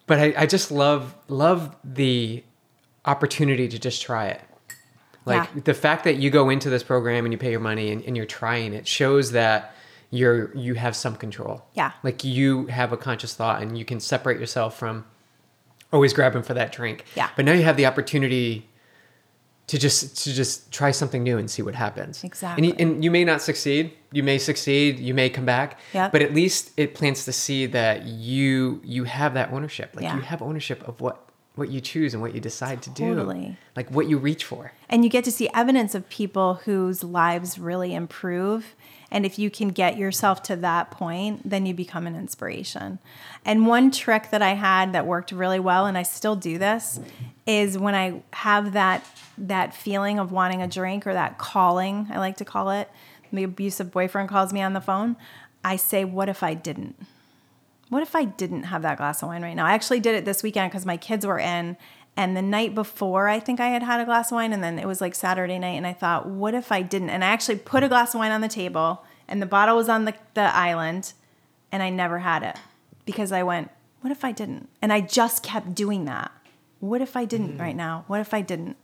[0.07, 2.43] But I, I just love love the
[3.05, 4.41] opportunity to just try it.
[5.25, 5.61] Like Yeah.
[5.63, 8.15] the fact that you go into this program and you pay your money and, and
[8.17, 9.73] you're trying it shows that
[10.11, 11.65] you're you have some control.
[11.73, 11.91] Yeah.
[12.03, 15.05] Like you have a conscious thought and you can separate yourself from
[15.91, 17.05] always grabbing for that drink.
[17.15, 17.29] Yeah.
[17.35, 18.67] But now you have the opportunity
[19.67, 22.21] to just to just try something new and see what happens.
[22.23, 22.67] Exactly.
[22.69, 23.93] And you, and you may not succeed.
[24.11, 24.99] You may succeed.
[24.99, 25.79] You may come back.
[25.93, 26.09] Yeah.
[26.09, 29.91] But at least it plants the seed that you you have that ownership.
[29.95, 30.15] Like Yeah.
[30.17, 31.22] you have ownership of what
[31.55, 33.45] what you choose and what you decide to Totally.
[33.49, 33.55] do.
[33.75, 34.71] Like what you reach for.
[34.89, 38.75] and you get to see evidence of people whose lives really improve
[39.11, 42.97] and if you can get yourself to that point then you become an inspiration
[43.45, 46.99] and one trick that i had that worked really well and i still do this
[47.45, 49.05] is when i have that
[49.37, 52.89] that feeling of wanting a drink or that calling i like to call it
[53.31, 55.15] the abusive boyfriend calls me on the phone
[55.63, 56.95] i say what if i didn't
[57.93, 59.65] what if I didn't have that glass of wine right now?
[59.65, 61.77] I actually did it this weekend because my kids were in.
[62.15, 64.53] And the night before, I think I had had a glass of wine.
[64.53, 65.77] And then it was like Saturday night.
[65.77, 67.09] And I thought, what if I didn't?
[67.09, 69.89] And I actually put a glass of wine on the table and the bottle was
[69.89, 71.13] on the, the island.
[71.71, 72.57] And I never had it
[73.05, 73.71] because I went,
[74.01, 74.69] what if I didn't?
[74.81, 76.31] And I just kept doing that.
[76.79, 77.59] What if I didn't mm.
[77.59, 78.03] right now?
[78.07, 78.75] What if I didn't?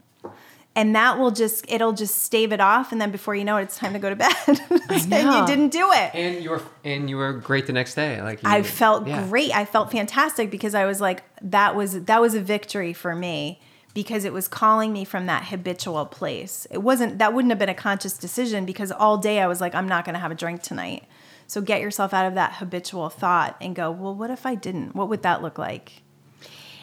[0.80, 2.94] And that will just, it'll just stave it off.
[2.94, 4.32] And then before you know it, it's time to go to bed.
[4.48, 6.16] and you didn't do it.
[6.16, 8.22] And you were and you were great the next day.
[8.22, 9.28] Like you, I felt yeah.
[9.28, 9.54] great.
[9.54, 13.60] I felt fantastic because I was like, that was that was a victory for me
[13.94, 16.66] because it was calling me from that habitual place.
[16.72, 19.76] It wasn't that wouldn't have been a conscious decision because all day I was like,
[19.76, 21.04] I'm not going to have a drink tonight.
[21.46, 24.96] So get yourself out of that habitual thought and go, well, what if I didn't?
[24.96, 26.04] What would that look like?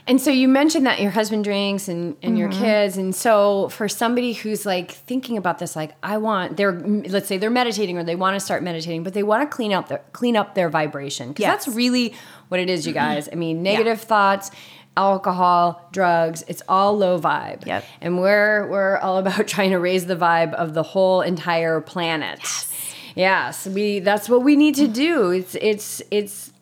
[0.08, 2.62] And so you mentioned that your husband drinks and, and your Mm-hmm.
[2.62, 2.96] kids.
[2.96, 7.38] And so for somebody who's like thinking about this, like I want, they're let's say
[7.38, 10.02] they're meditating or they want to start meditating, but they want to clean out their
[10.12, 11.64] clean up their vibration because Yes.
[11.64, 12.14] that's really
[12.48, 13.28] what it is, you guys.
[13.32, 14.52] I mean, negative thoughts,
[14.96, 17.66] alcohol, drugs, it's all low vibe.
[17.66, 17.84] Yep.
[18.00, 22.38] And we're we're all about trying to raise the vibe of the whole entire planet.
[22.42, 22.72] Yes.
[23.16, 25.30] Yes, we that's what we need to do.
[25.30, 26.52] It's it's it's it,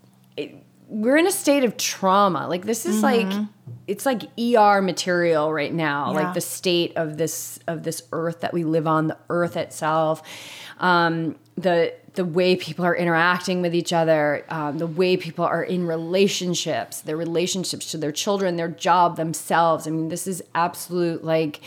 [0.94, 2.46] we're in a state of trauma.
[2.46, 3.26] Like this is like
[3.88, 6.12] it's like ER material right now.
[6.12, 6.20] Yeah.
[6.20, 10.22] Like the state of this of this earth that we live on, the earth itself,
[10.78, 15.64] um, the the way people are interacting with each other, um, the way people are
[15.64, 19.88] in relationships, their relationships to their children, their job, themselves.
[19.88, 21.60] I mean, this is absolute like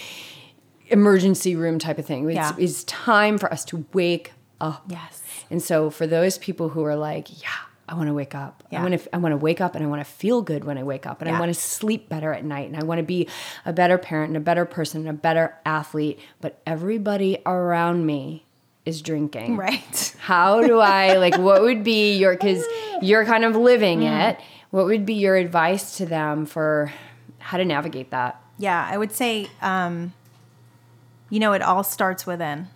[0.87, 2.25] emergency room type of thing.
[2.29, 2.53] It's, Yeah.
[2.57, 4.31] it's time for us to wake
[4.61, 4.85] up.
[4.87, 5.21] Yes.
[5.51, 7.49] And so for those people who are like, yeah,
[7.89, 8.63] I want to wake up.
[8.71, 10.77] I want to I want to wake up and I want to feel good when
[10.77, 13.03] I wake up and I want to sleep better at night and I want to
[13.03, 13.27] be
[13.65, 18.45] a better parent and a better person and a better athlete, but everybody around me
[18.85, 19.55] is drinking.
[19.57, 20.15] Right.
[20.19, 22.65] How do I like what would be your cuz
[23.01, 24.29] you're kind of living Mm.
[24.31, 24.39] it.
[24.69, 26.91] What would be your advice to them for
[27.39, 28.41] how to navigate that?
[28.57, 30.13] Yeah, I would say, um,
[31.29, 32.67] you know, it all starts within.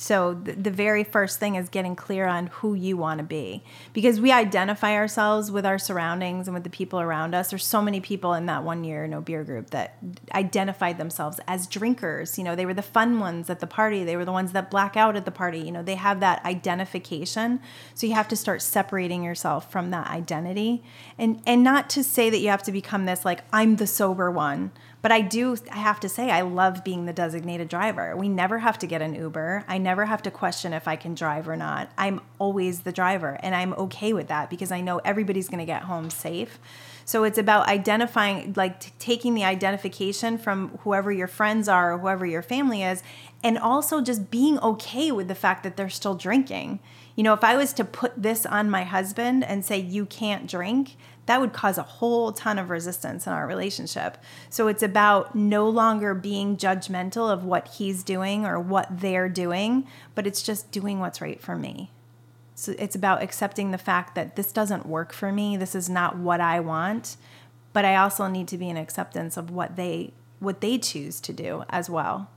[0.00, 3.62] So the, the very first thing is getting clear on who you want to be
[3.92, 7.50] because we identify ourselves with our surroundings and with the people around us.
[7.50, 9.98] There's so many people in that one year no beer group that
[10.34, 12.38] identified themselves as drinkers.
[12.38, 14.02] You know, they were the fun ones at the party.
[14.02, 15.58] They were the ones that black out at the party.
[15.58, 17.60] You know, they have that identification.
[17.94, 20.82] So you have to start separating yourself from that identity
[21.18, 24.30] and and not to say that you have to become this like I'm the sober
[24.30, 24.72] one,
[25.02, 28.14] But I do, I have to say, I love being the designated driver.
[28.14, 29.64] We never have to get an Uber.
[29.66, 31.90] I never have to question if I can drive or not.
[31.96, 35.64] I'm always the driver, and I'm okay with that because I know everybody's going to
[35.64, 36.58] get home safe.
[37.06, 41.98] So it's about identifying, like t- taking the identification from whoever your friends are or
[41.98, 43.02] whoever your family is,
[43.42, 46.78] and also just being okay with the fact that they're still drinking.
[47.16, 50.46] You know, if I was to put this on my husband and say, you can't
[50.46, 50.96] drink,
[51.30, 54.18] that would cause a whole ton of resistance in our relationship.
[54.48, 59.86] So it's about no longer being judgmental of what he's doing or what they're doing,
[60.16, 61.92] but it's just doing what's right for me.
[62.56, 65.56] So it's about accepting the fact that this doesn't work for me.
[65.56, 67.16] This is not what I want,
[67.72, 71.32] but I also need to be in acceptance of what they what they choose to
[71.32, 72.28] do as well.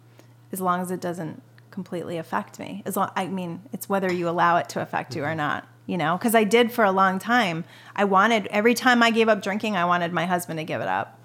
[0.51, 1.41] As long as it doesn't
[1.71, 2.83] completely affect me.
[2.85, 5.97] As long I mean, it's whether you allow it to affect you or not you
[5.97, 7.65] know, because I did for a long time.
[7.95, 10.87] I wanted, every time I gave up drinking, I wanted my husband to give it
[10.87, 11.19] up.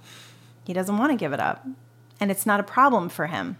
[0.64, 1.66] He doesn't want to give it up.
[2.20, 3.56] And it's not a problem for him.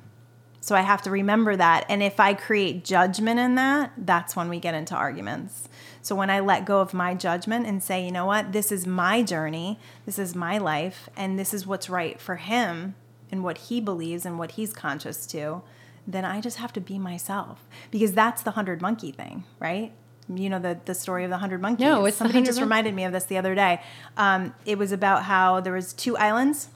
[0.60, 1.86] So I have to remember that.
[1.88, 5.68] And if I create judgment in that, that's when we get into arguments.
[6.02, 8.86] So when I let go of my judgment and say, you know what, this is
[8.86, 12.96] my journey, this is my life, and this is what's right for him
[13.30, 15.62] and what he believes and what he's conscious to,
[16.06, 17.68] then I just have to be myself.
[17.90, 19.92] Because that's the hundred monkey thing, right?
[20.34, 21.84] You know the the story of the hundred monkeys.
[21.84, 23.80] No, it's somebody just reminded me of this the other day.
[24.16, 26.68] Um, it was about how there was two islands,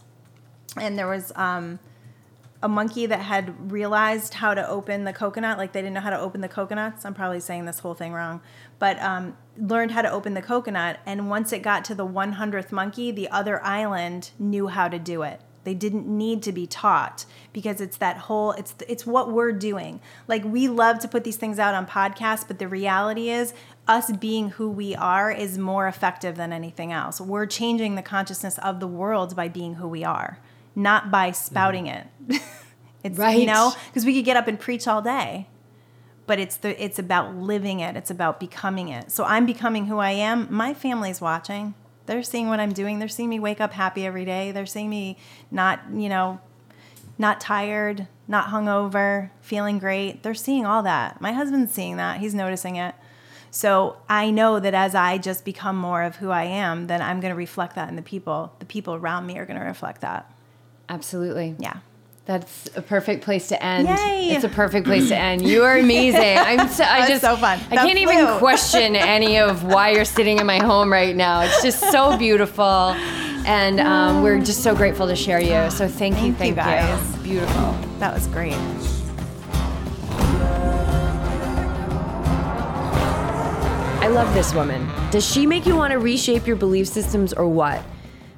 [0.76, 1.78] and there was um,
[2.62, 5.58] a monkey that had realized how to open the coconut.
[5.58, 7.04] Like they didn't know how to open the coconuts.
[7.04, 8.40] I'm probably saying this whole thing wrong,
[8.78, 11.00] but um, learned how to open the coconut.
[11.04, 15.22] And once it got to the 100th monkey, the other island knew how to do
[15.22, 15.40] it.
[15.64, 20.00] They didn't need to be taught because it's that whole it's it's what we're doing.
[20.26, 23.54] Like we love to put these things out on podcasts, but the reality is
[23.86, 27.20] us being who we are is more effective than anything else.
[27.20, 30.38] We're changing the consciousness of the world by being who we are,
[30.74, 32.06] not by spouting it.
[33.04, 33.38] it's right.
[33.38, 35.48] you know, because we could get up and preach all day.
[36.26, 37.96] But it's the it's about living it.
[37.96, 39.10] It's about becoming it.
[39.10, 40.46] So I'm becoming who I am.
[40.50, 41.74] My family's watching
[42.06, 42.98] they're seeing what I'm doing.
[42.98, 44.52] They're seeing me wake up happy every day.
[44.52, 45.18] They're seeing me
[45.50, 46.40] not, you know,
[47.18, 50.22] not tired, not hungover, feeling great.
[50.22, 51.20] They're seeing all that.
[51.20, 52.20] My husband's seeing that.
[52.20, 52.94] He's noticing it.
[53.50, 57.20] So I know that as I just become more of who I am, then I'm
[57.20, 58.54] going to reflect that in the people.
[58.58, 60.32] The people around me are going to reflect that.
[60.88, 61.54] Absolutely.
[61.58, 61.78] Yeah.
[62.24, 63.88] That's a perfect place to end.
[63.88, 64.30] Yay.
[64.30, 65.46] It's a perfect place to end.
[65.46, 66.38] You are amazing.
[66.38, 67.58] I'm so, I just so fun.
[67.70, 71.40] I can't even question any of why you're sitting in my home right now.
[71.40, 72.64] It's just so beautiful,
[73.44, 75.68] and um, we're just so grateful to share you.
[75.70, 77.16] So thank, thank you, thank you guys.
[77.16, 77.22] You.
[77.22, 77.72] Beautiful.
[77.98, 78.54] That was great.
[84.00, 84.88] I love this woman.
[85.10, 87.82] Does she make you want to reshape your belief systems or what?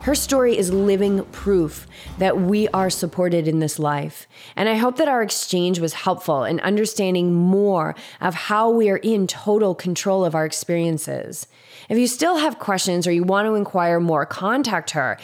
[0.05, 1.87] Her story is living proof
[2.19, 4.29] that we are supported in this life.
[4.55, 8.99] And I hope that our exchange was helpful in understanding more of how we are
[8.99, 11.47] in total control of our experiences.
[11.89, 15.17] If you still have questions or you want to inquire more, contact her.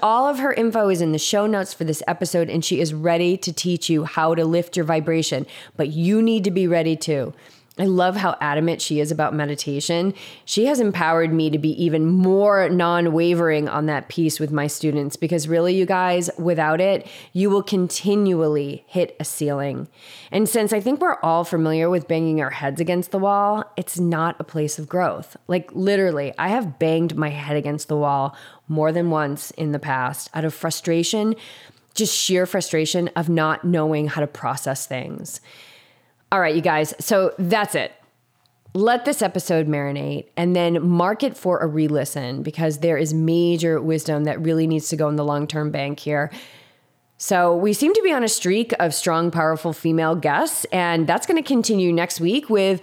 [0.00, 2.94] All of her info is in the show notes for this episode, and she is
[2.94, 5.44] ready to teach you how to lift your vibration.
[5.76, 7.34] But you need to be ready too.
[7.80, 10.12] I love how adamant she is about meditation.
[10.44, 14.66] She has empowered me to be even more non wavering on that piece with my
[14.66, 19.88] students because, really, you guys, without it, you will continually hit a ceiling.
[20.30, 23.98] And since I think we're all familiar with banging our heads against the wall, it's
[23.98, 25.38] not a place of growth.
[25.48, 28.36] Like, literally, I have banged my head against the wall
[28.68, 31.34] more than once in the past out of frustration,
[31.94, 35.40] just sheer frustration of not knowing how to process things.
[36.32, 36.94] All right, you guys.
[37.00, 37.92] So that's it.
[38.72, 43.12] Let this episode marinate and then mark it for a re listen because there is
[43.12, 46.30] major wisdom that really needs to go in the long term bank here.
[47.22, 51.26] So, we seem to be on a streak of strong, powerful female guests, and that's
[51.26, 52.80] going to continue next week with,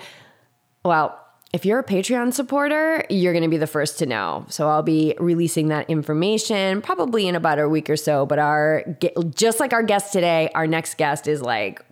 [0.86, 1.20] well,
[1.54, 4.46] if you're a Patreon supporter, you're going to be the first to know.
[4.48, 8.28] So I'll be releasing that information probably in about a week or so.
[8.28, 8.84] But our
[9.34, 11.84] just like our guest today, our next guest is like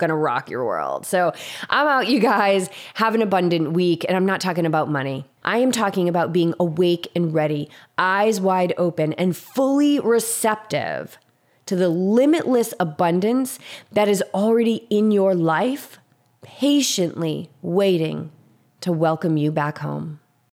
[0.00, 1.06] gonna rock your world.
[1.06, 1.32] So
[1.68, 2.68] I'm out, you guys.
[2.94, 4.04] Have an abundant week.
[4.08, 5.24] And I'm not talking about money.
[5.44, 11.18] I am talking about being awake and ready, eyes wide open, and fully receptive
[11.66, 13.58] to the limitless abundance
[13.92, 15.98] that is already in your life,
[16.42, 18.30] patiently waiting
[18.80, 20.19] to welcome you back home.